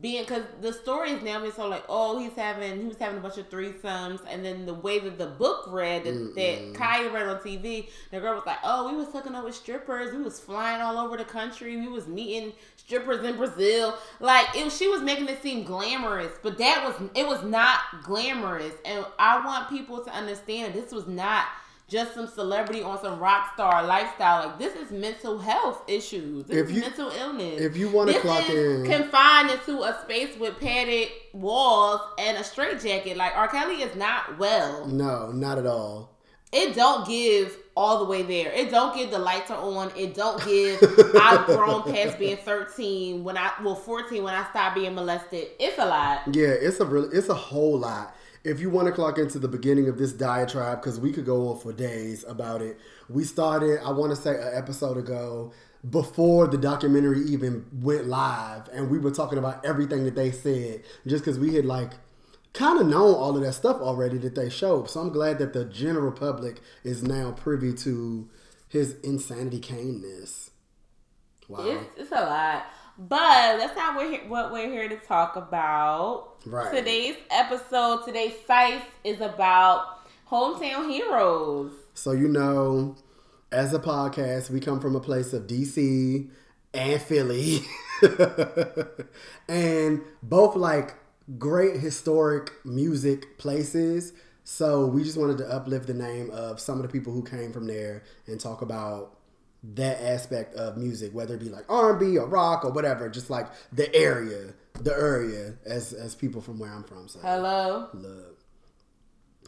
[0.00, 3.18] being because the story is now being so like oh he's having he was having
[3.18, 7.10] a bunch of threesomes and then the way that the book read that, that Kaya
[7.10, 10.22] read on TV the girl was like oh we was hooking up with strippers we
[10.22, 12.52] was flying all over the country we was meeting
[12.86, 13.96] strippers in Brazil.
[14.20, 18.74] Like it, she was making it seem glamorous but that was it was not glamorous.
[18.84, 21.46] And I want people to understand this was not
[21.88, 24.46] just some celebrity on some rock star lifestyle.
[24.48, 26.44] Like this is mental health issues.
[26.46, 27.60] This If you- mental illness.
[27.60, 32.44] if you wanna This clock in- confined into a space with padded walls and a
[32.44, 33.16] straitjacket.
[33.16, 33.46] Like R.
[33.48, 34.86] Kelly is not well.
[34.86, 36.10] No, not at all.
[36.52, 38.50] It don't give all the way there.
[38.52, 39.92] It don't give the lights are on.
[39.96, 40.80] It don't give
[41.20, 45.48] I've grown past being thirteen when I well fourteen when I stopped being molested.
[45.60, 46.22] It's a lot.
[46.34, 48.14] Yeah, it's a really, it's a whole lot.
[48.46, 51.48] If you want to clock into the beginning of this diatribe, because we could go
[51.48, 52.78] on for days about it.
[53.08, 55.52] We started, I want to say, an episode ago
[55.90, 60.82] before the documentary even went live, and we were talking about everything that they said,
[61.06, 61.92] just because we had like
[62.52, 64.88] kind of known all of that stuff already that they showed.
[64.88, 68.28] So I'm glad that the general public is now privy to
[68.68, 70.50] his insanity caneness.
[71.48, 71.64] Wow.
[71.64, 72.66] It's, it's a lot.
[72.98, 76.36] But that's not what, he- what we're here to talk about.
[76.46, 76.72] Right.
[76.74, 79.98] Today's episode, today's site is about
[80.30, 81.72] hometown heroes.
[81.94, 82.96] So you know,
[83.52, 86.28] as a podcast, we come from a place of DC
[86.74, 87.60] and Philly,
[89.48, 90.94] and both like
[91.38, 94.12] great historic music places.
[94.44, 97.52] So we just wanted to uplift the name of some of the people who came
[97.52, 99.15] from there and talk about
[99.74, 103.08] that aspect of music, whether it be like R and B or rock or whatever,
[103.08, 107.20] just like the area, the area, as as people from where I'm from say.
[107.22, 107.88] Hello.
[107.92, 108.38] Look.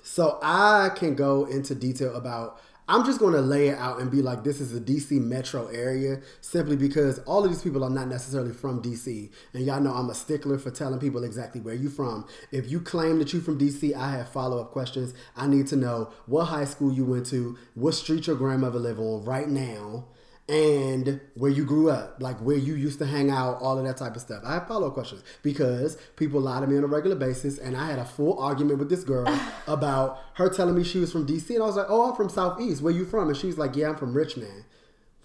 [0.02, 2.60] So I can go into detail about.
[2.90, 5.66] I'm just going to lay it out and be like, this is a DC metro
[5.66, 9.30] area simply because all of these people are not necessarily from DC.
[9.52, 12.26] And y'all know I'm a stickler for telling people exactly where you from.
[12.50, 15.12] If you claim that you're from DC, I have follow up questions.
[15.36, 18.98] I need to know what high school you went to, what street your grandmother live
[18.98, 20.06] on right now,
[20.48, 23.98] and where you grew up, like where you used to hang out, all of that
[23.98, 24.42] type of stuff.
[24.44, 27.76] I have follow up questions because people lie to me on a regular basis, and
[27.76, 29.26] I had a full argument with this girl
[29.66, 32.30] about her telling me she was from DC, and I was like, "Oh, I'm from
[32.30, 32.80] Southeast.
[32.80, 34.64] Where you from?" And she was like, "Yeah, I'm from Richmond."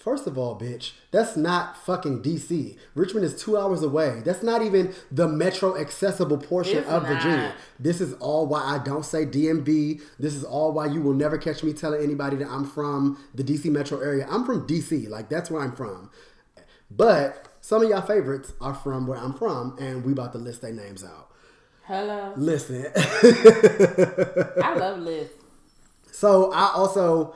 [0.03, 2.75] First of all, bitch, that's not fucking DC.
[2.93, 4.21] Richmond is two hours away.
[4.25, 7.09] That's not even the metro accessible portion It's of not.
[7.13, 7.53] Virginia.
[7.79, 10.01] This is all why I don't say DMB.
[10.19, 13.45] This is all why you will never catch me telling anybody that I'm from the
[13.45, 14.27] DC metro area.
[14.29, 15.07] I'm from DC.
[15.07, 16.09] Like, that's where I'm from.
[16.91, 20.63] But some of y'all favorites are from where I'm from, and we about to list
[20.63, 21.29] their names out.
[21.85, 22.33] Hello.
[22.35, 22.87] Listen.
[22.95, 25.29] I love Liz.
[26.11, 27.35] So I also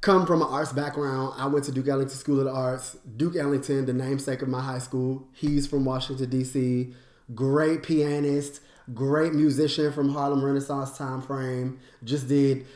[0.00, 1.34] come from an arts background.
[1.36, 2.96] I went to Duke Ellington School of the Arts.
[3.16, 5.26] Duke Ellington, the namesake of my high school.
[5.32, 6.94] He's from Washington D.C.
[7.34, 8.60] Great pianist,
[8.94, 11.78] great musician from Harlem Renaissance time frame.
[12.04, 12.66] Just did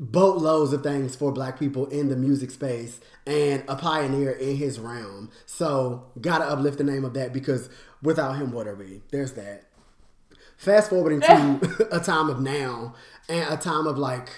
[0.00, 4.80] boatloads of things for black people in the music space and a pioneer in his
[4.80, 5.30] realm.
[5.46, 7.70] So gotta uplift the name of that because
[8.02, 9.00] without him, what are we?
[9.10, 9.64] There's that.
[10.56, 12.94] Fast forwarding to a time of now
[13.28, 14.28] and a time of like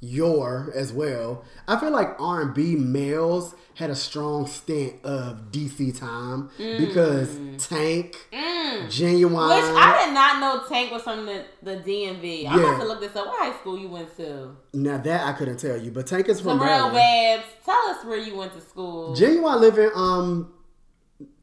[0.00, 1.44] your as well.
[1.66, 7.36] I feel like R and B males had a strong stint of DC time because
[7.58, 9.54] Tank, Ginuwine.
[9.56, 12.48] Which I did not know Tank was from the, the DMV.
[12.48, 13.26] I'm about to look this up.
[13.26, 14.56] What high school you went to?
[14.72, 16.90] now that I couldn't tell you, but Tank is from Terrell.
[16.90, 19.14] Babs, tell us where you went to school.
[19.16, 20.52] Ginuwine live in um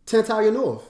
[0.06, 0.88] Tantallon North.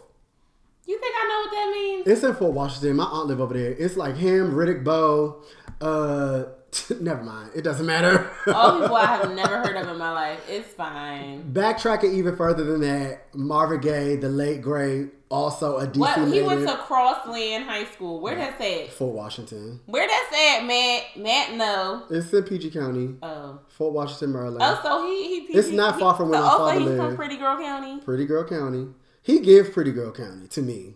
[0.86, 2.08] you think I know what that means?
[2.08, 2.96] It's in Fort Washington.
[2.98, 3.72] My aunt live over there.
[3.72, 5.44] It's like him, Riddick Bowe.
[5.82, 6.46] Uh,
[7.02, 7.52] never mind.
[7.56, 8.30] It doesn't matter.
[8.48, 10.40] All people I have never heard of in my life.
[10.50, 11.44] It's fine.
[11.54, 16.26] Backtracking even further than that, Marvin Gaye, the late great, also a DC What he
[16.26, 16.46] native.
[16.48, 18.20] went to Crossland High School.
[18.22, 18.92] Where that's at?
[18.92, 19.80] Fort Washington.
[19.86, 21.04] Where that's at, Matt?
[21.18, 22.04] Matt, no.
[22.10, 23.60] It's in PG County, Oh.
[23.70, 24.60] Fort Washington, Maryland.
[24.62, 25.54] Oh, so he he.
[25.58, 27.02] It's not far from where so oh, my also father he's lived.
[27.02, 28.00] from Pretty Girl County.
[28.02, 28.88] Pretty Girl County.
[29.22, 30.96] He gives Pretty Girl County to me.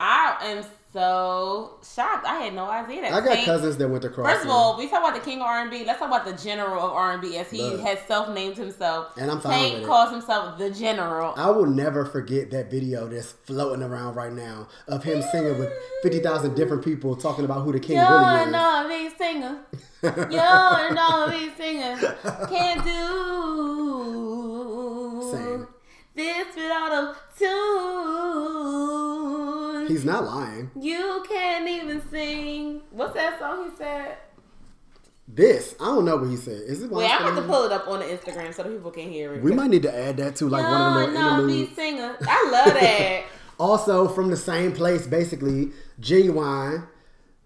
[0.00, 0.64] I am
[0.98, 2.26] so shocked.
[2.26, 3.12] I had no idea that.
[3.12, 4.34] I got Tank- cousins that went to Crossland.
[4.36, 5.84] First of all, we talk about the king of R&B.
[5.84, 7.80] Let's talk about the general of R&B as he Look.
[7.82, 9.16] has self-named himself.
[9.16, 9.86] And I'm fine Tank with it.
[9.86, 11.34] calls himself the general.
[11.36, 15.72] I will never forget that video that's floating around right now of him singing with
[16.02, 18.54] 50,000 different people talking about who the king You're really is.
[18.54, 19.58] R&B singer.
[20.02, 21.96] You're an R&B singer.
[22.48, 22.90] Can't do
[25.32, 25.66] Same.
[26.16, 29.17] this without a tune.
[29.88, 30.70] He's not lying.
[30.78, 32.82] you can't even sing.
[32.90, 34.16] What's that song he said?
[35.30, 36.62] This, I don't know what he said.
[36.66, 37.32] Is it Wait, I'm Washington?
[37.32, 39.42] about to pull it up on the Instagram so the people can hear it.
[39.42, 41.76] We might need to add that to like one of the little R&B interludes.
[41.76, 42.16] singer.
[42.22, 43.24] I love that.
[43.60, 46.86] Also, from the same place, basically, Ginuwine,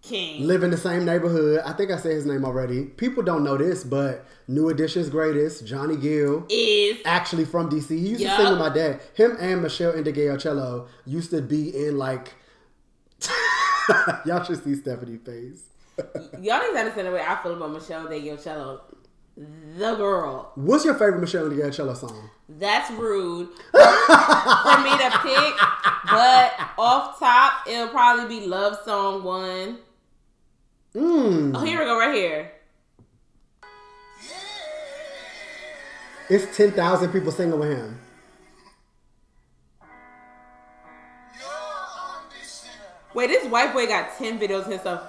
[0.02, 0.46] King.
[0.46, 1.60] Live in the same neighborhood.
[1.64, 2.86] I think I said his name already.
[2.86, 7.90] People don't know this, but New Edition's greatest, Johnny Gill, is actually from DC.
[7.90, 8.36] He used yep.
[8.36, 9.00] to sing with my dad.
[9.14, 12.34] Him and Meshell Ndegeocello used to be in like.
[14.26, 15.64] Y'all should see Stephanie face.
[16.40, 18.80] Y'all need to understand the way I feel about Meshell Ndegeocello.
[19.36, 20.52] The girl.
[20.56, 22.28] What's your favorite Meshell Ndegeocello song?
[22.48, 25.54] That's rude for me to pick,
[26.10, 29.78] but off top, it'll probably be Love Song 1.
[30.94, 31.52] Mm.
[31.54, 32.52] Oh, here we go, right here.
[36.28, 37.98] It's 10,000 people singing with him.
[43.14, 44.80] Wait, this white boy got 10 videos himself.
[44.80, 45.02] stuff.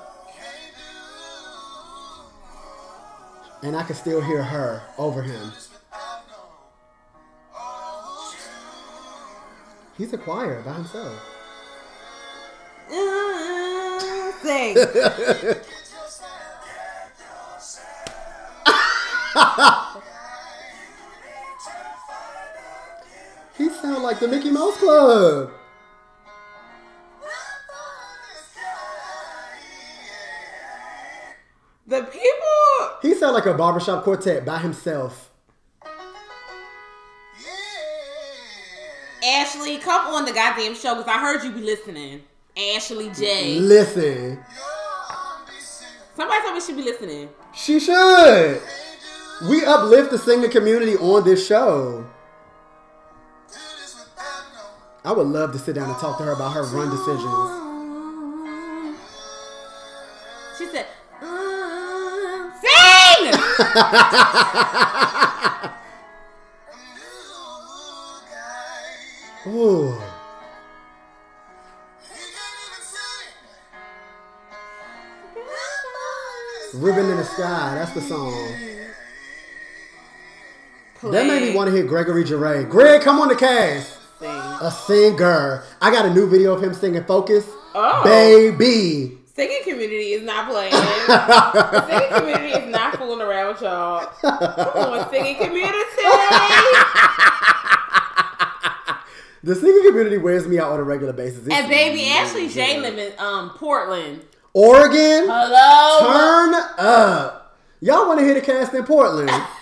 [3.62, 5.52] And I can still hear her over him.
[9.98, 11.30] He's a choir by himself.
[14.46, 15.54] Uh,
[23.58, 25.52] He sound like the Mickey Mouse Club.
[31.86, 32.98] the people.
[33.02, 35.30] He sound like a barbershop quartet by himself.
[39.26, 42.24] Ashley, come on the goddamn show because I heard you be listening.
[42.76, 43.60] Ashley J.
[43.60, 44.44] Listen,
[46.16, 47.30] Somebody told me she be listening.
[47.54, 48.62] she should.
[49.42, 52.06] We uplift the singing community on this show.
[55.06, 57.50] I would love to sit down and talk to her about her run decisions.
[60.58, 60.88] She said,
[61.22, 63.34] "Mm, "Sing."
[69.54, 70.02] Ooh.
[76.76, 78.73] Ribbon in the Sky, that's the song.
[81.12, 82.70] That made me want to hear Gregory Jarre.
[82.70, 84.00] Greg, come on the cast.
[84.20, 84.30] Sing.
[84.30, 85.64] A singer.
[85.82, 87.46] I got a new video of him singing Focus.
[87.76, 88.04] Oh.
[88.06, 89.18] Baby.
[89.36, 90.72] Singing community is not playing.
[91.90, 94.06] singing community is not fooling around with y'all.
[94.22, 95.78] Come on, singing community.
[99.46, 101.46] The singing community wears me out on a regular basis.
[101.46, 104.22] It's And baby Ashley J live in um Portland.
[104.54, 106.00] Oregon, Hello.
[106.00, 107.58] turn up.
[107.82, 109.30] Y'all want to hear the cast in Portland?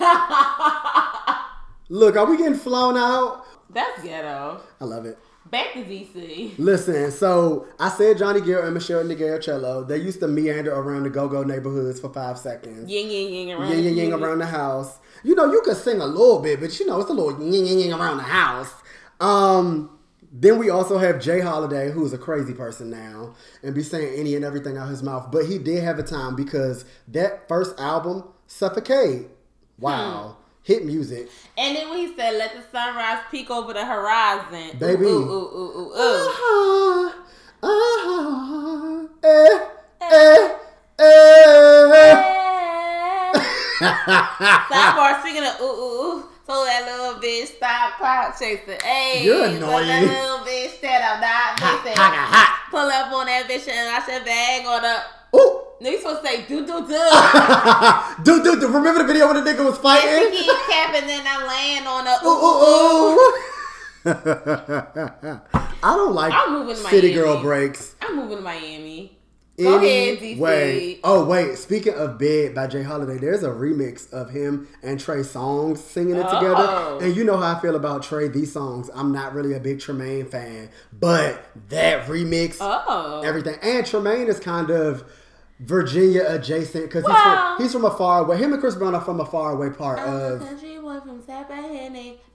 [1.91, 3.45] Look, are we getting flown out?
[3.69, 4.61] That's ghetto.
[4.79, 5.19] I love it.
[5.47, 6.53] Back to DC.
[6.57, 9.85] Listen, so I said Johnny Gill and Meshell Ndegeocello.
[9.89, 12.89] They used to meander around the go-go neighborhoods for five seconds.
[12.89, 13.71] Ying ying ying around.
[13.71, 14.99] Ying ying ying around the house.
[15.25, 17.65] You know, you could sing a little bit, but you know, it's a little ying
[17.65, 18.71] ying ying around the house.
[19.19, 19.99] Um,
[20.31, 21.41] then we also have J.
[21.41, 25.29] Holiday, who's a crazy person now, and be saying any and everything out his mouth.
[25.29, 29.27] But he did have a time because that first album, Suffocate,
[29.77, 31.29] wow, hit music.
[31.57, 35.05] And then when he said, "Let the sunrise peek over the horizon," Baby.
[35.05, 35.99] ooh ooh ooh ooh ooh.
[35.99, 37.13] ooh.
[37.63, 39.59] Ah, ah, eh,
[40.01, 40.49] eh,
[40.99, 42.27] eh.
[43.81, 46.23] Sidebar, speaking of ooh ooh ooh.
[46.45, 48.79] So that little bitch, stop clout chasing.
[48.83, 49.87] Hey, You're annoying.
[49.87, 51.95] that little bitch that I'm not missing.
[52.71, 55.20] Pull up on that bitch and I should bag on the.
[55.35, 55.61] Ooh.
[55.81, 57.03] No, you supposed to say do do do.
[58.23, 60.31] dude, dude, dude, remember the video when the nigga was fighting?
[60.31, 62.19] she keep capping, then I land on the.
[62.27, 63.47] Ooh, ooh, ooh.
[65.83, 67.13] I don't like I'm moving to city Miami.
[67.13, 67.95] girl breaks.
[68.01, 69.17] I'm moving to Miami.
[69.59, 70.31] Go ahead, DC.
[70.31, 72.81] Anyway, oh wait, speaking of "Bed" by J.
[72.81, 76.55] Holiday, there's a remix of him and Trey Songz singing it together.
[76.67, 76.99] Oh.
[76.99, 78.27] And you know how I feel about Trey.
[78.27, 83.21] These songs, I'm not really a big Tremaine fan, but that remix, Oh.
[83.23, 85.03] everything, and Tremaine is kind of
[85.61, 88.37] Virginia adjacent because he's from he's from a far away.
[88.37, 90.39] Him and Chris Brown are from a far away part I'm a of.
[90.41, 91.21] country boy from.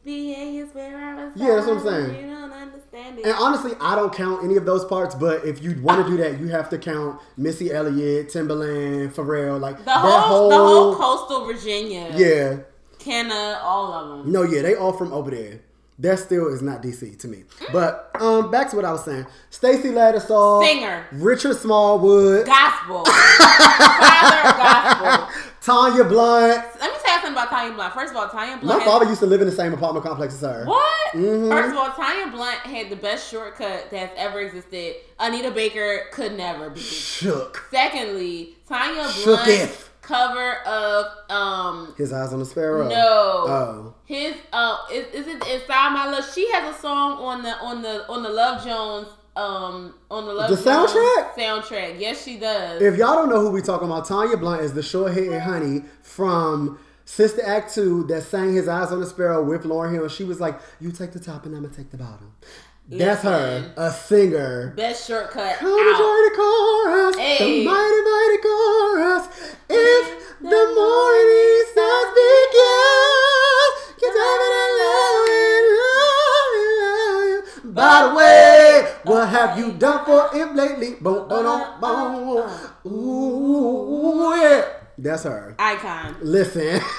[0.06, 1.32] BA is where I was.
[1.34, 2.20] Yeah, that's what I'm saying.
[2.28, 3.26] You don't understand it.
[3.26, 6.16] And honestly, I don't count any of those parts, but if you want to do
[6.18, 10.94] that, you have to count Missy Elliott, Timbaland, Pharrell, like the that whole, the whole
[10.94, 12.12] coastal Virginia.
[12.16, 12.58] yeah.
[13.00, 14.32] Kenna, all of them.
[14.32, 15.60] No, yeah, they all from over there.
[15.98, 17.44] That still is not DC to me.
[17.72, 19.26] But um, back to what I was saying.
[19.48, 21.06] Stacy Lattisaw, Singer.
[21.12, 23.04] Richard Smallwood, Gospel.
[23.06, 25.28] Father of gospel.
[25.62, 26.62] Tanya Blount.
[26.80, 27.94] Let me tell you something about Tanya Blount.
[27.94, 28.82] First of all, Tanya My Blunt.
[28.82, 30.64] had- father used to live in the same apartment complex as her.
[30.66, 31.12] What?
[31.14, 31.48] Mhm.
[31.48, 34.96] First of all, Tanya Blount had the best shortcut that's ever existed.
[35.18, 36.80] Anita Baker could never be.
[36.80, 37.66] Shook.
[37.70, 38.94] Secondly, Tanya
[39.24, 39.40] Blount.
[39.40, 39.88] Shooketh.
[40.06, 42.88] Cover of um His eyes on the sparrow.
[42.88, 43.94] no Oh.
[44.04, 46.24] his uh is, is it inside my love?
[46.32, 50.32] She has a song on the on the on the Love Jones um on the
[50.32, 51.34] Love The Jones soundtrack?
[51.34, 52.00] soundtrack.
[52.00, 52.80] Yes, she does.
[52.80, 55.82] If y'all don't know who we talking about, Tanya Blount is the short hated honey
[56.02, 60.08] from Sister Act 2 that sang His Eyes on the Sparrow with Lauryn Hill.
[60.08, 62.32] She was like, You take the top and I'm going to take the bottom.
[62.88, 63.80] That's her, mm-hmm.
[63.80, 64.72] a singer.
[64.76, 65.98] Best shortcut Come out.
[65.98, 67.38] join the chorus, Hey.
[67.38, 69.26] the mighty, mighty chorus.
[69.68, 70.06] If
[70.40, 73.68] the morning stars begin,
[74.02, 75.26] you tell me that love,
[75.82, 76.54] love,
[77.66, 77.74] love.
[77.74, 80.94] By the way, what have you done for him lately?
[81.00, 81.44] Boom, boom,
[81.80, 82.44] boom,
[82.84, 82.92] boom.
[82.92, 84.62] Ooh, yeah.
[84.98, 85.54] That's her.
[85.58, 86.16] Icon.
[86.22, 86.80] Listen.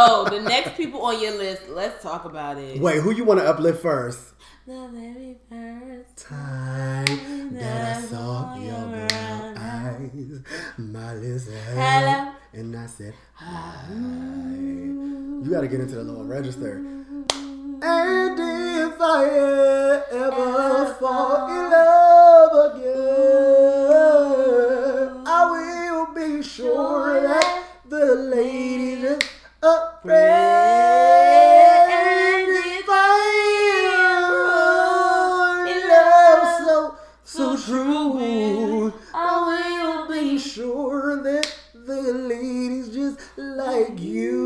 [0.00, 1.68] Oh, the next people on your list.
[1.70, 2.78] Let's talk about it.
[2.80, 4.32] Wait, who you want to uplift first?
[4.66, 10.42] The very first Time that I saw your brown eyes,
[10.76, 11.80] my lips Hello.
[11.80, 13.86] held, and I said, Hi.
[13.90, 16.76] You got to get into the lower register.
[17.80, 19.24] And if I
[20.12, 22.74] ever fall in love
[23.78, 29.24] again, I will be sure that the lady just
[29.62, 30.14] afraid.
[31.90, 33.22] And if I
[35.64, 36.44] am in love
[37.24, 44.36] so, so true, I will be sure that the ladies just like you.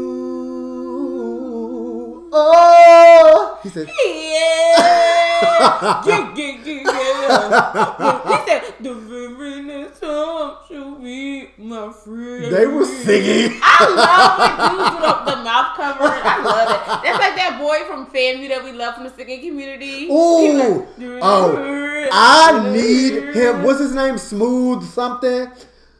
[2.32, 3.88] Oh, he said.
[3.88, 5.31] Yeah.
[5.42, 8.38] Yeah, yeah, yeah, yeah.
[8.38, 12.44] He said, the very next time she'll be my friend.
[12.52, 13.58] They were singing.
[13.62, 16.20] I love when dudes with the mouth covered.
[16.24, 17.02] I love it.
[17.04, 20.06] That's like that boy from FAMU that we love from the singing community.
[20.10, 20.86] Ooh.
[21.22, 23.62] Oh, I need him.
[23.62, 24.18] What's his name?
[24.18, 25.48] Smooth something.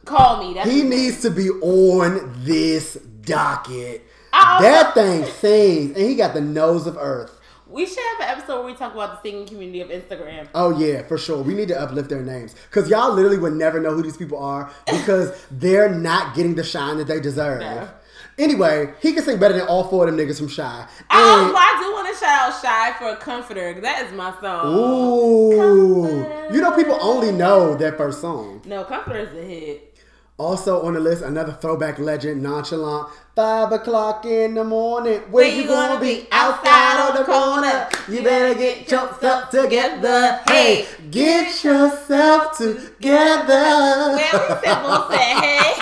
[0.05, 0.53] Call me.
[0.53, 4.05] That's He needs to be on this docket.
[4.33, 7.32] Also- That thing sings, and he got the nose of earth.
[7.73, 10.47] We should have an episode where we talk about the singing community of Instagram.
[10.53, 11.41] Oh yeah, for sure.
[11.41, 14.37] We need to uplift their names because y'all literally would never know who these people
[14.37, 17.61] are because they're not getting the shine that they deserve.
[17.61, 17.89] No.
[18.37, 20.87] Anyway, he can sing better than all four of them niggas from Shai.
[21.11, 23.79] Oh, And- I do want to shout out Shai for a comforter.
[23.81, 24.75] That is my song.
[24.75, 28.61] Ooh, you know people only know that first song.
[28.65, 29.92] No, comforter is a hit.
[30.39, 33.07] Also on the list, another throwback legend, nonchalant.
[33.35, 36.27] Five o'clock in the morning, where you gonna be?
[36.31, 37.87] Outside on the corner.
[38.07, 40.39] You better get yourself together.
[40.47, 44.15] Hey, get yourself together.
[44.15, 44.65] Man, we
[45.15, 45.73] said hey.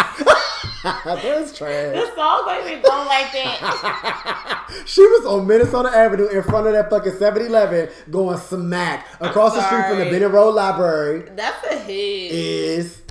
[1.06, 1.96] That's trash.
[1.96, 4.58] The songs ain't even going like that.
[4.86, 9.62] She was on Minnesota Avenue in front of that fucking 7-Eleven going smack across the
[9.66, 10.06] street from the.
[10.06, 11.30] Benning Road Library.
[11.36, 12.32] That's a hit.
[12.32, 13.02] Is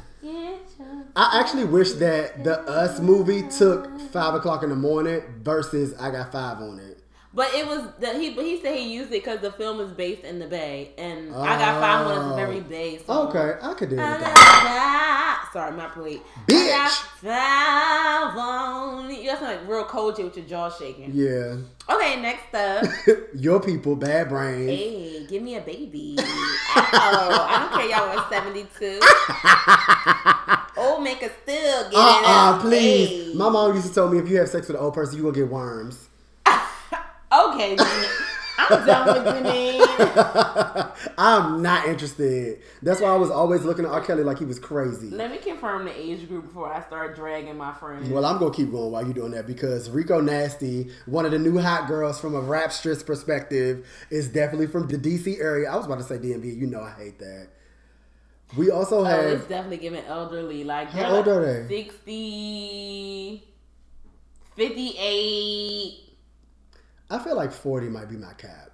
[1.20, 6.10] I actually wish that the Us movie took five o'clock in the morning versus I
[6.10, 6.89] Got Five on it.
[7.32, 8.30] But it was the he.
[8.30, 11.32] But he said he used it because the film is based in the Bay, and
[11.32, 13.28] I got five one is a very Bay song.
[13.28, 15.50] Okay, I could I that.
[15.52, 16.22] Sorry, my plate.
[16.46, 16.56] Bitch.
[16.56, 16.90] I got
[17.22, 19.14] five on.
[19.14, 21.10] You got like real cold with your jaw shaking.
[21.12, 21.56] Yeah,
[21.88, 22.84] Okay, next up.
[23.34, 24.68] your people, bad brains.
[24.70, 26.16] Hey, give me a baby.
[26.18, 29.00] Oh, I don't care y'all were 72.
[30.76, 33.08] Old Oh, make a still get Uh it uh please.
[33.08, 33.34] Hey.
[33.34, 35.24] My mom used to tell me if you have sex with an old person, you
[35.24, 36.09] will get worms.
[37.32, 37.76] Okay.
[38.62, 40.92] I'm done with Janine.
[41.16, 42.58] I'm not interested.
[42.82, 44.02] That's why I was always looking at R.
[44.02, 45.08] Kelly like he was crazy.
[45.10, 48.08] Let me confirm the age group before I start dragging my friends.
[48.10, 51.38] Well, I'm gonna keep going while you're doing that because Rico Nasty, one of the
[51.38, 55.70] new hot girls from a rap strips perspective, is definitely from the DC area.
[55.70, 56.54] I was about to say DMV.
[56.56, 57.48] You know I hate that.
[58.56, 60.64] We also Oh, have it's definitely giving elderly.
[60.64, 61.68] Like, How old like are they?
[61.68, 63.44] 60,
[64.56, 66.09] 58.
[67.10, 68.70] I feel like 40 might be my cap.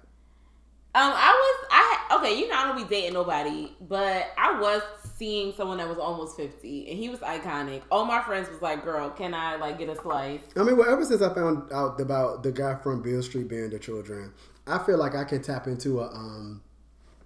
[0.95, 4.81] Um, I was, I, okay, you know, I don't be dating nobody, but I was
[5.15, 7.81] seeing someone that was almost 50, and he was iconic.
[7.91, 10.41] All my friends was like, girl, can I, like, get a slice?
[10.55, 13.69] I mean, well, ever since I found out about the guy from Bill Street being
[13.69, 14.33] the children,
[14.65, 16.61] I feel like I can tap into a um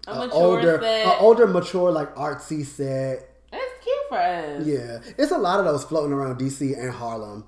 [0.07, 1.07] A older, set.
[1.07, 3.29] a older, mature, like artsy set.
[3.53, 4.65] It's cute for us.
[4.65, 7.45] Yeah, it's a lot of those floating around DC and Harlem.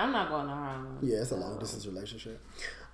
[0.00, 0.98] I'm not going to Harlem.
[1.02, 2.40] Yeah, it's a long distance relationship.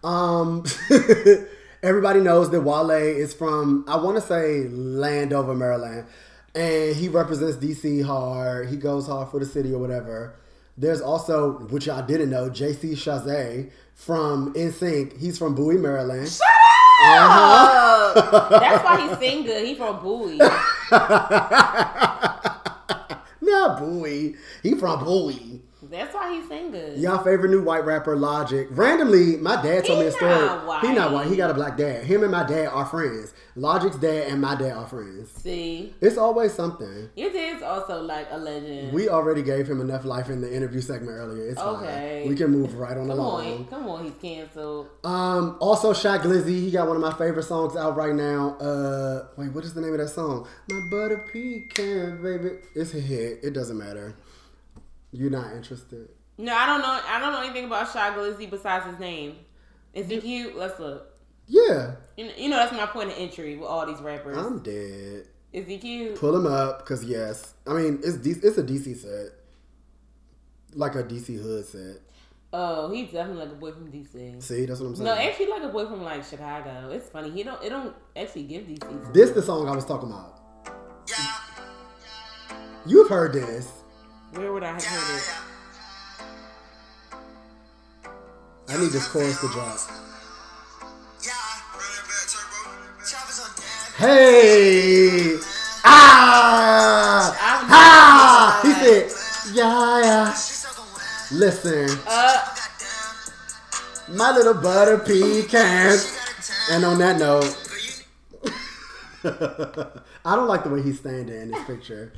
[0.02, 0.64] Um,
[1.82, 6.08] everybody knows that Wale is from I want to say Landover, Maryland,
[6.56, 8.68] and he represents DC hard.
[8.70, 10.34] He goes hard for the city or whatever.
[10.76, 15.16] There's also, which y'all didn't know, JC Chasez from NSYNC.
[15.16, 16.36] He's from Bowie, Maryland.
[17.02, 19.64] Oh, that's why he sing good.
[19.64, 20.38] He from Bowie.
[23.40, 24.34] Not Bowie.
[24.62, 25.62] He from Bowie.
[25.90, 26.98] That's why he's sing good.
[26.98, 28.66] Y'all favorite new white rapper, Logic.
[28.70, 30.30] Randomly, my dad told me a story.
[30.34, 30.84] not white.
[30.84, 31.26] He not white.
[31.28, 32.04] He got a black dad.
[32.04, 33.32] Him and my dad are friends.
[33.54, 35.30] Logic's dad and my dad are friends.
[35.30, 37.08] See, It's always something.
[37.14, 38.92] your dad's also like a legend.
[38.92, 41.48] We already gave him enough life in the interview segment earlier.
[41.48, 42.20] It's Okay.
[42.22, 42.28] fine.
[42.30, 43.46] We can move right on come along.
[43.46, 44.88] on, come on, he's canceled.
[45.04, 48.56] Um, also Shy Glizzy, he got one of my favorite songs out right now.
[48.60, 50.46] Uh, wait, what is the name of that song?
[50.70, 52.56] My butter pecan, baby.
[52.74, 53.40] It's a hit.
[53.42, 54.14] It doesn't matter.
[55.16, 56.08] You're not interested.
[56.38, 57.00] No, I don't know.
[57.06, 59.36] I don't know anything about Shy Glizzy besides his name.
[59.94, 60.56] Is he cute?
[60.56, 61.14] Let's look.
[61.48, 64.36] Yeah, You know, you know that's my point of entry with all these rappers.
[64.36, 65.28] I'm dead.
[65.52, 66.16] Is he cute?
[66.16, 69.32] Pull him up, cause yes, I mean it's D- it's a DC set,
[70.74, 72.02] like a DC hood set.
[72.52, 74.42] Oh, he's definitely like a boy from DC.
[74.42, 75.06] See, that's what I'm saying.
[75.06, 76.90] No, actually like a boy from like Chicago.
[76.90, 77.30] It's funny.
[77.30, 77.62] He don't.
[77.62, 79.12] It don't actually give DC.
[79.14, 80.40] this the song I was talking about.
[82.84, 83.70] You've heard this.
[84.32, 85.24] Where would I have heard it?
[88.68, 89.78] I need this chorus to drop.
[93.96, 95.38] Hey!
[95.84, 97.30] Ah!
[97.40, 98.60] I'm Ha!
[98.62, 99.10] He said,
[99.54, 100.36] yeah, yeah.
[101.32, 102.54] Listen, Uh,
[104.08, 105.98] my little butter pecan.
[106.70, 107.56] And on that note,
[110.24, 112.12] I don't like the way he's standing in this picture.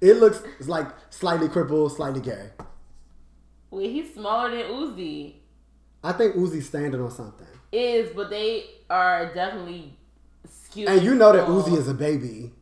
[0.00, 2.50] It looks like slightly crippled, slightly gay.
[3.70, 5.34] wait, he's smaller than Uzi.
[6.02, 7.46] I think Uzi's standing on something.
[7.72, 9.92] Is, but they are definitely
[10.48, 10.88] skewed.
[10.88, 11.48] And you know that.
[11.48, 12.52] Uzi is a baby.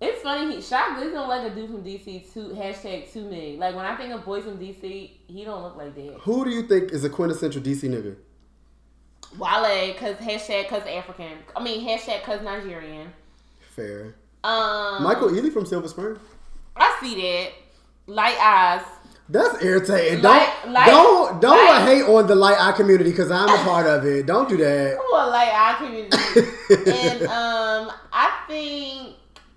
[0.00, 0.56] It's funny.
[0.56, 2.32] He Glizzy don't like a dude from DC.
[2.32, 3.56] Too hashtag too many.
[3.56, 6.18] Like when I think of boys from DC, he don't look like that.
[6.22, 8.16] Who do you think is a quintessential DC nigga?
[9.38, 11.38] Wale, cause hashtag cause African.
[11.56, 13.12] I mean hashtag cause Nigerian.
[13.70, 14.14] Fair.
[14.44, 16.18] Um, Michael Ealy from Silver Spring.
[16.76, 17.52] I see that.
[18.06, 18.82] Light eyes.
[19.28, 20.20] That's irritating.
[20.22, 23.86] Like- don't like- don't don't hate on the light eye community because I'm a part
[23.86, 24.26] of it.
[24.26, 24.96] Don't do that.
[24.98, 26.16] Come on, light eye community.
[26.90, 29.16] and um, I think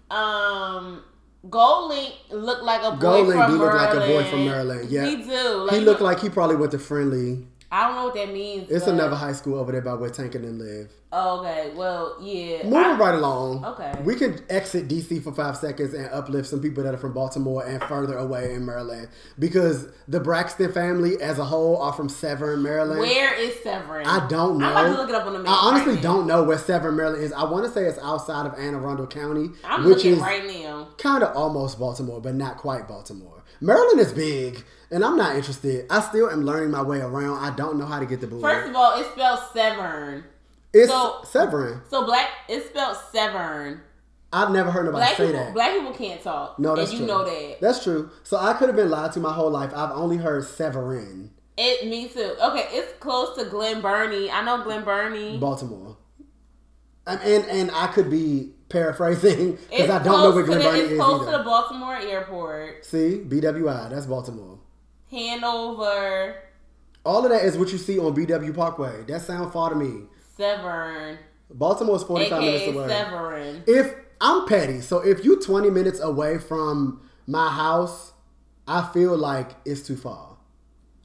[0.09, 1.03] um,
[1.49, 1.93] Gold
[2.31, 4.89] looked like a boy GoldLink from do look like a boy from Maryland.
[4.89, 5.47] Yeah, he do.
[5.65, 7.45] Like, he looked like he probably went to Friendly.
[7.69, 8.69] I don't know what that means.
[8.69, 10.89] It's another high school over there by where Tank and live.
[11.11, 11.71] Oh, okay.
[11.75, 12.63] Well, yeah.
[12.63, 13.63] Moving I- right along.
[13.65, 13.93] Okay.
[14.03, 17.65] We can exit DC for five seconds and uplift some people that are from Baltimore
[17.65, 22.61] and further away in Maryland because the Braxton family as a whole are from Severn,
[22.61, 22.99] Maryland.
[22.99, 24.05] Where is Severn?
[24.05, 24.65] I don't know.
[24.67, 25.51] I'm about to look it up on the map.
[25.51, 27.31] I honestly right don't know where Severn, Maryland is.
[27.33, 30.45] I want to say it's outside of Anne Arundel County, I'm which looking is right
[30.45, 30.89] now.
[30.97, 33.36] kind of almost Baltimore, but not quite Baltimore.
[33.61, 35.85] Maryland is big, and I'm not interested.
[35.89, 37.43] I still am learning my way around.
[37.43, 38.41] I don't know how to get the blue.
[38.41, 40.23] First of all, it's spelled Severn.
[40.73, 41.81] it's so- Severn.
[41.89, 43.81] So black, it's spelled Severn.
[44.33, 45.53] I've never heard nobody Black say people, that.
[45.53, 46.59] black people can't talk.
[46.59, 47.15] no, that's and you true.
[47.15, 47.61] know that.
[47.61, 48.09] That's true.
[48.23, 49.71] So I could have been lied to my whole life.
[49.73, 52.35] I've only heard Severin, It me too.
[52.43, 54.29] Okay, it's close to Glen Burnie.
[54.29, 55.37] I know Glen Burnie.
[55.37, 55.97] Baltimore.
[57.07, 60.91] And and, and I could be paraphrasing because I don't know where Glen Burnie It's
[60.91, 61.31] is close either.
[61.31, 62.85] to the Baltimore airport.
[62.85, 64.59] See, BWI, that's Baltimore.
[65.09, 66.35] Hanover,
[67.05, 69.03] All of that is what you see on BW Parkway.
[69.07, 70.03] That sounds far to me.
[70.35, 71.17] Severn,
[71.49, 72.87] Baltimore is 45 minutes aka away.
[72.89, 73.63] Severin.
[73.67, 78.11] If I'm petty, so if you 20 minutes away from my house,
[78.67, 80.26] I feel like it's too far.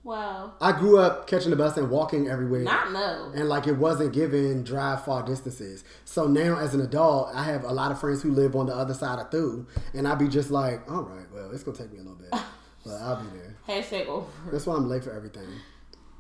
[0.05, 2.63] Well, I grew up catching the bus and walking everywhere.
[2.63, 3.31] not no.
[3.35, 5.85] and like it wasn't given drive far distances.
[6.05, 8.75] So now as an adult, I have a lot of friends who live on the
[8.75, 11.93] other side of through, and I'd be just like, all right, well, it's gonna take
[11.93, 12.31] me a little bit,
[12.85, 13.57] but I'll be there.
[13.69, 14.27] Hashtag over.
[14.51, 15.47] That's why I'm late for everything.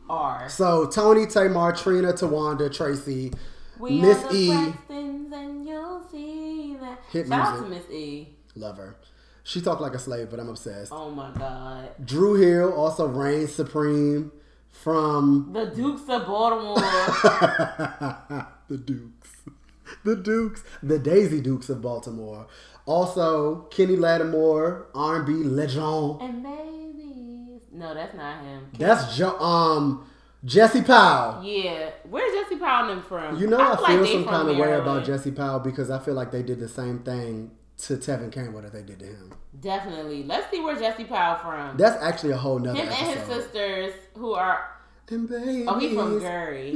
[0.08, 0.48] R.
[0.48, 3.34] So Toni, Tamar, Trina, Towanda, Traci,
[3.80, 4.50] We Miss E,
[4.90, 7.00] and you'll see that.
[7.10, 7.68] Hit Shout out to.
[7.68, 8.28] Miss E.
[8.54, 8.96] love her.
[9.44, 10.92] She talked like a slave, but I'm obsessed.
[10.92, 11.90] Oh my God.
[12.04, 14.30] Dru Hill also reigns supreme
[14.70, 16.76] from The Dukes of Baltimore.
[18.68, 19.28] the Dukes.
[20.04, 20.62] The Dukes.
[20.82, 22.46] The Daisy Dukes of Baltimore.
[22.86, 26.20] Also, Kenny Lattimore, R&B legend.
[26.20, 27.60] and babies.
[27.72, 28.68] No, that's not him.
[28.78, 30.06] That's jo- um
[30.44, 31.44] Jesse Powell.
[31.44, 31.90] Yeah.
[32.08, 33.38] Where's Jesse Powell them from?
[33.38, 35.98] You know I, feel feel like some kind of way about Jesse Powell because I
[35.98, 37.52] feel like they did the same thing
[37.86, 39.32] to Tevin Campbell that they did to him.
[39.60, 40.22] Definitely.
[40.24, 41.76] Let's see where Jesse Powell from.
[41.76, 44.68] That's actually a whole nother him and his sisters who are
[45.08, 46.70] And babies, Oh, he from Gary.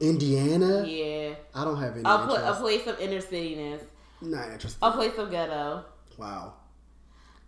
[0.00, 0.84] Indiana.
[0.86, 1.34] yeah.
[1.54, 3.82] I don't have any A, pl- a place of inner cityness.
[4.22, 4.78] Not interested.
[4.82, 5.84] A place of ghetto.
[6.16, 6.54] Wow.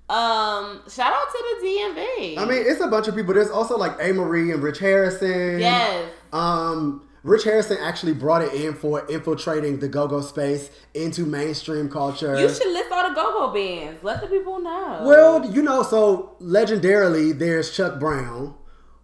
[0.09, 2.39] Um, shout out to the DMV.
[2.39, 3.33] I mean, it's a bunch of people.
[3.33, 5.61] There's also like Amerie and Rich Harrison.
[5.61, 6.11] yes.
[6.33, 12.39] Um, Rich Harrison actually brought it in for infiltrating the go-go space into mainstream culture.
[12.41, 14.03] You should list all the go-go bands.
[14.03, 15.03] Let the people know.
[15.05, 18.55] Well, you know, so legendarily, there's Chuck Brown,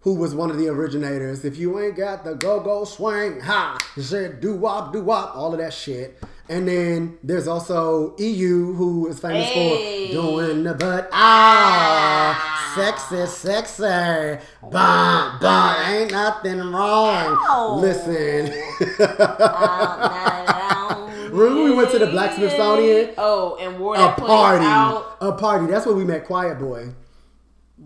[0.07, 1.45] who was one of the originators.
[1.45, 5.53] If you ain't got the go-go swing, ha, he said do wop, do wop, all
[5.53, 6.23] of that shit.
[6.49, 10.07] And then there's also EU, who is famous Hey.
[10.07, 17.37] for doing the butt ah, sexy, sexy, bum, bum, ain't nothing wrong.
[17.49, 17.79] Ow.
[17.81, 18.53] Listen.
[21.37, 23.11] Remember we went to the Black Smithsonian?
[23.19, 25.17] Oh, and wore a party, out.
[25.21, 25.67] a party.
[25.67, 26.91] That's where we met Quiet Boy.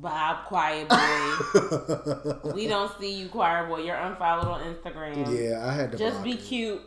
[0.00, 2.50] Bob Quiet Boy.
[2.54, 3.80] we don't see you, Quiet Boy.
[3.84, 5.16] You're unfollowed on Instagram.
[5.38, 6.40] Yeah, I had to Just be it.
[6.40, 6.80] cute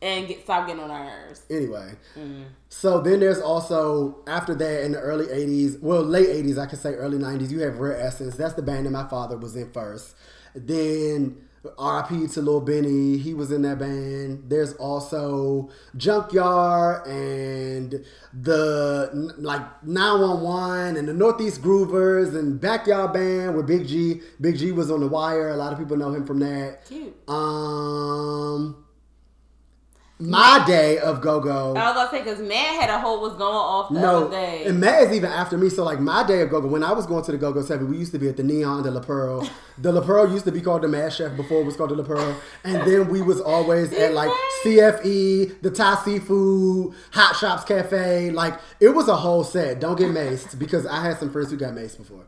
[0.00, 1.42] and get stop getting on our nerves.
[1.50, 2.44] Anyway, Mm.
[2.68, 6.78] so then there's also after that in the early '80s, well, late '80s, I could
[6.78, 7.50] say early '90s.
[7.50, 8.36] You have Rare Essence.
[8.36, 10.14] That's the band that my father was in first.
[10.54, 11.47] Then
[11.78, 12.28] R.I.P.
[12.28, 13.18] to Lil Benny.
[13.18, 14.44] He was in that band.
[14.48, 23.66] There's also Junkyard and the like 911 and the Northeast Groovers and Backyard Band with
[23.66, 24.20] Big G.
[24.40, 25.50] Big G was on the wire.
[25.50, 26.84] A lot of people know him from that.
[26.86, 27.14] Cute.
[27.28, 28.84] Um,
[30.20, 31.74] my day of go go.
[31.76, 34.30] I was gonna say because Matt had a whole was going off the No, other
[34.30, 34.64] day.
[34.66, 35.68] and Matt is even after me.
[35.68, 37.62] So like my day of go go, when I was going to the Go Go
[37.62, 39.48] Seven, we used to be at the Neon de La Pearl.
[39.80, 41.94] The La Pearl used to be called the Mad Chef before it was called the
[41.94, 42.34] La Pearl,
[42.64, 44.28] and then we was always at like
[44.64, 48.30] CFE, the Thai Seafood, Hot Shops Cafe.
[48.30, 49.78] Like it was a whole set.
[49.78, 52.24] Don't get maced because I had some friends who got maced before.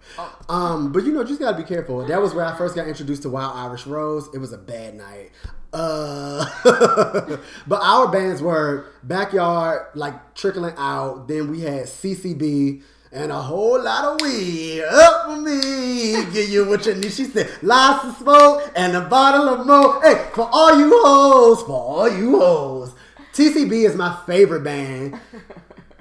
[0.49, 2.07] Um, but you know, just gotta be careful.
[2.07, 4.29] That was where I first got introduced to Wild Irish Rose.
[4.33, 5.33] It was a bad night.
[5.73, 6.45] Uh,
[7.67, 11.29] but our bands were backyard, like trickling out.
[11.29, 12.83] Then we had CCB
[13.13, 16.13] and a whole lot of weed up for me.
[16.33, 17.13] Give you what you need.
[17.13, 20.01] She said, lots of smoke and a bottle of mo.
[20.01, 22.93] Hey, for all you hoes, for all you hoes.
[23.33, 25.19] TCB is my favorite band.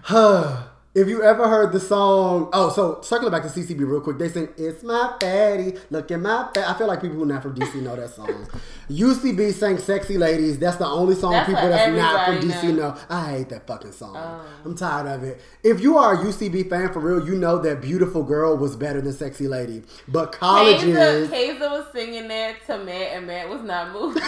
[1.00, 4.28] If you ever heard the song, oh, so circling back to CCB real quick, they
[4.28, 7.42] sing "It's My Fatty, Look at My Fat." I feel like people who are not
[7.42, 8.50] from DC know that song.
[8.90, 12.78] UCB sang "Sexy Ladies." That's the only song That's people that's not from DC knows.
[12.78, 12.98] know.
[13.10, 14.18] I hate that fucking song.
[14.18, 14.46] Oh.
[14.66, 15.40] I'm tired of it.
[15.64, 19.00] If you are a UCB fan for real, you know that "Beautiful Girl" was better
[19.00, 23.94] than "Sexy Lady." But colleges, Kaysa was singing that to Matt, and Matt was not
[23.94, 24.20] moved.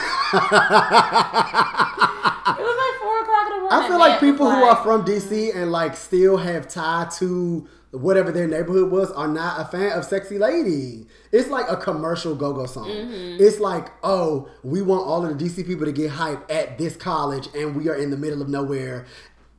[2.47, 3.80] it was like four o'clock in the morning.
[3.80, 7.68] I feel like people who like, are from DC and like still have tie to
[7.91, 11.05] whatever their neighborhood was are not a fan of Sexy Lady.
[11.31, 12.88] It's like a commercial go-go song.
[12.88, 13.43] Mm-hmm.
[13.43, 16.95] It's like, oh, we want all of the DC people to get hype at this
[16.95, 19.05] college and we are in the middle of nowhere,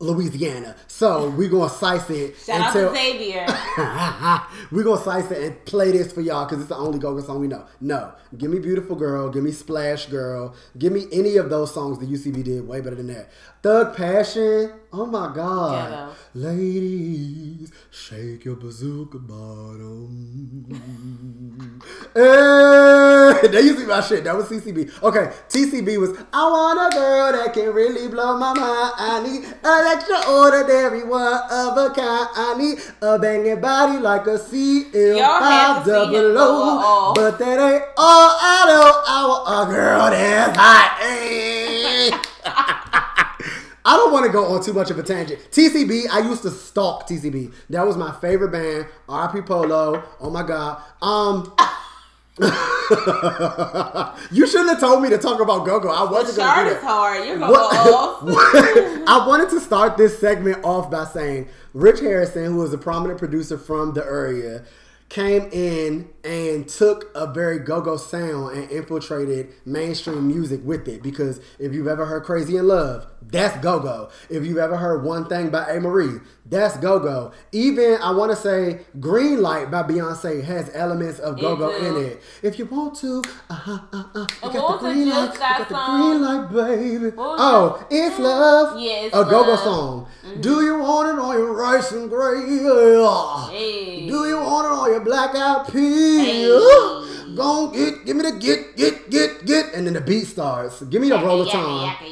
[0.03, 0.75] Louisiana.
[0.89, 3.47] So we're gonna slice it Shout out until to Xavier.
[4.73, 7.41] we're gonna slice it and play this for y'all because it's the only go-go song
[7.41, 7.65] we know.
[7.81, 11.99] No, give me "Beautiful Girl," give me "Splash Girl," give me any of those songs
[11.99, 13.31] the UCB did way better than that.
[13.63, 16.13] Thug Passion, oh my god, Ghetto.
[16.35, 20.69] ladies, shake your bazooka bottom.
[22.15, 22.21] Eh,
[23.41, 24.23] hey, that used to be my shit.
[24.25, 25.03] That was CCB.
[25.03, 28.93] Okay, TCB was I want a girl that can really blow my mind.
[28.99, 32.29] I need an extraordinary one of a kind.
[32.37, 36.39] I need a banging body like a CL Y'all had five to see him double
[36.39, 37.13] O.
[37.15, 39.03] But that ain't all I know.
[39.07, 40.99] I want a girl that's hot.
[41.01, 42.11] Hey.
[42.13, 42.23] Eh.
[43.85, 45.41] I don't want to go on too much of a tangent.
[45.51, 47.53] TCB, I used to stalk TCB.
[47.71, 48.87] That was my favorite band.
[49.09, 50.03] RP Polo.
[50.21, 50.81] Oh my god.
[51.03, 51.53] Um,
[54.31, 55.91] you shouldn't have told me to talk about Go Go.
[55.91, 57.27] I wasn't chart gonna do is hard.
[57.27, 58.23] You're gonna What- go off.
[59.09, 63.19] I wanted to start this segment off by saying Rich Harrison, who is a prominent
[63.19, 64.63] producer from the area,
[65.13, 71.03] came in and took a very go-go sound and infiltrated mainstream music with it.
[71.03, 74.09] Because if you've ever heard "Crazy in Love," that's go-go.
[74.31, 77.33] If you've ever heard "One Thing" by Amerie, that's go-go.
[77.53, 81.87] Even I want to say "Green Light" by Beyonce has elements of go-go do.
[81.87, 82.23] in it.
[82.43, 85.69] If you want to, uh huh, uh huh, you And got the green light, got
[85.69, 87.13] the green light, baby.
[87.19, 88.81] Oh, it's love.
[88.81, 89.59] Yeah, it's a go-go love.
[89.59, 89.65] Mm-hmm.
[89.65, 90.09] song.
[90.41, 92.63] Do you want it on your rice and gravy?
[92.63, 93.51] Yeah.
[93.51, 94.07] Hey.
[94.09, 96.27] Do you want it on your black eyed peas?
[96.27, 97.09] Hey.
[97.73, 100.83] Get, give me the get, get, get, get, and then the beat starts.
[100.83, 102.05] Give me the roll of yakka,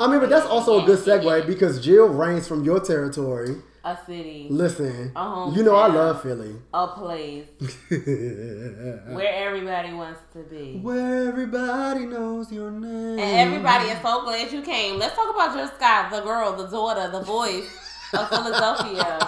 [0.00, 3.56] I mean, but that's also a good segue because Jill reigns from your territory.
[3.86, 6.56] A city, Listen, A you know I love Philly.
[6.72, 7.46] a place
[7.88, 10.78] where everybody wants to be.
[10.80, 13.18] Where everybody knows your name.
[13.18, 14.98] And everybody is so glad you came.
[14.98, 17.68] Let's talk about Jill Scott, the girl, the daughter, the voice
[18.14, 19.18] of Philadelphia.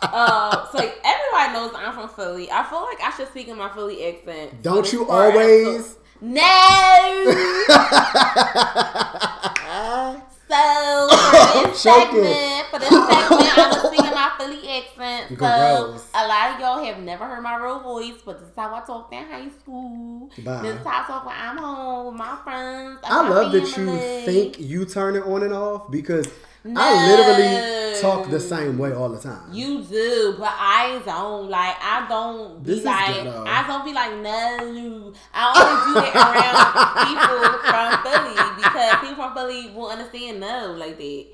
[0.00, 2.50] Uh, so everybody knows I'm from Philly.
[2.50, 4.62] I feel like I should speak in my Philly accent.
[4.62, 5.96] Don't you always?
[6.20, 7.24] No.
[10.48, 15.38] So for this segment, for this segment, I'm gonna speak in my Philly accent.
[15.38, 15.44] So
[16.14, 18.80] a lot of y'all have never heard my real voice, but this is how I
[18.86, 20.30] talked in high school.
[20.42, 20.62] Bye.
[20.62, 23.00] This is how I talk when I'm home with my friends.
[23.04, 26.26] I love that you think you turn it on and off because
[26.64, 29.52] I literally talk the same way all the time.
[29.52, 31.76] You do, but I don't like.
[31.80, 33.14] I don't be This is like.
[33.14, 33.44] ghetto.
[33.46, 35.12] I don't be like no.
[35.34, 40.74] I only do that around people from Philly because people from Philly will understand no
[40.78, 41.26] like that.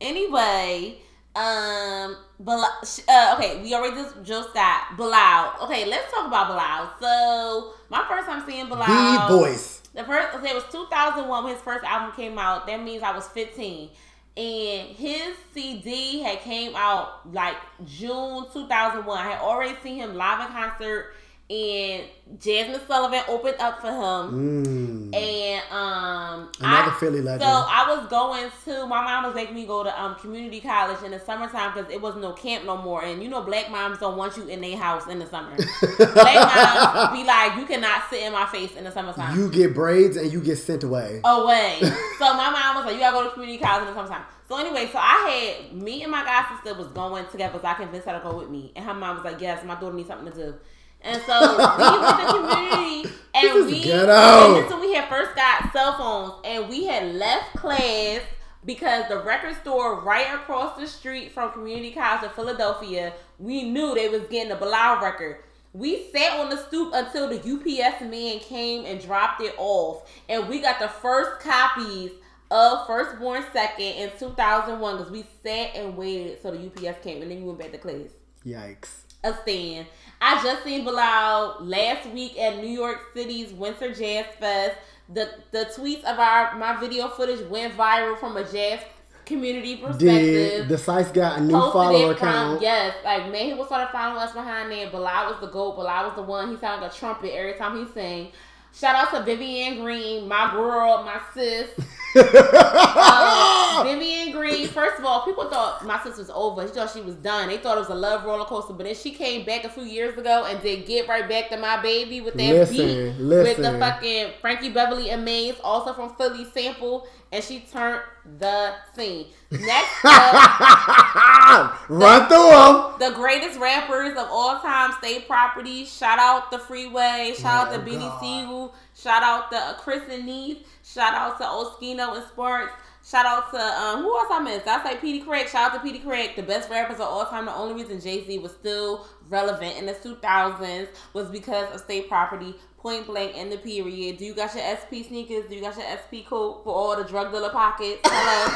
[0.00, 0.96] Anyway,
[1.34, 2.68] um, Bilal,
[3.08, 5.54] uh, okay, we already just Jill Scott, Bilal.
[5.62, 6.92] Okay, let's talk about Bilal.
[7.00, 9.80] So my first time seeing Bilal, the voice.
[9.94, 12.66] the first it was 2001 when his first album came out.
[12.66, 13.90] That means I was 15.
[14.36, 19.18] And his CD had came out like June 2001.
[19.18, 21.14] I had already seen him live in concert
[21.50, 22.04] and
[22.38, 25.12] Jazmine Sullivan opened up for him.
[25.12, 25.14] Mm.
[25.14, 27.42] And um Another I- Philly legend.
[27.42, 31.02] So I was going to my mom was making me go to um community college
[31.02, 33.04] in the summertime because it was no camp no more.
[33.04, 35.54] And you know black moms don't want you in their house in the summer.
[36.14, 39.74] black moms be like, you cannot sit in my face in the summertime You get
[39.74, 41.20] braids and you get sent away.
[41.24, 41.78] away.
[42.18, 44.56] so my mom was like, "You gotta go to community college in the summertime." So
[44.58, 48.06] anyway, so I had me and my god sister was going together, so I convinced
[48.06, 50.32] her to go with me, and her mom was like, "Yes, my daughter needs something
[50.32, 50.54] to do."
[51.02, 54.56] And so we went to community, and we ghetto.
[54.56, 58.22] and this when we had first got cell phones, and we had left class
[58.64, 63.94] because the record store right across the street from Community College of Philadelphia, we knew
[63.94, 65.38] they was getting a Bilal record.
[65.72, 70.48] We sat on the stoop until the UPS man came and dropped it off, and
[70.48, 72.10] we got the first copies
[72.50, 77.22] of 1st Born Second in 2001 because we sat and waited so the UPS came,
[77.22, 78.10] and then we went back to class
[78.44, 78.90] Yikes.
[79.24, 79.86] a stand.
[80.24, 84.76] I just seen Bilal last week at New York City's Winter Jazz Fest.
[85.12, 88.78] The the tweets of our my video footage went viral from a jazz
[89.26, 89.98] community perspective.
[89.98, 92.62] Did the site's got a new follower from account?
[92.62, 94.88] yes, like man, he was started following us behind there.
[94.90, 95.74] Bilal was the goat.
[95.74, 96.50] Bilal was the one.
[96.50, 98.28] He sounded like a trumpet every time he sang.
[98.74, 101.68] Shout out to Vivian Green, my girl, my sis.
[102.14, 106.66] Um, Vivian Green, first of all, people thought my sis was over.
[106.66, 107.48] She thought she was done.
[107.48, 108.72] They thought it was a love roller coaster.
[108.72, 111.58] But then she came back a few years ago and did get right back to
[111.58, 116.14] my baby with that Listen, beat with the fucking Frankie Beverly and Maze, also from
[116.16, 118.02] Philly sample, and she turned
[118.38, 119.26] the scene.
[119.50, 122.94] Next up, Run through them.
[122.98, 125.84] the greatest rappers of all time, State Property.
[125.84, 127.34] Shout out the Freeway.
[127.36, 128.20] Shout out to Oh, Beanie.
[128.20, 128.74] Sigel.
[128.94, 130.58] Shout out to uh, Chris and Neef.
[130.84, 132.72] Shout out to Oschino and Sparks.
[133.04, 134.66] Shout out to um, who else I missed?
[134.68, 135.48] I say Peedi Crakk.
[135.48, 137.46] Shout out to Peedi Crakk, the best rappers of all time.
[137.46, 142.08] The only reason Jay Z was still relevant in the 2000s was because of State
[142.08, 142.54] Property.
[142.82, 144.18] Point blank in the period.
[144.18, 145.48] Do you got your SP sneakers?
[145.48, 148.00] Do you got your SP coat for all the drug dealer pockets?
[148.04, 148.48] Hello.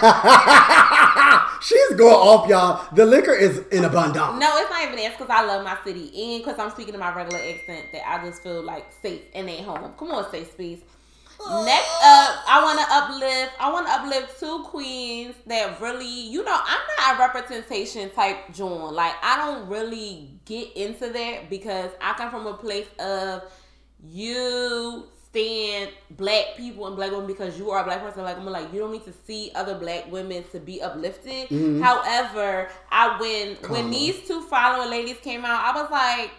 [1.62, 2.89] She's going off, y'all.
[2.93, 4.40] The liquor is in abundance.
[4.40, 5.16] No, it's not even that.
[5.16, 8.24] Because I love my city and because I'm speaking in my regular accent that I
[8.27, 9.93] just feel like safe and at home.
[9.97, 10.81] Come on, safe space.
[11.39, 13.53] Next up, I want to uplift.
[13.61, 18.53] I want to uplift two queens that really, you know, I'm not a representation type
[18.53, 18.93] John.
[18.93, 23.44] Like I don't really get into that because I come from a place of
[24.11, 25.07] you
[25.37, 28.73] stand black people and black women because you are a black person like I'm like
[28.73, 31.49] you don't need to see other black women to be uplifted.
[31.49, 31.83] Mm-hmm.
[31.83, 33.91] However, I when when Comma.
[33.91, 36.31] these two following ladies came out, I was like,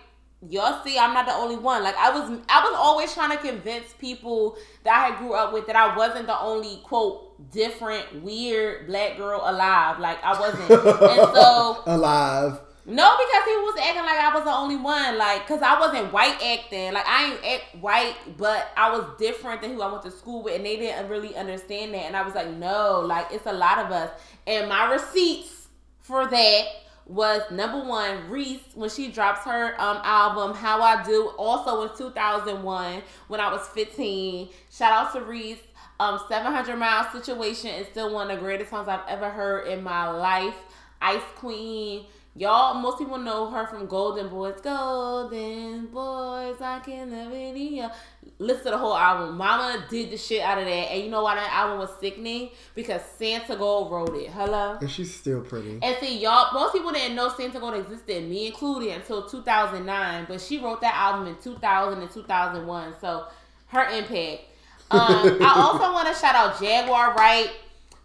[0.49, 1.83] y'all see I'm not the only one.
[1.83, 5.53] Like I was I was always trying to convince people that I had grew up
[5.53, 9.99] with that I wasn't the only quote different weird black girl alive.
[9.99, 10.71] Like I wasn't.
[10.71, 12.59] and so Alive.
[12.89, 15.17] No, because he was acting like I was the only one.
[15.17, 16.93] Like, cause I wasn't white acting.
[16.93, 20.41] Like I ain't act white, but I was different than who I went to school
[20.43, 22.05] with, and they didn't really understand that.
[22.05, 24.09] And I was like, no, like it's a lot of us.
[24.47, 25.67] And my receipts
[25.99, 26.63] for that
[27.05, 31.97] was number one, Res when she drops her um album How I Do, also in
[31.97, 34.47] 2001 when I was 15.
[34.71, 35.57] Shout out to Res.
[35.99, 39.83] Um, 700 Mile Situation is still one of the greatest songs I've ever heard in
[39.83, 40.55] my life.
[41.01, 42.05] Ice Queen.
[42.37, 44.61] Y'all, most people know her from Golden Boys.
[44.61, 47.89] Golden Boys, I can never video.
[48.37, 49.35] Listen to the whole album.
[49.37, 50.91] Mama did the shit out of that.
[50.91, 52.51] And you know why that album was sickening?
[52.75, 54.29] Because Santigold wrote it.
[54.29, 54.77] Hello?
[54.79, 55.79] And she's still pretty.
[55.81, 60.25] And see, y'all, most people didn't know Santigold existed, me included, until 2009.
[60.29, 62.93] But she wrote that album in 2000 and 2001.
[63.01, 63.25] So
[63.67, 64.43] her impact.
[64.89, 67.51] Um, I also want to shout out Jaguar Wright.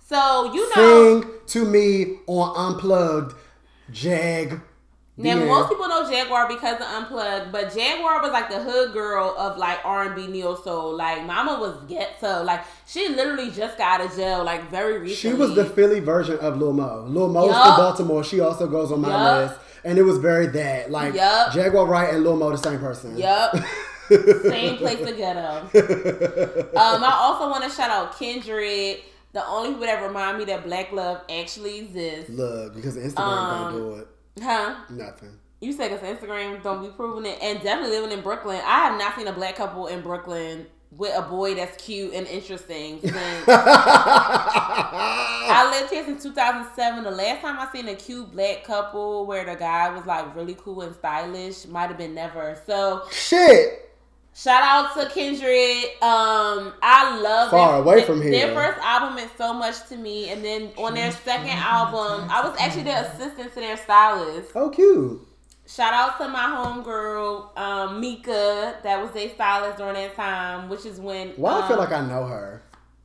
[0.04, 1.20] So, you know.
[1.20, 3.34] Sing to me on Unplugged,
[3.92, 4.60] Jag.
[5.18, 5.44] Now Yeah.
[5.44, 9.58] most people know Jaguar because of Unplugged, but Jaguar was like the hood girl of
[9.58, 10.96] like R and B neo soul.
[10.96, 12.42] Like Mama was ghetto.
[12.42, 15.14] Like she literally just got out of jail like very recently.
[15.14, 17.04] She was the Philly version of Lil Mo.
[17.08, 17.62] Lil Mo's Yup.
[17.62, 18.24] from Baltimore.
[18.24, 19.50] She also goes on my Yup.
[19.50, 19.60] list.
[19.84, 20.90] And it was very that.
[20.90, 21.52] Like, Yup.
[21.52, 23.16] Jaguar Wright and Lil Mo the same person.
[23.18, 23.54] Yup.
[24.10, 25.68] Same place to ghetto.
[26.76, 28.98] Um, I also want to shout out Kindred,
[29.32, 32.30] the only people that remind me that Black Love actually exists.
[32.30, 34.08] Love, because Instagram Um, don't do it.
[34.42, 34.76] Huh?
[34.90, 35.38] Nothing.
[35.60, 38.60] You said because Instagram don't be proving it, and definitely living in Brooklyn.
[38.64, 42.26] I have not seen a black couple in Brooklyn with a boy that's cute and
[42.26, 43.00] interesting.
[43.00, 43.14] Since
[45.54, 47.04] I lived here since 2007.
[47.04, 50.54] The last time I seen a cute black couple where the guy was like really
[50.54, 52.60] cool and stylish might have been never.
[52.66, 53.91] So Shit.
[54.34, 55.84] Shout out to Kindred.
[56.02, 58.30] Um, I love Far their, away their- from here.
[58.32, 62.46] Their first album meant so much to me, and then on their second album, I
[62.46, 64.50] was actually their assistant to their stylist.
[64.54, 65.20] Oh, cute.
[65.66, 66.40] Shout out to my
[66.84, 71.68] homegirl, um, Mika, that was their stylist during that time, which is when Why I
[71.68, 72.62] feel um, like I know her.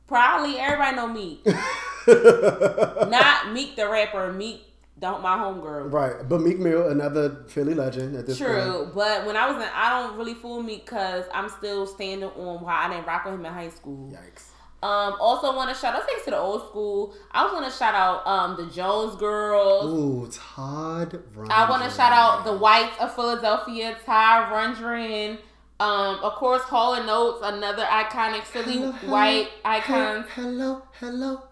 [0.08, 1.46] probably everybody know Meek.
[2.06, 4.62] Not Meek the rapper, Meek
[4.98, 5.92] don't my homegirl.
[5.92, 6.28] Right.
[6.28, 8.50] But Meek Mill, another Philly legend at this point.
[8.50, 12.28] True, but when I was in, I don't really fool me because I'm still standing
[12.28, 14.12] on why I didn't rock with him in high school.
[14.12, 14.44] Yikes.
[14.80, 17.12] Um, also want to shout out thanks to the old school.
[17.32, 19.86] I was want to shout out um the Jones girls.
[19.92, 21.50] Ooh, Todd Rundgren.
[21.50, 25.38] I want to shout out the Whites of Philadelphia, Ty Rundgren.
[25.80, 30.26] Um, of course, Hall and Oates, another iconic Philly Hello, hello, white icons.
[30.26, 31.42] Hey, hello, hello,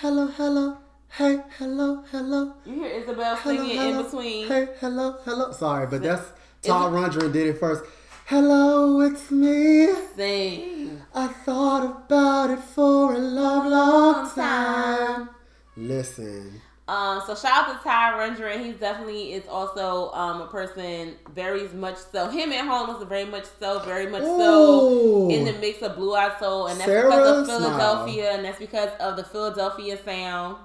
[0.00, 0.78] hello, hello.
[1.08, 2.52] Hey, hello, hello.
[2.66, 4.48] You hear Isabel hello, singing hello, in between.
[4.48, 5.50] Hey, hello, hello.
[5.52, 6.24] Sorry, but that's
[6.62, 7.84] Todd Rundgren did it first.
[8.26, 9.88] Hello, it's me.
[10.14, 11.00] Sing.
[11.14, 15.30] I thought about it for a long, long time.
[15.76, 16.60] Listen.
[16.86, 18.64] Um, so shout out to Ty Rundgren.
[18.64, 22.28] He's definitely is also um a person very much so.
[22.28, 26.14] Him and Holmes are very much so, very much so in the mix of Blue
[26.14, 27.60] Eyed Soul, and that's Sarah because of Smile.
[27.60, 30.58] Philadelphia, and that's because of the Philadelphia sound.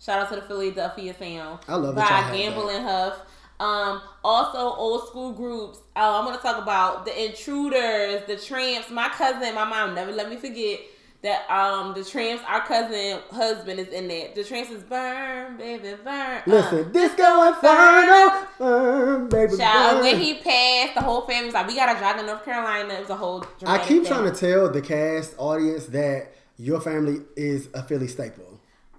[0.00, 1.60] Shout out to the Philadelphia sound.
[1.68, 3.20] I love that by Gamble and Huff.
[3.58, 5.78] Um, also old school groups.
[5.96, 8.90] Uh, I'm gonna talk about the Intruders, the Trammps.
[8.90, 10.80] My cousin, my mom never let me forget
[11.22, 12.44] that um the Trammps.
[12.46, 14.28] Our cousin husband is in there.
[14.34, 16.06] The Trammps is burn, baby, burn.
[16.06, 20.02] Uh, Listen, disco inferno, burn, baby, Child, burn.
[20.04, 23.00] when he passed, the whole family was like, "We gotta drive to North Carolina." It
[23.00, 23.42] was a whole.
[23.64, 24.12] I keep thing.
[24.12, 28.45] trying to tell the cast audience that your family is a Philly staple.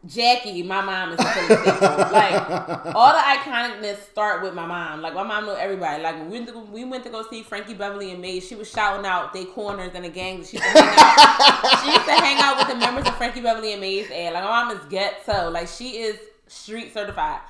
[0.07, 5.01] Jackie, my mom is Like all the iconicness start with my mom.
[5.01, 6.01] Like my mom know everybody.
[6.01, 8.55] Like when we went to, we went to go see Frankie Beverly and Maze, she
[8.55, 10.49] was shouting out they corners and the gangs.
[10.49, 11.79] She used to hang out.
[11.83, 14.09] she used to hang out with the members of Frankie Beverly and Maze.
[14.11, 15.49] And like my mom is ghetto.
[15.49, 17.41] Like she is street certified.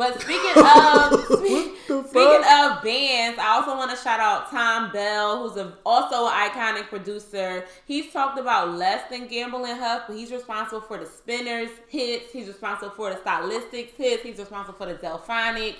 [0.00, 5.46] But speaking of speak- speaking of bands, I also want to shout out Thom Bell,
[5.46, 7.66] who's a, also an iconic producer.
[7.84, 12.32] He's talked about less than Gamble and Huff, but he's responsible for the Spinners hits.
[12.32, 14.22] He's responsible for the Stylistics hits.
[14.22, 15.76] He's responsible for the Delfonics.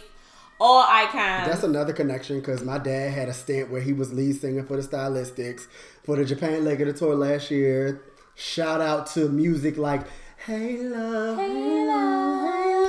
[0.60, 1.49] All icons.
[1.49, 4.76] That's another connection because my dad had a stint where he was lead singer for
[4.76, 5.62] the Stylistics
[6.05, 8.02] for the Japan leg of the tour last year.
[8.34, 10.02] Shout out to music like
[10.44, 12.80] Hey Love, Hey Love, Hey Love.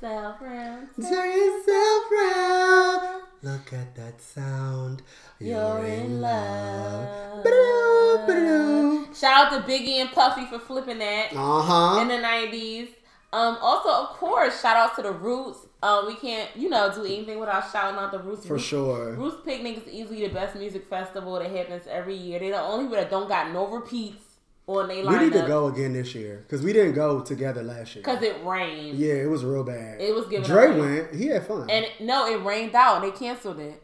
[0.00, 0.88] Turn yourself around.
[1.00, 3.22] Turn yourself round.
[3.42, 5.02] Look at that sound.
[5.40, 7.44] You're in love.
[7.44, 9.08] Ba-da-doo, ba-da-doo.
[9.14, 12.00] Shout out to Biggie and Puffy for flipping that Uh huh.
[12.00, 12.88] in the 90s.
[13.32, 15.58] Um, also, of course, shout out to the Roots.
[15.82, 18.46] Um, we can't, you know, do anything without shouting out the Roots.
[18.46, 19.12] For Roots- sure.
[19.12, 22.38] Roots Picnic is easily the best music festival that happens every year.
[22.38, 24.22] They're the only people that don't got no repeats
[24.68, 27.94] on their We need to go again this year because we didn't go together last
[27.96, 28.02] year.
[28.04, 28.98] because it rained.
[28.98, 30.00] Yeah, it was real bad.
[30.00, 31.14] It was giving Dre went.
[31.14, 31.68] He had fun.
[31.70, 33.00] And no, it rained out.
[33.02, 33.82] They canceled it.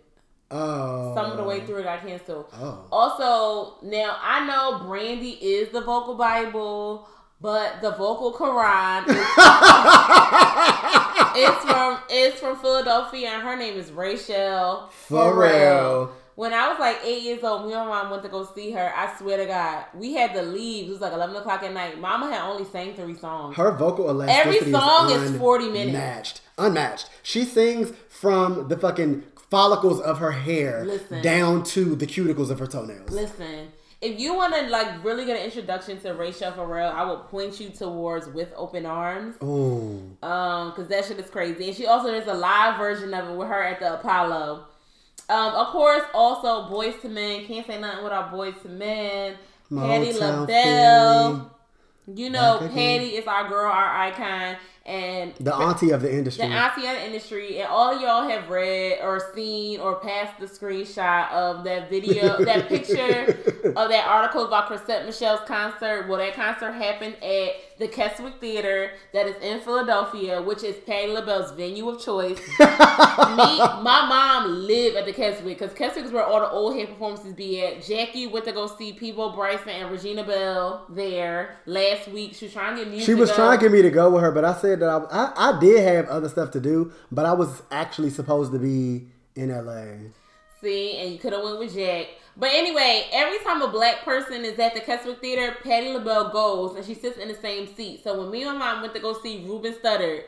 [0.50, 2.46] oh, Some of the way through it got canceled.
[2.52, 2.86] Oh.
[2.92, 7.08] Also, now I know Brandy is the vocal Bible,
[7.40, 9.16] but the vocal Quran is,
[11.36, 16.12] is from is from Philadelphia, and her name is Rachelle Ferrell.
[16.36, 18.72] When I was like eight years old, me and my mom went to go see
[18.72, 18.92] her.
[18.96, 20.88] I swear to God, we had to leave.
[20.88, 22.00] It was like eleven o'clock at night.
[22.00, 23.56] Mama had only sang three songs.
[23.56, 25.86] Her vocal elasticity Every song is is 40 minutes.
[25.86, 26.40] Unmatched.
[26.58, 27.10] Unmatched.
[27.22, 31.22] She sings from the fucking follicles of her hair Listen.
[31.22, 33.10] down to the cuticles of her toenails.
[33.10, 33.68] Listen,
[34.00, 37.60] if you want to like really get an introduction to Rachelle Ferrell, I will point
[37.60, 39.36] you towards With Open Arms.
[39.42, 40.16] Ooh.
[40.22, 41.68] Um, cause that shit is crazy.
[41.68, 44.66] And she also there's a live version of it with her at the Apollo.
[45.28, 47.46] Um, of course, also Boyz II Men.
[47.46, 49.36] Can't say nothing without Boyz II Men.
[49.74, 51.50] Patti LaBelle.
[52.06, 52.58] You know.
[52.72, 56.46] Patti is our girl, our icon, and The auntie of the industry.
[56.46, 60.44] the auntie of the industry, and all y'all have read or seen or passed the
[60.44, 63.38] screenshot of that video, that picture
[63.74, 66.06] of that article about Chrisette Michele's concert.
[66.06, 71.08] Well, that concert happened at the Keswick Theater that is in Philadelphia, which is Patti
[71.08, 72.38] LaBelle's venue of choice.
[72.58, 72.66] Me,
[73.58, 77.32] my mom lived at the Keswick because Keswick is where all the old hit performances
[77.32, 77.82] be at.
[77.82, 82.34] Jackie went to go see Peabo Bryson and Regina Belle there last week.
[82.34, 83.06] She was trying to get music.
[83.06, 83.36] She was up.
[83.36, 85.60] trying to get me to go with her, but I said that I, I I
[85.60, 90.10] did have other stuff to do, but I was actually supposed to be in LA.
[90.60, 92.06] See, and you could have went with Jack.
[92.36, 96.74] But anyway, every time a black person is at the Keswick Theater, Patti LaBelle goes
[96.76, 98.02] and she sits in the same seat.
[98.02, 100.24] So when me and my mom went to go see Ruben Studdard,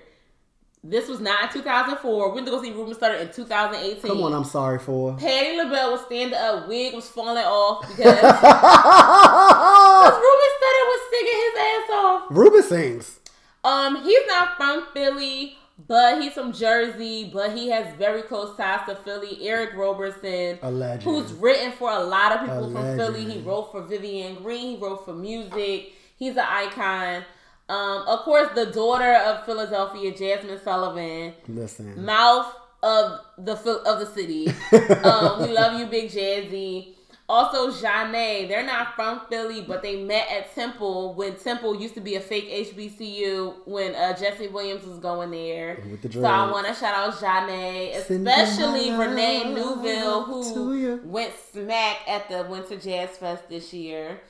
[0.85, 2.29] this was not in 2004.
[2.29, 4.03] We went to go see Ruben Studdard in 2018.
[4.03, 5.17] Come on, I'm sorry for.
[5.17, 8.23] Patti LaBelle was standing up, wig was falling off because Ruben
[10.57, 12.23] Studdard was singing his ass off.
[12.31, 13.19] Ruben sings.
[13.65, 17.31] Um, he's not from Philly, but he's from Jersey.
[17.33, 19.39] But he has very close ties to Philly.
[19.49, 20.59] Eric Roberson,
[21.03, 23.25] who's written for a lot of people from Philly.
[23.25, 24.77] He wrote for Vivian Green.
[24.77, 25.93] He wrote for music.
[26.17, 27.25] He's an icon.
[27.69, 32.05] Um, of course, the daughter of Philadelphia, Jazmine Sullivan, Listen.
[32.05, 34.47] mouth of the of the city.
[35.05, 36.96] um, we love you, Big Jazzy.
[37.29, 42.01] Also, Zhané, they're not from Philly, but they met at Temple when Temple used to
[42.01, 45.77] be a fake HBCU when uh, Jesse Williams was going there.
[46.03, 52.29] The so I want to shout out Zhané, especially Renee Neufville, who went smack at
[52.29, 54.21] the Winter Jazz Fest this year.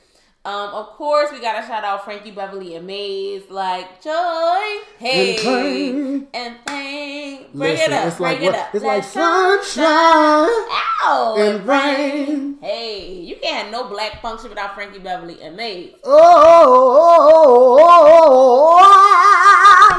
[0.47, 4.13] Um, of course, we gotta shout out Frankie Beverly and Maze, like joy,
[4.97, 6.27] hey, And pain.
[6.33, 7.45] and pain.
[7.53, 8.73] Bring Listen, it up, it's bring like it up.
[8.73, 10.47] it's like sunshine
[11.03, 12.57] Ow, and rain.
[12.61, 15.91] Hey, you can't have no black function without Frankie Beverly and Maze.
[16.05, 16.23] Oh,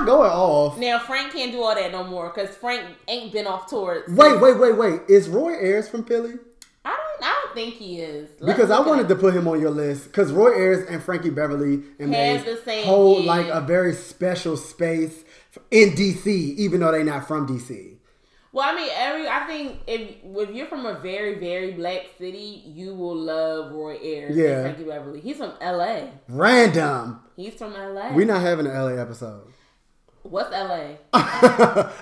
[0.07, 0.79] going off.
[0.79, 4.03] Now Frank can't do all that no more because Frank ain't been off tour.
[4.09, 5.03] Wait, wait, wait, wait.
[5.09, 6.37] Is Roy Ayers from Philly?
[6.85, 7.29] I don't.
[7.29, 8.29] I don't think he is.
[8.41, 11.31] Let's Because I wanted to put him on your list because Roy Ayers and Frankie
[11.31, 15.25] Beverly and the same- hold like a very special space
[15.71, 17.97] in DC, even though they're not from DC.
[18.53, 22.63] Well, I mean, every I think if if you're from a very very black city,
[22.67, 24.47] you will love Roy Ayers Yeah.
[24.47, 25.21] and Frankie Beverly.
[25.21, 26.11] He's from L.A.
[26.29, 27.21] Random.
[27.37, 28.13] He's from L.A.
[28.15, 29.53] We're not having an LA episode.
[30.23, 30.99] What's L.A.?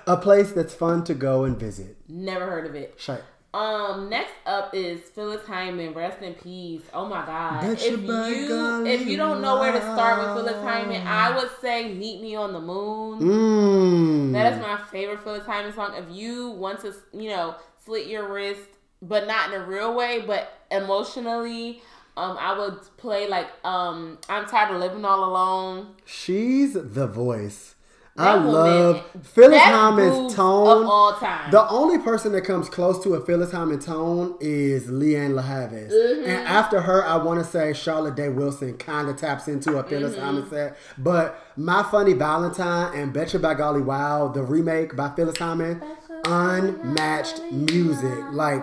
[0.06, 1.96] a place that's fun to go and visit.
[2.08, 2.94] Never heard of it.
[2.96, 3.22] Shite.
[3.55, 5.94] Um, next up is Phyllis Hyman.
[5.94, 6.83] Rest in peace.
[6.92, 7.62] Oh my God!
[7.62, 10.62] Bet if you if you don't know where to start with Phyllis.
[10.62, 14.33] Hyman, I would say "Meet Me on the Moon." Mmm.
[14.33, 15.94] That is my favorite Phyllis Hyman song.
[15.97, 18.68] If you want to, you know, slit your wrist,
[19.00, 21.83] but not in a real way, but emotionally,
[22.16, 27.75] um, I would play like um, "I'm Tired of Living All Alone." She's the voice.
[28.16, 30.82] That I love Phyllis Hyman's tone.
[30.84, 31.50] of all time.
[31.50, 35.90] The only person that comes close to a Phyllis Hyman tone is Leanne LaHavis.
[35.92, 36.24] Mm-hmm.
[36.24, 39.82] And after her, I want to say Charlotte Day Wilson kind of taps into a
[39.84, 40.24] Phyllis Mm-hmm.
[40.24, 40.76] Hyman set.
[40.96, 45.82] But My Funny Valentine and Betcha by Golly Wow, the remake by Phyllis Hyman,
[46.24, 48.24] unmatched music.
[48.32, 48.62] Like,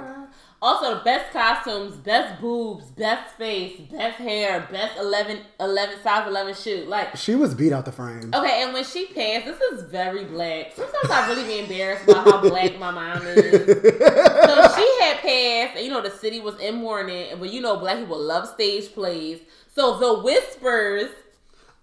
[0.63, 6.55] Also, the best costumes, best boobs, best face, best hair, best 11, 11 size 11
[6.55, 6.85] shoe.
[6.87, 8.31] Like, she was beat out the frame.
[8.33, 10.71] okay, and when she passed, this is very black.
[10.73, 13.65] Sometimes I really be embarrassed about how black my mom is.
[13.65, 17.75] So she had passed, and you know, the city was in mourning, but you know,
[17.75, 19.41] black people love stage plays.
[19.75, 21.09] So the Whispers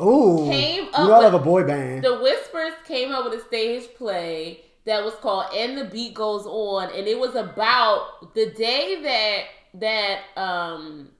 [0.00, 2.02] Ooh, Came you up know I love a boy band.
[2.02, 6.46] The Whispers came up with a stage play that was called "And the Beat Goes
[6.46, 11.10] On," and it was about the day that that um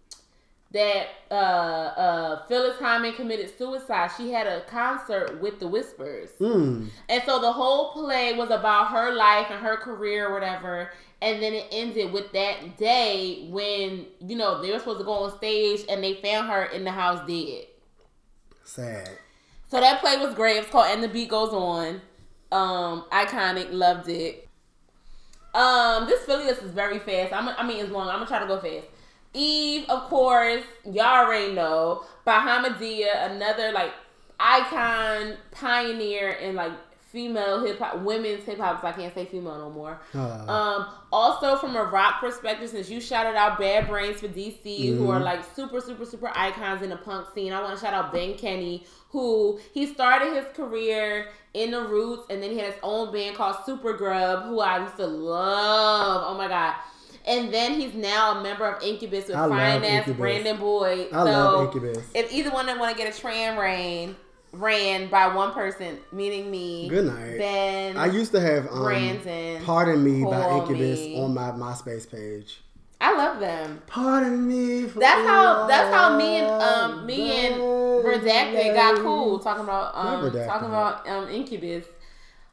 [0.73, 4.10] that uh uh Phyllis Hyman committed suicide.
[4.16, 6.31] She had a concert with the Whispers.
[6.40, 6.89] Mm.
[7.08, 10.90] And so the whole play was about her life and her career or whatever.
[11.23, 15.12] And then it ended with that day when, you know, they were supposed to go
[15.12, 17.66] on stage and they found her in the house dead.
[18.65, 19.10] Sad.
[19.70, 20.57] So that play was great.
[20.57, 22.00] It's called And the Beat Goes On.
[22.52, 24.48] Um, iconic, loved it.
[25.54, 27.32] Um, this Philly list is very fast.
[27.32, 28.08] I'm, I mean, it's long.
[28.08, 28.86] I'm gonna try to go fast.
[29.32, 32.04] Eve, of course, y'all already know.
[32.26, 33.92] Bahamadia, another like
[34.38, 36.72] icon, pioneer in like
[37.10, 38.80] female hip hop, women's hip hop.
[38.80, 40.00] So I can't say female no more.
[40.14, 40.50] Uh.
[40.50, 45.10] Um, also from a rock perspective, since you shouted out Bad Brains for DC, who
[45.10, 48.12] are like super, super, super icons in the punk scene, I want to shout out
[48.12, 52.80] Ben Kenney, who he started his career in the Roots, and then he had his
[52.82, 56.24] own band called Super Grub, who I used to love.
[56.26, 56.74] Oh my god.
[57.26, 61.08] And then he's now a member of Incubus with fine ass Brandon Boyd.
[61.12, 62.05] I so love Incubus.
[62.14, 64.16] if either one of them want to get a tram ran
[64.52, 67.39] ran by one person, meaning me, Good night.
[67.39, 71.22] Ben, I used to have um, Brandon, "Pardon Me" by Incubus Me.
[71.22, 72.60] on my MySpace page.
[73.00, 73.82] I love them.
[73.86, 74.86] Pardon me.
[74.88, 79.92] For That's how that's how me and um me and Redacted got cool talking about
[79.94, 81.84] um talking about um Incubus.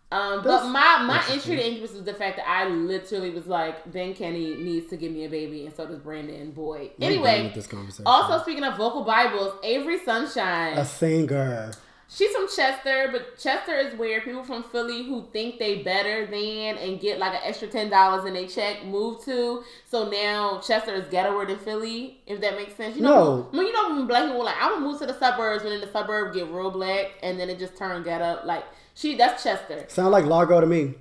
[0.09, 3.91] Um, but my my entry to Incubus was the fact that I literally was like,
[3.91, 6.91] Ben Kenney needs to give me a baby, and so does Brandon Boyd.
[7.01, 8.05] Anyway, this conversation.
[8.05, 10.77] also speaking of vocal Bibles, Avery Sunshine.
[10.77, 11.73] a singer.
[12.09, 16.77] She's from Chester, but Chester is where people from Philly who think they better than
[16.77, 19.63] and get like an extra ten dollars in their check move to.
[19.85, 22.95] So now Chester is ghettoer than Philly, if that makes sense.
[22.95, 23.47] You know, No.
[23.51, 25.81] when you know when black people like, I'm gonna move to the suburbs, when in
[25.81, 28.39] the suburb get real black, and then it just turned ghetto.
[28.45, 28.63] Like
[28.95, 29.83] she, that's Chester.
[29.89, 30.93] Sound like Largo to me.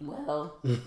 [0.00, 0.74] Well, Largo,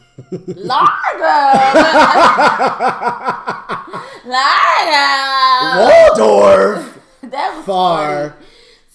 [4.25, 5.89] Largo.
[5.89, 6.93] Waldorf.
[7.27, 8.29] That was Far.
[8.29, 8.45] funny.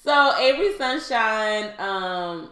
[0.03, 2.51] So Avery Sunshine, um,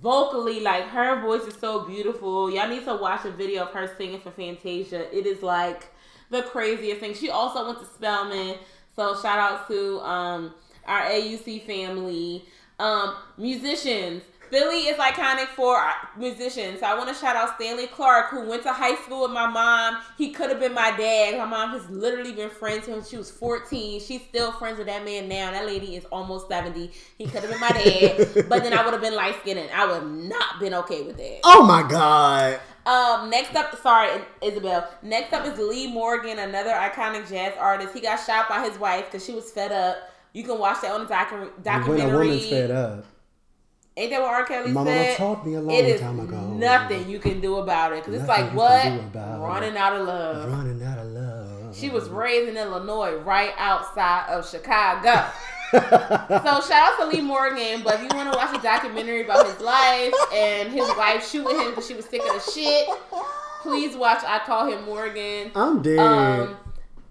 [0.00, 2.48] vocally, like her voice is so beautiful.
[2.48, 5.12] Y'all need to watch a video of her singing for Fantasia.
[5.12, 5.88] It is like
[6.30, 7.14] the craziest thing.
[7.14, 8.58] She also went to Spelman,
[8.94, 10.54] so shout out to um
[10.86, 12.44] our AUC family.
[12.78, 14.22] Um, musicians.
[14.54, 15.76] Philly is iconic for
[16.16, 16.78] musicians.
[16.78, 19.48] So I want to shout out Stanley Clarke, who went to high school with my
[19.48, 20.00] mom.
[20.16, 21.36] He could have been my dad.
[21.36, 23.04] My mom has literally been friends with him.
[23.04, 24.00] She was 14.
[24.00, 25.50] She's still friends with that man now.
[25.50, 26.88] That lady is almost 70.
[27.18, 29.86] He could have been my dad, but then I would have been light skinned I
[29.86, 31.40] would have not been okay with that.
[31.42, 32.60] Oh my god.
[32.86, 34.88] Um, next up, sorry, Isabel.
[35.02, 37.92] Next up is Lee Morgan, another iconic jazz artist.
[37.92, 39.96] He got shot by his wife because she was fed up.
[40.32, 42.10] You can watch that on the docu- When documentary.
[42.10, 43.04] a woman's fed up.
[43.96, 44.44] Ain't that what R.
[44.44, 45.16] Kelly My mama said?
[45.18, 46.36] taught me a long it is time ago.
[46.54, 48.02] nothing you can do about it.
[48.04, 49.42] Cause it's like what can do about it.
[49.42, 50.50] running out of love.
[50.52, 51.76] Running out of love.
[51.76, 55.24] She was raised in Illinois, right outside of Chicago.
[55.72, 57.82] so shout out to Lee Morgan.
[57.82, 61.58] But if you want to watch a documentary about his life and his wife shooting
[61.58, 62.88] him because she was sick of the shit,
[63.62, 64.22] please watch.
[64.24, 65.50] I call him Morgan.
[65.54, 65.98] I'm dead.
[65.98, 66.56] Um,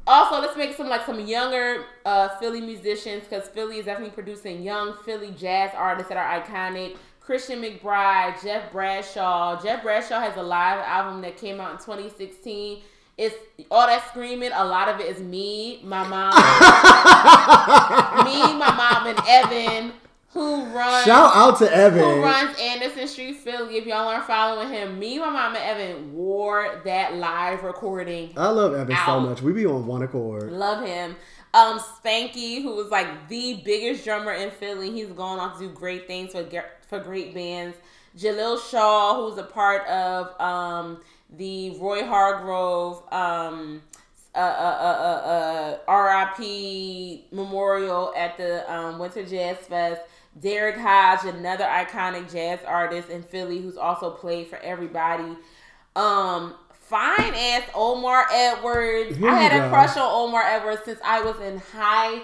[0.05, 4.61] also, let's make some like some younger uh, Philly musicians because Philly is definitely producing
[4.61, 6.97] young Philly jazz artists that are iconic.
[7.21, 9.61] Christian McBride, Jeff Bradshaw.
[9.63, 12.81] Jeff Bradshaw has a live album that came out in 2016.
[13.17, 13.35] It's
[13.71, 14.51] all that screaming.
[14.53, 16.33] A lot of it is me, my mom,
[18.25, 19.93] me, my mom, and Evan,
[20.33, 21.99] who runs Shout out to Evan.
[21.99, 23.77] who runs Anderson Street Philly.
[23.77, 28.33] If y'all aren't following him, me, my mom, and Evan wore that live recording.
[28.35, 29.41] I love Evan so much.
[29.41, 30.51] We be on one accord.
[30.51, 31.15] Love him.
[31.53, 35.69] Um, Spanky, who was like the biggest drummer in Philly, he's gone on to do
[35.69, 36.43] great things for
[36.87, 37.77] for great bands.
[38.17, 43.83] Jaleel Shaw, who's a part of um the Roy Hargrove um
[44.35, 50.01] uh, uh, uh, uh, uh, RIP memorial at the um, Winter Jazz Fest.
[50.39, 55.37] Derrick Hodge, another iconic jazz artist in Philly, who's also played for everybody.
[55.95, 59.17] Um, fine ass Omar Edwards.
[59.17, 62.21] Here I had a crush on Omar Edwards since I was in high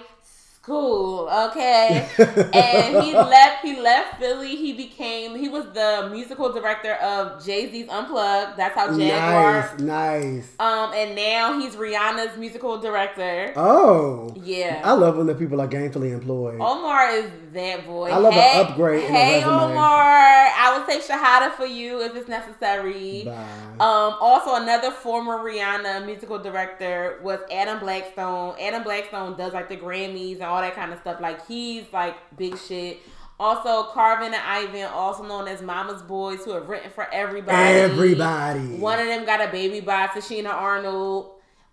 [0.70, 1.28] school.
[1.50, 2.08] Okay,
[2.54, 3.62] and he left.
[3.64, 4.56] He left Philly.
[4.56, 5.36] He became.
[5.36, 8.56] He was the musical director of Jay Z's Unplugged.
[8.56, 9.76] That's how Jaguar.
[9.78, 10.48] Nice, nice.
[10.58, 13.52] Um, and now he's Rihanna's musical director.
[13.56, 14.32] Oh.
[14.42, 14.80] Yeah.
[14.84, 16.60] I love when the people are gainfully employed.
[16.60, 18.10] Omar is that boy.
[18.10, 19.42] I love an upgrade Hey.
[19.42, 19.80] Omar.
[19.82, 23.24] I was take Shahada for you if it's necessary.
[23.24, 23.32] Bye.
[23.80, 28.54] Um, also, another former Rihanna musical director was Adam Blackstone.
[28.60, 31.20] Adam Blackstone does like the Grammys and all that kind of stuff.
[31.20, 33.00] Like he's like big shit.
[33.38, 37.56] Also, Carvin and Ivan, also known as Mama's Boys, who have written for everybody.
[37.56, 38.76] Everybody.
[38.76, 41.30] One of them got a baby by Tichina Arnold.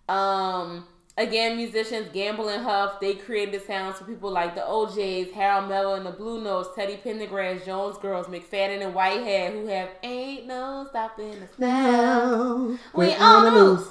[0.08, 0.86] Um,
[1.18, 3.00] again, musicians Gamble and Huff.
[3.00, 6.98] They created sounds for people like the O'Jays, Harold Melvin and the Blue Notes, Teddy
[7.04, 13.44] Pendergrass, Jones Girls, McFadden and Whitehead, who have Ain't No Stopping Us Now We on
[13.44, 13.88] the loose.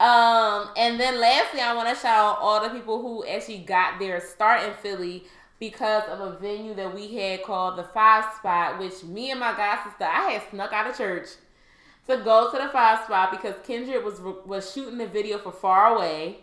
[0.00, 3.98] Um, and then lastly, I want to shout out all the people who actually got
[3.98, 5.24] their start in Philly
[5.58, 9.56] because of a venue that we had called the Five Spot, which me and my
[9.56, 11.26] god sister, I had snuck out of church
[12.06, 15.96] to go to the Five Spot because Kindred was was shooting the video for Far
[15.96, 16.38] Away,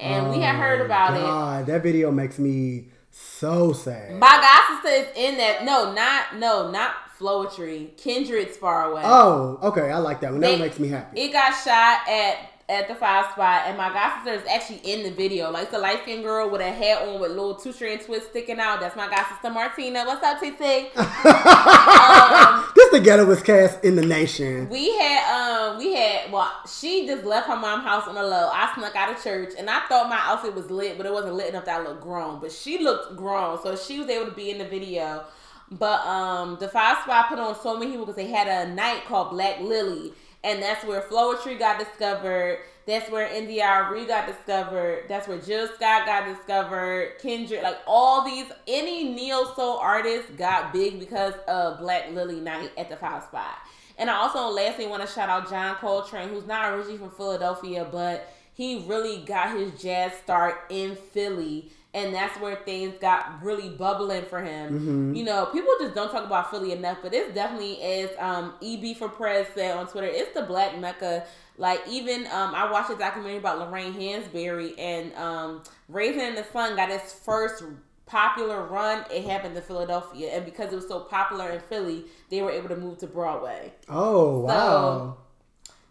[0.00, 1.20] and we had heard about it.
[1.22, 4.14] Oh God, that video makes me so sad.
[4.18, 5.64] My god sister is in that.
[5.64, 7.96] No, not no, not Floetry.
[7.96, 9.02] Kindred's Far Away.
[9.04, 10.40] oh, okay, I like that one.
[10.40, 11.20] That They- one makes me happy.
[11.20, 12.36] It got shot at
[12.68, 15.50] at the five spot, and my god sister is actually in the video.
[15.50, 18.58] Like the light skinned girl with a hat on with little two strand twists sticking
[18.58, 18.80] out.
[18.80, 20.04] That's my god sister Martina.
[20.04, 20.96] What's up, TT?
[20.96, 24.68] um, this together was cast in the nation.
[24.68, 28.50] we had um we had well she just left her mom's house on the low.
[28.52, 31.34] I snuck out of church and I thought my outfit was lit, but it wasn't
[31.34, 32.40] lit enough that I looked grown.
[32.40, 35.24] But she looked grown, so she was able to be in the video.
[35.70, 39.04] But um the five spot put on so many people because they had a night
[39.06, 40.12] called Black Lily.
[40.46, 42.60] And that's where Floetry got discovered.
[42.86, 45.06] That's where NDRE got discovered.
[45.08, 47.18] That's where Jill Scott got discovered.
[47.18, 52.70] Kindred, like all these, any neo soul artists got big because of Black Lily Night
[52.78, 53.56] at the Five Spot.
[53.98, 57.84] And I also lastly want to shout out John Coltrane, who's not originally from Philadelphia,
[57.90, 61.72] but he really got his jazz start in Philly.
[61.96, 65.14] And that's where things got really bubbling for him.
[65.16, 68.10] You know, people just don't talk about Philly enough, but it's definitely is.
[68.18, 71.24] um, EB for Prez said on Twitter, it's the Black Mecca.
[71.58, 76.44] Like even um, I watched a documentary about Lorraine Hansberry and um, Raisin in the
[76.52, 77.64] Sun got its first
[78.04, 79.04] popular run.
[79.10, 82.68] It happened in Philadelphia, and because it was so popular in Philly, they were able
[82.68, 83.72] to move to Broadway.
[83.88, 85.16] Oh wow.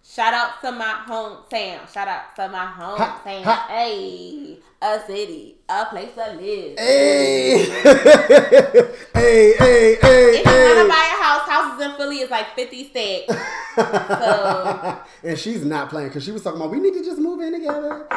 [0.07, 1.91] Shout out to my hometown.
[1.91, 3.43] Shout out to my hometown.
[3.43, 3.65] ha.
[3.69, 6.77] Hey, a city, a place to live.
[6.77, 7.65] Hey,
[9.13, 12.53] hey, hey, hey, If you want to buy a house, houses in Philly is like
[12.55, 13.45] 50 stacks.
[13.75, 17.41] So, and she's not playing because she was talking about we need to just move
[17.41, 18.07] in together.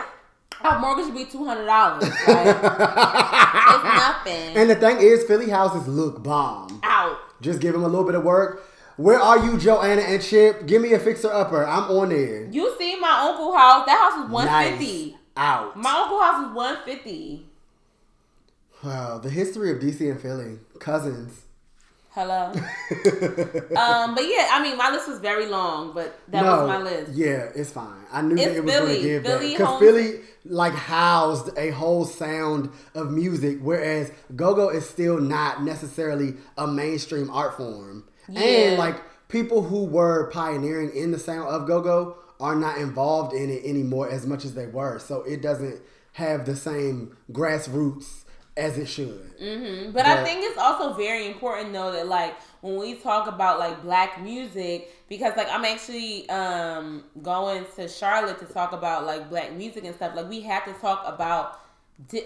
[0.60, 1.66] our mortgage should be $200.
[1.66, 4.56] Like, it's nothing.
[4.56, 6.80] And the thing is, Philly houses look bomb.
[6.84, 7.16] Out.
[7.40, 8.62] Just give them a little bit of work.
[8.98, 10.66] Where are you, Joanna and Chip?
[10.66, 11.64] Give me a fixer upper.
[11.64, 12.46] I'm on there.
[12.50, 13.86] You see my uncle house?
[13.86, 15.14] That house was 150 Nice.
[15.36, 15.76] Out.
[15.76, 17.46] My uncle house was 150
[18.82, 21.42] Wow, the history of DC and Philly, cousins.
[22.10, 22.46] Hello.
[22.52, 27.12] um, but yeah, I mean, my list was very long, but that was my list.
[27.12, 28.04] Yeah, it's fine.
[28.12, 29.02] I knew it was going Philly.
[29.02, 35.20] give Philly because Philly like housed a whole sound of music, whereas go-go is still
[35.20, 38.02] not necessarily a mainstream art form.
[38.28, 38.40] Yeah.
[38.40, 38.96] And like
[39.28, 44.10] people who were pioneering in the sound of go-go are not involved in it anymore
[44.10, 45.80] as much as they were, so it doesn't
[46.12, 48.24] have the same grassroots
[48.56, 49.30] as it should.
[49.92, 53.82] But I think it's also very important though that like when we talk about like
[53.82, 59.52] black music because like I'm actually um going to Charlotte to talk about like black
[59.52, 61.60] music and stuff like we have to talk about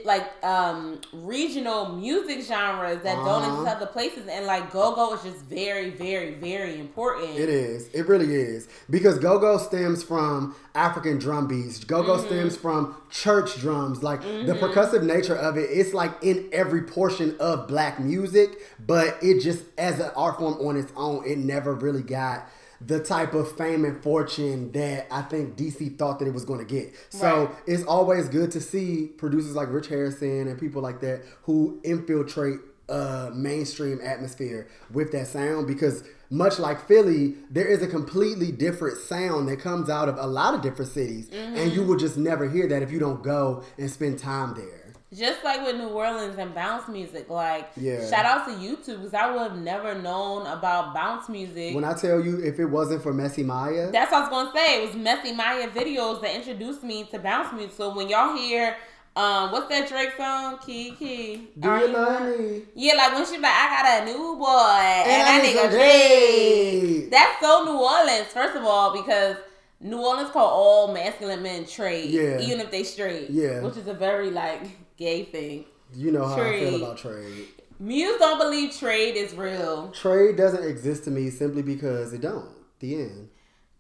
[0.05, 3.61] like um regional music genres that don't Uh-huh.
[3.63, 7.39] exist other places and like go-go is just very very very important.
[7.39, 7.89] It is.
[7.89, 8.69] It really is.
[8.91, 11.83] Because go-go stems from African drum beats.
[11.85, 12.27] Go-go Mm-hmm.
[12.27, 14.03] stems from church drums.
[14.03, 18.51] Like the percussive nature of it, it's like in every portion of black music,
[18.87, 22.47] but it just as an art form on its own, it never really got
[22.87, 26.59] the type of fame and fortune that I think DC thought that it was going
[26.59, 26.95] to get.
[27.11, 31.81] So it's always good to see producers like Rich Harrison and people like that who
[31.85, 36.03] infiltrate uh mainstream atmosphere with that sound because
[36.33, 40.55] much like Philly, there is a completely different sound that comes out of a lot
[40.55, 43.91] of different cities, and you will just never hear that if you don't go and
[43.91, 44.82] spend time there.
[45.15, 48.09] Just like with New Orleans and bounce music, like Yeah.
[48.09, 51.75] shout out to YouTube because I would have never known about bounce music.
[51.75, 54.53] When I tell you, if it wasn't for Messy Mya, That's what I was gonna
[54.55, 54.83] say.
[54.83, 57.73] It was Messy Mya videos that introduced me to bounce music.
[57.77, 58.75] So when y'all hear,
[59.15, 60.57] um, what's that Drake song?
[60.65, 61.51] Kiki.
[61.61, 62.39] do you love mine?
[62.55, 62.63] me?
[62.75, 65.71] Yeah, like when she like, I got a new boy and, And I nigga.
[65.71, 67.11] Drake.
[67.11, 69.37] That's so New Orleans, first of all, because
[69.81, 72.41] New Orleans call all masculine men trade, Yeah.
[72.41, 73.29] even if they straight.
[73.29, 73.61] Yeah.
[73.61, 74.63] which is a very like
[74.97, 75.65] gay thing.
[75.95, 77.49] You know how I feel about trade.
[77.79, 79.91] Muse don't believe trade is real.
[79.91, 82.49] Trade doesn't exist to me simply because it don't.
[82.79, 83.29] The end.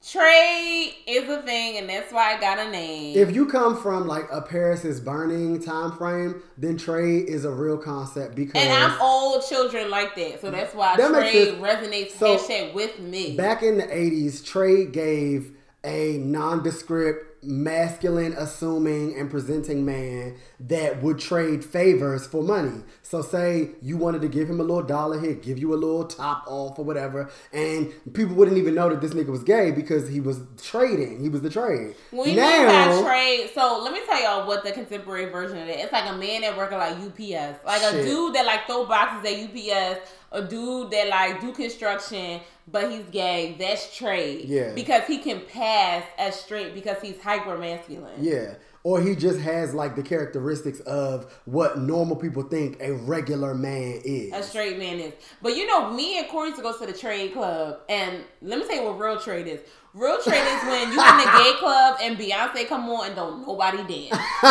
[0.04, 3.16] Trade is a thing, and that's why I got a name.
[3.16, 7.50] If you come from like a Paris is burning time frame, then trade is a
[7.52, 12.12] real concept because and I'm old children like that, so that's why That trade resonates
[12.12, 13.36] So, hashtag with me.
[13.36, 15.52] back in the 80s, trade gave
[15.84, 22.82] a nondescript, masculine, assuming, and presenting man that would trade favors for money.
[23.02, 26.04] So, say you wanted to give him a little dollar, he'd give you a little
[26.04, 30.08] top off or whatever, and people wouldn't even know that this nigga was gay because
[30.08, 31.20] he was trading.
[31.20, 31.96] He was the trade.
[32.12, 33.50] We now, now trade.
[33.52, 35.80] So let me tell y'all what the contemporary version of it.
[35.80, 38.86] It's like a man that work at like UPS, like a dude that like throw
[38.86, 43.54] boxes at UPS, a dude that like do construction, but he's gay.
[43.58, 44.46] That's trade.
[44.48, 44.72] Yeah.
[44.74, 48.12] because he can pass as straight because he's hyper masculine.
[48.18, 48.54] Yeah.
[48.84, 54.00] Or he just has like the characteristics of what normal people think a regular man
[54.04, 54.32] is.
[54.32, 55.12] A straight man is.
[55.40, 58.58] But you know, me and Corey used to go to the trade club, and let
[58.58, 59.60] me tell you what real trade is.
[59.94, 63.46] Real trade is when you in the gay club and Beyonce come on and don't
[63.46, 63.88] nobody dance.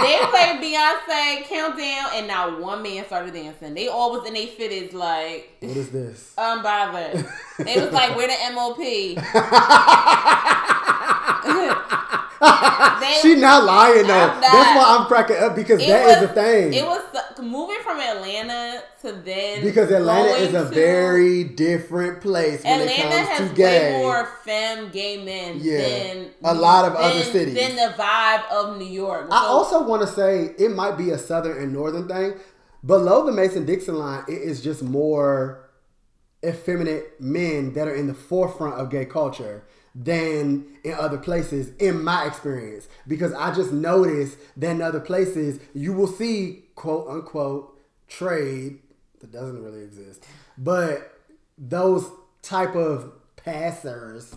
[0.00, 3.74] they play Beyonce countdown, and now one man started dancing.
[3.74, 6.32] They all was in they fitteds like What is this?
[6.38, 7.28] unbothered.
[7.58, 8.78] It was like we're the MOP.
[13.22, 14.12] She not lying though.
[14.14, 16.72] I'm That's why I'm cracking up because that is was- the thing.
[16.74, 17.02] It was
[17.42, 22.92] moving from Atlanta to then because Atlanta is a to- very different place when Atlanta
[23.16, 23.92] it has gay.
[23.94, 25.78] way more femme gay men Yeah.
[25.80, 27.54] than A lot of than, other cities.
[27.54, 29.28] than the vibe of New York.
[29.30, 32.34] I also want to say it might be a southern and northern thing.
[32.84, 35.60] Below the Mason Dixon line, it is just more
[36.44, 39.64] effeminate men that are in the forefront of gay culture
[39.96, 42.86] than in other places, in my experience.
[43.08, 48.80] Because I just noticed that in other places, you will see quote unquote trade
[49.20, 50.24] that doesn't really exist,
[50.58, 51.18] but
[51.56, 52.08] those
[52.42, 54.36] type of passers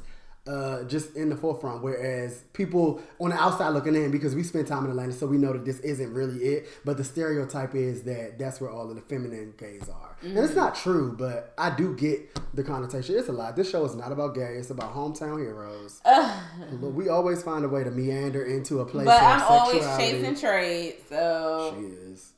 [0.50, 1.84] uh, just in the forefront.
[1.84, 5.38] Whereas people on the outside looking in, because we spend time in Atlanta, so we
[5.38, 6.68] know that this isn't really it.
[6.84, 10.56] But the stereotype is that that's where all of the feminine gays are, and it's
[10.56, 11.16] not true.
[11.18, 13.16] But I do get the connotation.
[13.18, 13.56] It's a lot.
[13.56, 14.56] This show is not about gay.
[14.58, 16.02] It's about hometown heroes.
[16.82, 19.06] Look, we always find a way to meander into a place.
[19.06, 20.12] but I'm always sexuality.
[20.22, 20.96] chasing trade.
[21.10, 22.32] So She is.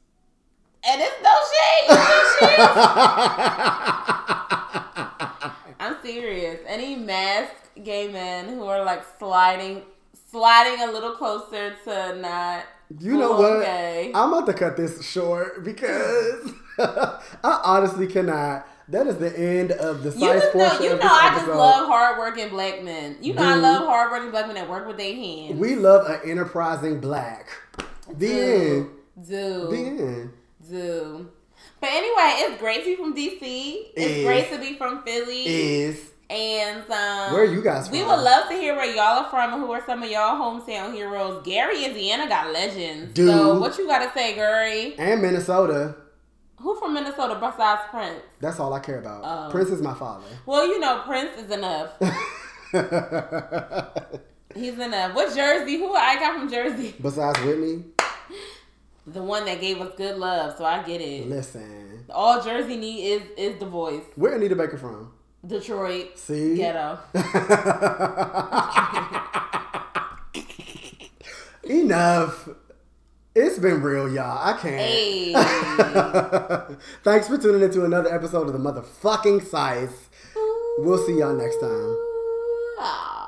[0.84, 1.86] and it's no shade.
[1.90, 2.68] It's no shade.
[6.04, 6.60] Serious.
[6.68, 9.84] Any masked gay men who are like sliding,
[10.32, 12.64] sliding a little closer to not.
[13.00, 13.62] You know what?
[13.64, 14.12] Gay.
[14.14, 18.68] I'm about to cut this short because I honestly cannot.
[18.90, 21.12] That is the end of the size You size know, portion you of know, this
[21.12, 21.58] I just episode.
[21.58, 23.16] love hardworking black men.
[23.22, 25.58] You know, I love hardworking black men that work with their hands.
[25.58, 27.48] we love an enterprising black.
[28.18, 28.90] The end.
[29.26, 30.34] do, The end.
[30.70, 31.30] do.
[31.82, 33.42] But anyway, it's great to be from DC.
[33.42, 34.24] It's Is.
[34.26, 35.45] great to be from Philly.
[35.48, 37.98] Is And um, Where are you guys From?
[37.98, 40.40] We would love to hear where y'all are from and who are some of y'all
[40.40, 41.42] hometown heroes.
[41.43, 43.14] Gary, Indiana got legends.
[43.14, 43.30] Dude.
[43.30, 44.95] So what you gotta say, Gary?
[45.00, 45.95] and Minnesota.
[46.60, 48.22] Who from Minnesota besides Prince?
[48.40, 49.22] That's all I care about.
[49.24, 49.50] Oh.
[49.51, 50.27] Prince is my father.
[50.45, 51.93] Well, you know Prince is enough.
[54.56, 55.16] He's enough.
[55.16, 55.77] What Jersey?
[55.77, 56.93] Who I got from Jersey?
[57.01, 57.84] Besides Whitney,
[59.08, 60.56] The one that gave us good love.
[60.58, 61.28] So I get it.
[61.28, 62.06] listen.
[62.10, 64.04] All Jersey need is is the voice.
[64.16, 65.12] Where Anita Baker from?
[65.46, 66.18] Detroit.
[66.20, 66.56] See?
[66.56, 67.00] Ghetto.
[71.64, 72.50] Enough.
[73.34, 74.38] It's been real, y'all.
[74.46, 74.82] I can't.
[74.82, 75.34] Hey.
[77.04, 80.10] Thanks for tuning into another episode of the motherfucking Psyce.
[80.80, 81.96] We'll see y'all next time.
[82.80, 83.20] Ah.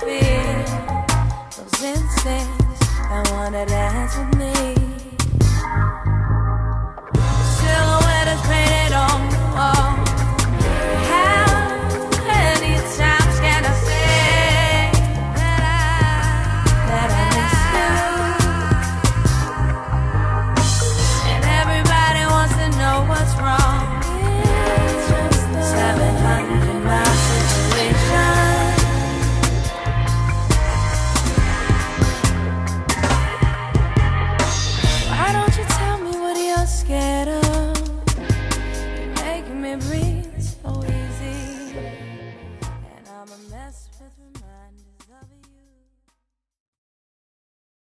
[0.00, 0.64] feel
[1.56, 2.86] those instincts.
[3.08, 4.77] that wanna dance with me.